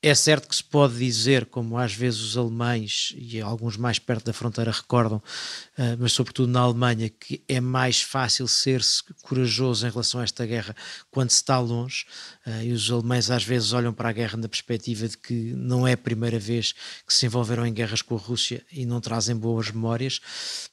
É 0.00 0.14
certo 0.14 0.46
que 0.46 0.54
se 0.54 0.62
pode 0.62 0.96
dizer, 0.96 1.46
como 1.46 1.76
às 1.76 1.92
vezes 1.92 2.20
os 2.20 2.36
alemães 2.36 3.12
e 3.16 3.40
alguns 3.40 3.76
mais 3.76 3.98
perto 3.98 4.26
da 4.26 4.32
fronteira 4.32 4.70
recordam, 4.70 5.18
uh, 5.18 5.96
mas 5.98 6.12
sobretudo 6.12 6.52
na 6.52 6.60
Alemanha, 6.60 7.10
que 7.10 7.42
é 7.48 7.60
mais 7.60 8.00
fácil 8.00 8.46
ser-se 8.46 9.02
corajoso 9.22 9.84
em 9.84 9.90
relação 9.90 10.20
a 10.20 10.22
esta 10.22 10.46
guerra 10.46 10.76
quando 11.10 11.30
se 11.30 11.38
está 11.38 11.58
longe. 11.58 12.06
Uh, 12.46 12.62
e 12.62 12.72
os 12.72 12.88
alemães 12.92 13.28
às 13.28 13.42
vezes 13.42 13.72
olham 13.72 13.92
para 13.92 14.10
a 14.10 14.12
guerra 14.12 14.36
na 14.36 14.48
perspectiva 14.48 15.08
de 15.08 15.18
que 15.18 15.52
não 15.56 15.84
é 15.84 15.94
a 15.94 15.98
primeira 15.98 16.38
vez 16.38 16.74
que 17.04 17.12
se 17.12 17.26
envolveram 17.26 17.66
em 17.66 17.74
guerras 17.74 18.00
com 18.00 18.14
a 18.14 18.18
Rússia 18.18 18.64
e 18.70 18.86
não 18.86 19.00
trazem 19.00 19.34
boas 19.34 19.68
memórias. 19.68 20.20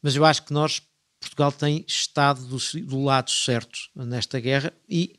Mas 0.04 0.16
eu 0.16 0.24
acho 0.24 0.44
que 0.44 0.54
nós, 0.54 0.84
Portugal, 1.20 1.52
tem 1.52 1.84
estado 1.88 2.46
do, 2.46 2.60
do 2.84 3.04
lado 3.04 3.32
certo 3.32 3.80
nesta 3.96 4.40
guerra 4.40 4.72
e 4.88 5.18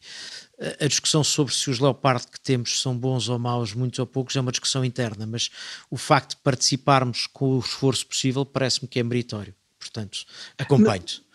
a 0.80 0.86
discussão 0.86 1.22
sobre 1.22 1.54
se 1.54 1.68
os 1.68 1.78
Leopard 1.78 2.26
que 2.26 2.40
temos 2.40 2.80
são 2.80 2.96
bons 2.96 3.28
ou 3.28 3.38
maus, 3.38 3.74
muitos 3.74 3.98
ou 3.98 4.06
poucos, 4.06 4.36
é 4.36 4.40
uma 4.40 4.50
discussão 4.50 4.84
interna, 4.84 5.26
mas 5.26 5.50
o 5.90 5.96
facto 5.96 6.30
de 6.30 6.42
participarmos 6.42 7.26
com 7.26 7.56
o 7.56 7.60
esforço 7.60 8.06
possível 8.06 8.44
parece-me 8.44 8.88
que 8.88 8.98
é 8.98 9.02
meritório. 9.02 9.54
Portanto, 9.78 10.24
acompanho-te. 10.58 11.25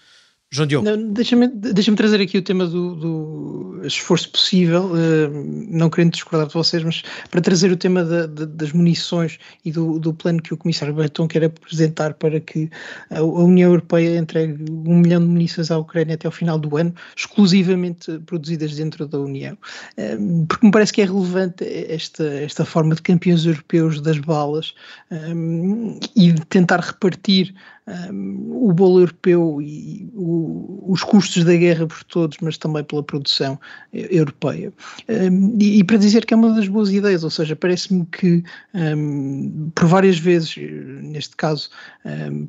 João 0.53 0.67
Diogo. 0.67 0.85
Deixa-me 1.13 1.47
deixa 1.47 1.95
trazer 1.95 2.19
aqui 2.19 2.37
o 2.37 2.41
tema 2.41 2.67
do, 2.67 2.95
do 2.95 3.81
esforço 3.85 4.29
possível, 4.29 4.91
uh, 4.91 5.67
não 5.69 5.89
querendo 5.89 6.11
discordar 6.11 6.45
de 6.45 6.53
vocês, 6.53 6.83
mas 6.83 7.03
para 7.29 7.39
trazer 7.39 7.71
o 7.71 7.77
tema 7.77 8.03
da, 8.03 8.25
da, 8.25 8.43
das 8.43 8.73
munições 8.73 9.39
e 9.63 9.71
do, 9.71 9.97
do, 9.97 10.13
plano 10.13 10.41
que 10.41 10.53
o 10.53 10.57
Comissário 10.57 10.93
Breton 10.93 11.25
quer 11.25 11.45
apresentar 11.45 12.15
para 12.15 12.41
que 12.41 12.69
a, 13.09 13.21
União 13.23 13.69
Europeia 13.69 14.17
entregue 14.17 14.65
um 14.69 14.97
milhão 14.97 15.21
de 15.21 15.27
munições 15.27 15.71
à 15.71 15.77
Ucrânia 15.77 16.15
até 16.15 16.27
ao 16.27 16.33
final 16.33 16.59
do 16.59 16.75
ano, 16.75 16.93
exclusivamente 17.15 18.19
produzidas 18.25 18.75
dentro 18.75 19.07
da 19.07 19.19
União. 19.19 19.57
Uh, 19.97 20.45
porque 20.47 20.65
me 20.65 20.71
parece 20.73 20.91
que 20.91 21.01
é 21.01 21.05
relevante 21.05 21.63
esta, 21.63 22.25
esta 22.25 22.65
forma 22.65 22.93
de 22.93 23.01
campeões 23.01 23.45
europeus 23.45 24.01
das 24.01 24.17
balas 24.17 24.73
um, 25.09 25.97
eh, 26.03 26.07
e 26.13 26.31
de 26.33 26.45
tentar 26.47 26.81
repartir 26.81 27.55
o 27.87 28.71
bolo 28.73 28.99
europeu 28.99 29.61
e 29.61 30.09
o, 30.13 30.85
os 30.87 31.03
custos 31.03 31.43
da 31.43 31.55
guerra 31.55 31.87
por 31.87 32.03
todos, 32.03 32.37
mas 32.41 32.57
também 32.57 32.83
pela 32.83 33.03
produção 33.03 33.59
europeia. 33.91 34.71
Um, 35.09 35.57
e, 35.59 35.79
e, 35.79 35.83
para 35.83 35.97
dizer 35.97 36.25
que 36.25 36.33
é 36.33 36.37
uma 36.37 36.53
das 36.53 36.67
boas 36.67 36.91
ideias, 36.91 37.23
ou 37.23 37.29
seja, 37.29 37.55
parece-me 37.55 38.05
que 38.05 38.43
um, 38.73 39.71
por 39.73 39.87
várias 39.87 40.17
vezes, 40.17 40.55
neste 40.57 41.35
caso 41.35 41.69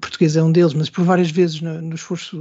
português 0.00 0.36
é 0.36 0.42
um 0.42 0.52
deles, 0.52 0.74
mas 0.74 0.88
por 0.88 1.04
várias 1.04 1.30
vezes 1.30 1.60
no, 1.60 1.80
no 1.80 1.94
esforço 1.94 2.36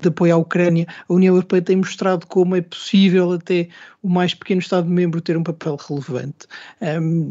de 0.00 0.08
apoio 0.08 0.34
à 0.34 0.36
Ucrânia, 0.36 0.86
a 1.08 1.12
União 1.12 1.34
Europeia 1.34 1.62
tem 1.62 1.76
mostrado 1.76 2.26
como 2.26 2.56
é 2.56 2.60
possível 2.60 3.32
até 3.32 3.68
o 4.02 4.08
mais 4.08 4.34
pequeno 4.34 4.60
Estado-membro 4.60 5.20
ter 5.20 5.36
um 5.36 5.42
papel 5.42 5.76
relevante. 5.76 6.46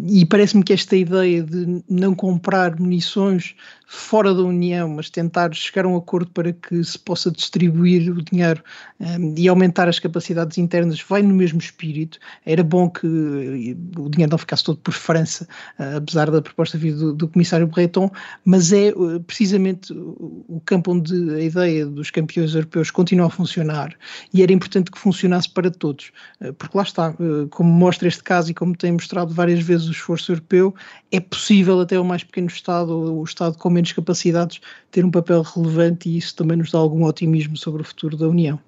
E 0.07 0.25
parece-me 0.25 0.63
que 0.63 0.73
esta 0.73 0.95
ideia 0.95 1.41
de 1.41 1.81
não 1.89 2.13
comprar 2.13 2.77
munições 2.79 3.55
fora 3.88 4.33
da 4.33 4.41
União, 4.41 4.76
mas 4.86 5.09
tentar 5.09 5.53
chegar 5.53 5.86
a 5.86 5.88
um 5.88 5.95
acordo 5.95 6.30
para 6.32 6.51
que 6.51 6.84
se 6.84 6.99
possa 6.99 7.32
distribuir 7.32 8.11
o 8.11 8.21
dinheiro 8.21 8.61
um, 8.99 9.34
e 9.38 9.47
aumentar 9.47 9.88
as 9.88 9.99
capacidades 9.99 10.57
internas 10.57 11.01
vai 11.01 11.21
no 11.21 11.34
mesmo 11.34 11.59
espírito. 11.59 12.19
Era 12.45 12.63
bom 12.63 12.89
que 12.89 13.07
o 13.07 14.09
dinheiro 14.09 14.32
não 14.32 14.38
ficasse 14.38 14.63
todo 14.63 14.80
por 14.80 14.93
França, 14.93 15.47
uh, 15.80 15.97
apesar 15.97 16.30
da 16.30 16.41
proposta 16.41 16.78
vir 16.78 16.95
do, 16.95 17.13
do 17.13 17.28
Comissário 17.28 17.67
Breton, 17.67 18.11
mas 18.43 18.73
é 18.73 18.89
uh, 18.89 19.19
precisamente 19.21 19.93
o 19.93 20.61
campo 20.65 20.91
onde 20.91 21.36
a 21.36 21.41
ideia 21.41 21.86
dos 21.86 22.11
campeões 22.11 22.53
europeus 22.53 22.91
continua 22.91 23.28
a 23.28 23.30
funcionar 23.30 23.95
e 24.34 24.43
era 24.43 24.51
importante 24.51 24.91
que 24.91 24.99
funcionasse 24.99 25.49
para 25.49 25.71
todos. 25.71 26.11
Uh, 26.41 26.53
porque 26.53 26.78
lá 26.78 26.84
está, 26.84 27.09
eh, 27.09 27.47
como 27.49 27.71
mostra 27.71 28.07
este 28.07 28.23
caso 28.23 28.51
e 28.51 28.53
como 28.53 28.75
tem 28.75 28.91
mostrado 28.91 29.34
várias 29.34 29.59
vezes 29.61 29.88
o 29.88 29.91
esforço 29.91 30.32
europeu, 30.32 30.73
é 31.11 31.19
possível 31.19 31.80
até 31.80 31.99
o 31.99 32.03
mais 32.03 32.23
pequeno 32.23 32.47
Estado 32.47 32.91
ou 32.91 33.21
o 33.21 33.23
Estado 33.23 33.57
com 33.57 33.69
menos 33.69 33.91
capacidades 33.91 34.59
ter 34.91 35.05
um 35.05 35.11
papel 35.11 35.41
relevante 35.41 36.09
e 36.09 36.18
isso 36.18 36.36
também 36.36 36.57
nos 36.57 36.72
dá 36.72 36.78
algum 36.78 37.03
otimismo 37.03 37.57
sobre 37.57 37.82
o 37.82 37.86
futuro 37.86 38.18
da 38.18 38.28
União. 38.28 38.59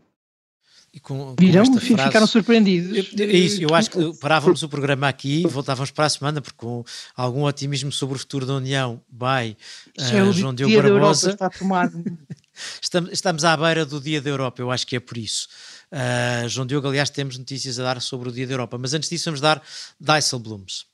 E 0.92 1.00
com, 1.00 1.36
Virão, 1.40 1.66
com 1.66 1.80
frase, 1.80 2.04
ficaram 2.06 2.26
surpreendidos. 2.26 3.14
É 3.20 3.26
isso, 3.26 3.62
eu 3.62 3.76
acho 3.76 3.92
que 3.92 4.18
parávamos 4.20 4.64
o 4.64 4.70
programa 4.70 5.08
aqui 5.08 5.44
e 5.44 5.48
voltávamos 5.48 5.92
para 5.92 6.06
a 6.06 6.10
semana, 6.10 6.42
porque 6.42 6.58
com 6.58 6.84
algum 7.16 7.44
otimismo 7.44 7.92
sobre 7.92 8.16
o 8.16 8.20
futuro 8.20 8.46
da 8.46 8.54
União, 8.56 9.00
vai 9.12 9.56
uh, 10.00 10.34
João 10.34 10.54
Diogo 10.54 10.76
Barbosa. 10.82 11.32
Está 11.32 11.46
a 11.46 11.50
tomar... 11.50 11.92
estamos, 12.82 13.12
estamos 13.12 13.46
à 13.46 13.56
beira 13.56 13.86
do 13.86 14.02
Dia 14.02 14.20
da 14.20 14.32
Europa, 14.32 14.62
eu 14.62 14.72
acho 14.72 14.88
que 14.88 14.96
é 14.96 15.00
por 15.00 15.18
isso. 15.18 15.48
Uh, 15.92 16.50
João 16.50 16.66
Diogo, 16.66 16.88
aliás, 16.88 17.12
temos 17.12 17.38
notícias 17.38 17.80
a 17.80 17.84
dar 17.84 18.02
sobre 18.02 18.30
o 18.30 18.32
Dia 18.32 18.48
da 18.48 18.54
Europa, 18.54 18.78
mas 18.80 18.94
antes 18.96 19.10
disso 19.10 19.26
vamos 19.26 19.42
dar 19.42 19.62
Dijsselblooms. 20.00 20.86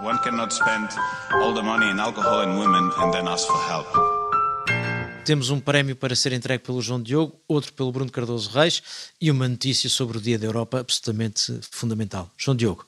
One 0.00 0.18
cannot 0.22 0.52
spend 0.52 0.88
all 1.32 1.54
the 1.54 1.62
money 1.62 1.90
in 1.90 1.98
alcohol 1.98 2.40
and 2.40 2.58
women 2.58 2.90
and 2.98 3.12
then 3.12 3.26
ask 3.26 3.46
for 3.46 3.58
help. 3.68 4.23
Temos 5.24 5.48
um 5.48 5.58
prémio 5.58 5.96
para 5.96 6.14
ser 6.14 6.34
entregue 6.34 6.62
pelo 6.62 6.82
João 6.82 7.00
Diogo, 7.00 7.40
outro 7.48 7.72
pelo 7.72 7.90
Bruno 7.90 8.12
Cardoso 8.12 8.50
Reis 8.50 8.82
e 9.18 9.30
uma 9.30 9.48
notícia 9.48 9.88
sobre 9.88 10.18
o 10.18 10.20
Dia 10.20 10.38
da 10.38 10.46
Europa 10.46 10.80
absolutamente 10.80 11.58
fundamental. 11.62 12.30
João 12.36 12.54
Diogo. 12.54 12.86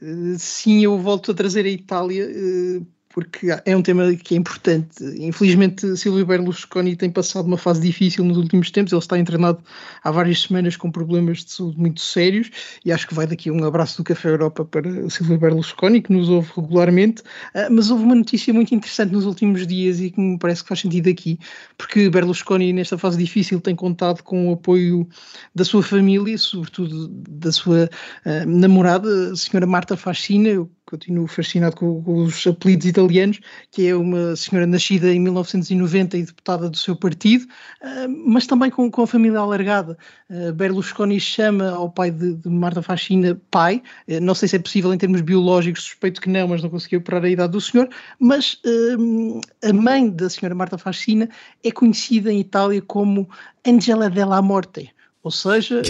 Eh, 0.00 0.38
sim, 0.38 0.82
eu 0.82 0.98
volto 0.98 1.30
a 1.30 1.34
trazer 1.34 1.66
a 1.66 1.68
Itália 1.68 2.24
eh, 2.24 2.80
porque 3.10 3.48
é 3.64 3.76
um 3.76 3.82
tema 3.82 4.14
que 4.14 4.34
é 4.34 4.38
importante. 4.38 5.02
Infelizmente, 5.18 5.96
Silvio 5.96 6.26
Berlusconi 6.26 6.94
tem 6.94 7.10
passado 7.10 7.46
uma 7.46 7.56
fase 7.56 7.80
difícil 7.80 8.24
nos 8.24 8.36
últimos 8.36 8.70
tempos. 8.70 8.92
Ele 8.92 9.00
está 9.00 9.18
internado 9.18 9.62
há 10.04 10.10
várias 10.10 10.42
semanas 10.42 10.76
com 10.76 10.90
problemas 10.90 11.44
de 11.44 11.52
saúde 11.52 11.78
muito 11.78 12.00
sérios 12.00 12.50
e 12.84 12.92
acho 12.92 13.08
que 13.08 13.14
vai 13.14 13.26
daqui 13.26 13.50
um 13.50 13.64
abraço 13.64 13.96
do 13.98 14.04
Café 14.04 14.28
Europa 14.28 14.64
para 14.64 15.08
Silvio 15.08 15.38
Berlusconi, 15.38 16.02
que 16.02 16.12
nos 16.12 16.28
ouve 16.28 16.50
regularmente. 16.54 17.22
Ah, 17.54 17.68
mas 17.70 17.90
houve 17.90 18.04
uma 18.04 18.14
notícia 18.14 18.52
muito 18.52 18.74
interessante 18.74 19.12
nos 19.12 19.24
últimos 19.24 19.66
dias 19.66 20.00
e 20.00 20.10
que 20.10 20.20
me 20.20 20.38
parece 20.38 20.62
que 20.62 20.68
faz 20.68 20.80
sentido 20.80 21.08
aqui, 21.08 21.38
porque 21.76 22.10
Berlusconi, 22.10 22.72
nesta 22.72 22.98
fase 22.98 23.18
difícil, 23.18 23.60
tem 23.60 23.74
contado 23.74 24.22
com 24.22 24.48
o 24.48 24.52
apoio 24.52 25.08
da 25.54 25.64
sua 25.64 25.82
família, 25.82 26.36
sobretudo 26.36 27.08
da 27.08 27.50
sua 27.50 27.88
uh, 28.24 28.46
namorada, 28.46 29.32
a 29.32 29.36
senhora 29.36 29.66
Marta 29.66 29.96
Fascina, 29.96 30.68
continuo 30.88 31.26
fascinado 31.26 31.76
com, 31.76 32.02
com, 32.02 32.24
os 32.24 32.46
apelidos 32.46 32.86
italianos, 32.86 33.38
que 33.70 33.86
é 33.86 33.94
uma 33.94 34.34
senhora 34.34 34.66
nascida 34.66 35.12
em 35.12 35.20
1990 35.20 36.16
e 36.16 36.22
deputada 36.22 36.70
do 36.70 36.76
seu 36.76 36.96
partido, 36.96 37.44
uh, 37.44 38.08
mas 38.26 38.46
também 38.46 38.70
com, 38.70 38.90
com, 38.90 39.02
a 39.02 39.06
família 39.06 39.38
alargada. 39.38 39.98
Uh, 40.30 40.52
Berlusconi 40.54 41.20
chama 41.20 41.70
ao 41.70 41.90
pai 41.90 42.10
de, 42.10 42.34
de 42.34 42.48
Marta 42.48 42.80
Fascina 42.80 43.38
pai, 43.50 43.82
uh, 44.08 44.20
não 44.20 44.34
sei 44.34 44.48
se 44.48 44.56
é 44.56 44.58
possível 44.58 44.92
em 44.92 44.98
termos 44.98 45.20
biológicos, 45.20 45.82
suspeito 45.82 46.20
que 46.20 46.30
não, 46.30 46.48
mas 46.48 46.62
não 46.62 46.70
consegui 46.70 46.96
operar 46.96 47.24
a 47.24 47.28
idade 47.28 47.52
do 47.52 47.60
senhor, 47.60 47.88
mas 48.18 48.60
a 49.62 49.72
mãe 49.72 50.10
da 50.10 50.30
senhora 50.30 50.54
Marta 50.54 50.78
Fascina 50.78 51.28
é 51.62 51.70
conhecida 51.70 52.32
em 52.32 52.40
Itália 52.40 52.80
como 52.80 53.28
Angela 53.66 54.08
della 54.08 54.40
Morte, 54.40 54.90
ou 55.22 55.30
seja, 55.30 55.82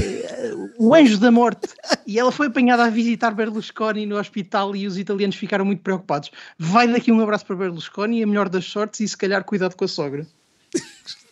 o 0.79 0.95
anjo 0.95 1.19
da 1.19 1.31
morte. 1.31 1.69
E 2.07 2.19
ela 2.19 2.33
foi 2.33 2.47
apanhada 2.47 2.85
a 2.85 2.91
visitar 2.91 3.33
Berlusconi 3.33 4.07
no 4.07 4.19
hospital 4.19 4.75
e 4.75 4.87
os 4.87 4.99
italianos 4.99 5.37
ficaram 5.37 5.65
muito 5.65 5.83
preocupados. 5.83 6.31
Vai 6.59 6.89
daqui 6.89 7.13
um 7.13 7.21
abraço 7.21 7.47
para 7.47 7.57
Berlusconi, 7.57 8.23
a 8.23 8.27
melhor 8.27 8.49
das 8.49 8.65
sortes 8.65 9.01
e 9.01 9.09
se 9.09 9.17
calhar 9.17 9.45
cuidado 9.45 9.77
com 9.77 9.85
a 9.85 9.89
sogra. 9.89 10.27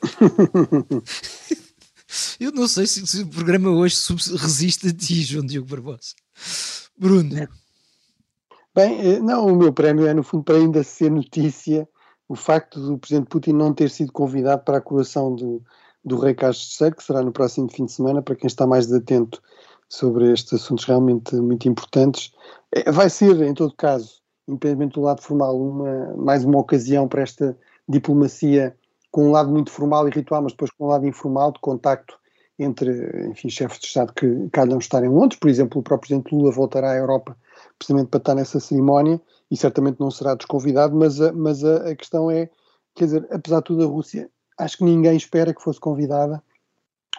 Eu 2.39 2.53
não 2.53 2.69
sei 2.69 2.87
se, 2.87 3.07
se, 3.07 3.23
o 3.23 3.27
programa 3.27 3.71
hoje 3.71 3.97
resiste 4.39 4.89
a 4.89 4.93
ti, 4.93 5.23
João 5.23 5.45
Diogo 5.45 5.69
Barbosa. 5.69 6.15
Bruno. 6.97 7.37
É. 7.37 7.49
Bem, 8.75 9.01
eh, 9.01 9.21
não, 9.21 9.47
o 9.47 9.57
meu 9.57 9.73
prémio 9.73 10.07
é 10.07 10.15
no 10.15 10.23
fundo 10.23 10.45
para 10.45 10.57
ainda 10.57 10.83
ser 10.83 11.11
notícia 11.11 11.89
o 12.29 12.35
facto 12.35 12.81
do 12.81 12.99
Presidente 12.99 13.29
Putin 13.29 13.53
não 13.53 13.73
ter 13.73 13.89
sido 13.91 14.13
convidado 14.13 14.63
para 14.65 14.79
a 14.79 14.81
coroação 14.81 15.35
do, 15.35 15.63
do 16.07 16.19
Rei 16.19 16.35
Carlos 16.35 16.81
III, 16.81 16.93
que 16.93 17.03
será 17.03 17.21
no 17.21 17.33
próximo 17.33 17.69
fim 17.69 17.85
de 17.85 17.93
semana, 17.93 18.23
para 18.23 18.37
quem 18.37 18.47
está 18.47 18.65
mais 18.65 18.91
atento 18.93 19.43
sobre 19.89 20.33
estes 20.33 20.55
assuntos 20.55 20.85
realmente 20.85 21.35
muito 21.35 21.69
importantes. 21.69 22.33
É, 22.73 22.91
vai 22.93 23.11
ser, 23.11 23.41
em 23.43 23.53
todo 23.53 23.75
caso, 23.75 24.23
independente 24.47 24.95
do 24.95 25.01
lado 25.03 25.21
formal, 25.21 25.61
uma, 25.61 26.15
mais 26.17 26.45
uma 26.45 26.61
ocasião 26.61 27.09
para 27.09 27.23
esta 27.23 27.59
diplomacia 27.89 28.77
com 29.11 29.29
um 29.29 29.33
lado 29.33 29.51
muito 29.51 29.71
formal 29.71 30.07
e 30.07 30.11
ritual, 30.11 30.43
mas 30.43 30.53
depois 30.53 30.71
com 30.71 30.85
um 30.85 30.89
lado 30.89 31.07
informal 31.07 31.51
de 31.51 31.59
contacto 31.61 32.17
entre, 32.59 33.29
enfim, 33.29 33.51
chefes 33.51 33.81
de 33.81 33.87
Estado 33.87 34.13
que 34.13 34.49
calham 34.51 34.79
estar 34.79 35.03
em 35.05 35.09
Londres. 35.09 35.39
Por 35.39 35.51
exemplo, 35.51 35.81
o 35.81 35.83
próprio 35.83 36.09
Presidente 36.09 36.35
Lula 36.35 36.53
voltará 36.53 36.93
à 36.93 36.97
Europa 36.97 37.37
precisamente 37.79 38.09
para 38.09 38.19
estar 38.19 38.35
nessa 38.35 38.61
cerimónia 38.61 39.21
e 39.51 39.57
certamente 39.57 39.99
não 40.01 40.11
será 40.11 40.35
desconvidado, 40.35 40.95
mas 40.97 41.21
a, 41.21 41.33
mas 41.33 41.65
a, 41.65 41.91
a 41.91 41.97
questão 41.97 42.31
é, 42.31 42.49
quer 42.95 43.07
dizer, 43.07 43.27
apesar 43.31 43.59
de 43.59 43.65
tudo 43.65 43.85
a 43.85 43.87
Rússia, 43.87 44.31
acho 44.59 44.79
que 44.79 44.85
ninguém 44.85 45.17
espera 45.17 45.55
que 45.55 45.63
fosse 45.63 45.81
convidada 45.81 46.43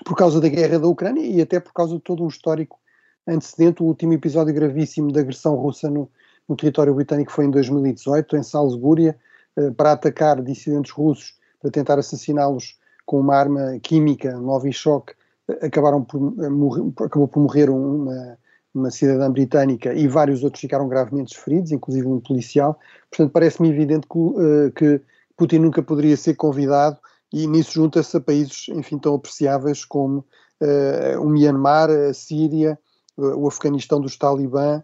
por 0.05 0.15
causa 0.15 0.39
da 0.39 0.47
guerra 0.47 0.79
da 0.79 0.87
Ucrânia 0.87 1.25
e 1.25 1.41
até 1.41 1.59
por 1.59 1.73
causa 1.73 1.95
de 1.95 2.01
todo 2.01 2.23
um 2.23 2.27
histórico 2.27 2.79
antecedente. 3.27 3.81
O 3.81 3.85
último 3.85 4.13
episódio 4.13 4.53
gravíssimo 4.53 5.11
da 5.11 5.21
agressão 5.21 5.55
russa 5.55 5.89
no, 5.89 6.09
no 6.47 6.55
território 6.55 6.93
britânico 6.93 7.31
foi 7.31 7.45
em 7.45 7.51
2018, 7.51 8.37
em 8.37 8.43
Salzgúria, 8.43 9.17
eh, 9.55 9.71
para 9.71 9.93
atacar 9.93 10.41
dissidentes 10.41 10.91
russos, 10.91 11.35
para 11.59 11.71
tentar 11.71 11.99
assassiná-los 11.99 12.77
com 13.05 13.19
uma 13.19 13.35
arma 13.35 13.79
química, 13.81 14.37
Novichok, 14.37 15.13
eh, 15.49 15.65
acabaram 15.65 16.03
por 16.03 16.33
eh, 16.43 16.49
morrer, 16.49 16.83
acabou 17.03 17.27
por 17.27 17.41
morrer 17.41 17.69
uma, 17.69 18.37
uma 18.73 18.91
cidadã 18.91 19.31
britânica 19.31 19.93
e 19.93 20.07
vários 20.07 20.43
outros 20.43 20.61
ficaram 20.61 20.87
gravemente 20.87 21.37
feridos, 21.37 21.71
inclusive 21.71 22.07
um 22.07 22.19
policial. 22.19 22.79
Portanto, 23.09 23.31
parece-me 23.31 23.69
evidente 23.69 24.07
que, 24.07 24.17
uh, 24.17 24.71
que, 24.75 25.01
Putin 25.35 25.59
nunca 25.59 25.83
poderia 25.83 26.17
ser 26.17 26.35
convidado 26.35 26.97
e 27.31 27.47
nisso 27.47 27.73
junta-se 27.73 28.15
a 28.15 28.21
países, 28.21 28.67
enfim, 28.69 28.97
tão 28.97 29.15
apreciáveis 29.15 29.83
como 29.83 30.25
uh, 30.61 31.21
o 31.21 31.29
Myanmar, 31.29 31.89
a 31.89 32.13
Síria, 32.13 32.79
uh, 33.17 33.35
o 33.35 33.47
Afeganistão 33.47 33.99
dos 33.99 34.17
Talibã 34.17 34.81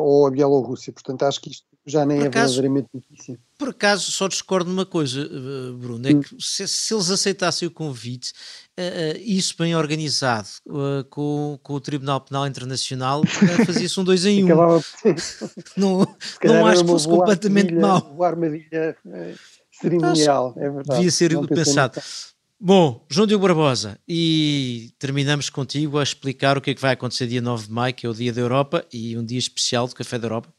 ou 0.00 0.26
a 0.26 0.30
Bielorrússia. 0.32 0.92
Portanto, 0.92 1.22
acho 1.22 1.40
que 1.40 1.50
isto 1.50 1.64
já 1.86 2.04
nem 2.04 2.18
Por 2.18 2.24
é 2.24 2.28
acaso, 2.28 2.54
verdadeiramente 2.54 2.88
notícia. 2.92 3.38
Por 3.58 3.68
acaso, 3.68 4.10
só 4.10 4.28
discordo 4.28 4.70
numa 4.70 4.86
coisa, 4.86 5.28
Bruno, 5.78 6.08
é 6.08 6.14
que 6.14 6.36
se, 6.38 6.66
se, 6.66 6.94
eles 6.94 7.10
aceitassem 7.10 7.68
o 7.68 7.70
convite, 7.70 8.32
uh, 8.78 9.18
isso 9.18 9.54
bem 9.58 9.74
organizado 9.74 10.48
uh, 10.66 11.04
com, 11.08 11.58
com 11.62 11.74
o 11.74 11.80
Tribunal 11.80 12.20
Penal 12.20 12.46
Internacional, 12.46 13.22
fazia-se 13.66 13.98
um 13.98 14.04
dois 14.04 14.24
em 14.24 14.44
um. 14.44 14.48
não 15.76 16.06
não 16.44 16.66
acho 16.66 16.82
que 16.82 16.90
fosse 16.90 17.08
completamente 17.08 17.74
mau. 17.74 18.12
Uma 18.12 18.26
armadilha 18.26 18.96
cerimonial, 19.80 20.54
é 20.56 20.70
verdade. 20.70 20.98
Devia 20.98 21.10
ser 21.10 21.38
pensado. 21.48 22.00
Bom, 22.62 23.06
João 23.08 23.26
Diogo 23.26 23.46
Barbosa, 23.46 23.98
e 24.06 24.92
terminamos 24.98 25.48
contigo 25.48 25.98
a 25.98 26.02
explicar 26.02 26.58
o 26.58 26.60
que 26.60 26.72
é 26.72 26.74
que 26.74 26.80
vai 26.80 26.92
acontecer 26.92 27.26
dia 27.26 27.40
9 27.40 27.68
de 27.68 27.72
maio, 27.72 27.94
que 27.94 28.04
é 28.04 28.08
o 28.08 28.12
Dia 28.12 28.32
da 28.32 28.40
Europa 28.40 28.84
e 28.92 29.16
um 29.16 29.24
dia 29.24 29.38
especial 29.38 29.88
do 29.88 29.94
Café 29.94 30.18
da 30.18 30.26
Europa. 30.26 30.52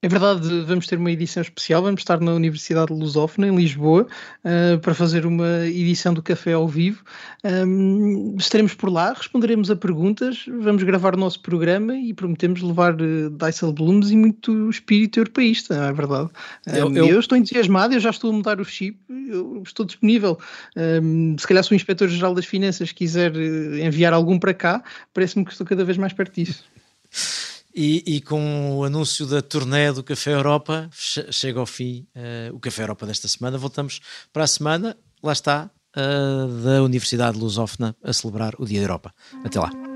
É 0.00 0.06
verdade, 0.06 0.60
vamos 0.60 0.86
ter 0.86 0.96
uma 0.96 1.10
edição 1.10 1.42
especial, 1.42 1.82
vamos 1.82 2.02
estar 2.02 2.20
na 2.20 2.32
Universidade 2.32 2.92
Lusófona, 2.92 3.48
em 3.48 3.56
Lisboa, 3.56 4.06
uh, 4.44 4.78
para 4.78 4.94
fazer 4.94 5.26
uma 5.26 5.66
edição 5.66 6.14
do 6.14 6.22
Café 6.22 6.52
ao 6.52 6.68
vivo. 6.68 7.02
Um, 7.44 8.36
estaremos 8.38 8.74
por 8.74 8.92
lá, 8.92 9.12
responderemos 9.12 9.72
a 9.72 9.74
perguntas, 9.74 10.44
vamos 10.46 10.84
gravar 10.84 11.16
o 11.16 11.18
nosso 11.18 11.40
programa 11.40 11.96
e 11.96 12.14
prometemos 12.14 12.62
levar 12.62 12.94
uh, 12.94 13.28
Dijsselbloems 13.28 14.12
e 14.12 14.16
muito 14.16 14.70
espírito 14.70 15.18
europeísta, 15.18 15.74
é 15.74 15.92
verdade. 15.92 16.30
Um, 16.68 16.76
eu, 16.76 16.94
eu... 16.94 17.06
eu, 17.08 17.18
estou 17.18 17.36
entusiasmado, 17.36 17.92
eu 17.92 17.98
já 17.98 18.10
estou 18.10 18.30
a 18.30 18.34
mudar 18.34 18.60
o 18.60 18.64
chip, 18.64 19.00
eu 19.10 19.64
estou 19.66 19.84
disponível. 19.84 20.38
Um, 20.76 21.34
se 21.36 21.44
calhar 21.44 21.64
se 21.64 21.72
o 21.72 21.74
Inspetor-Geral 21.74 22.36
das 22.36 22.46
Finanças 22.46 22.92
quiser 22.92 23.34
eh, 23.34 23.84
enviar 23.84 24.12
algum 24.12 24.38
para 24.38 24.54
cá, 24.54 24.80
parece-me 25.12 25.44
que 25.44 25.50
estou 25.50 25.66
cada 25.66 25.84
vez 25.84 25.98
mais 25.98 26.12
perto 26.12 26.36
disso. 26.36 26.64
E, 27.80 28.02
e, 28.04 28.20
com 28.20 28.76
o 28.76 28.82
anúncio 28.82 29.24
da 29.24 29.40
turnê 29.40 29.92
do 29.92 30.02
Café 30.02 30.34
Europa, 30.34 30.90
chega 30.90 31.60
ao 31.60 31.64
fim 31.64 32.04
uh, 32.16 32.52
o 32.52 32.58
Café 32.58 32.82
Europa 32.82 33.06
desta 33.06 33.28
semana. 33.28 33.56
Voltamos 33.56 34.00
para 34.32 34.42
a 34.42 34.48
semana, 34.48 34.96
lá 35.22 35.32
está, 35.32 35.70
uh, 35.96 36.48
da 36.64 36.82
Universidade 36.82 37.38
Lusófona 37.38 37.94
a 38.02 38.12
celebrar 38.12 38.56
o 38.58 38.66
Dia 38.66 38.80
da 38.80 38.86
Europa. 38.86 39.14
Até 39.44 39.60
lá. 39.60 39.87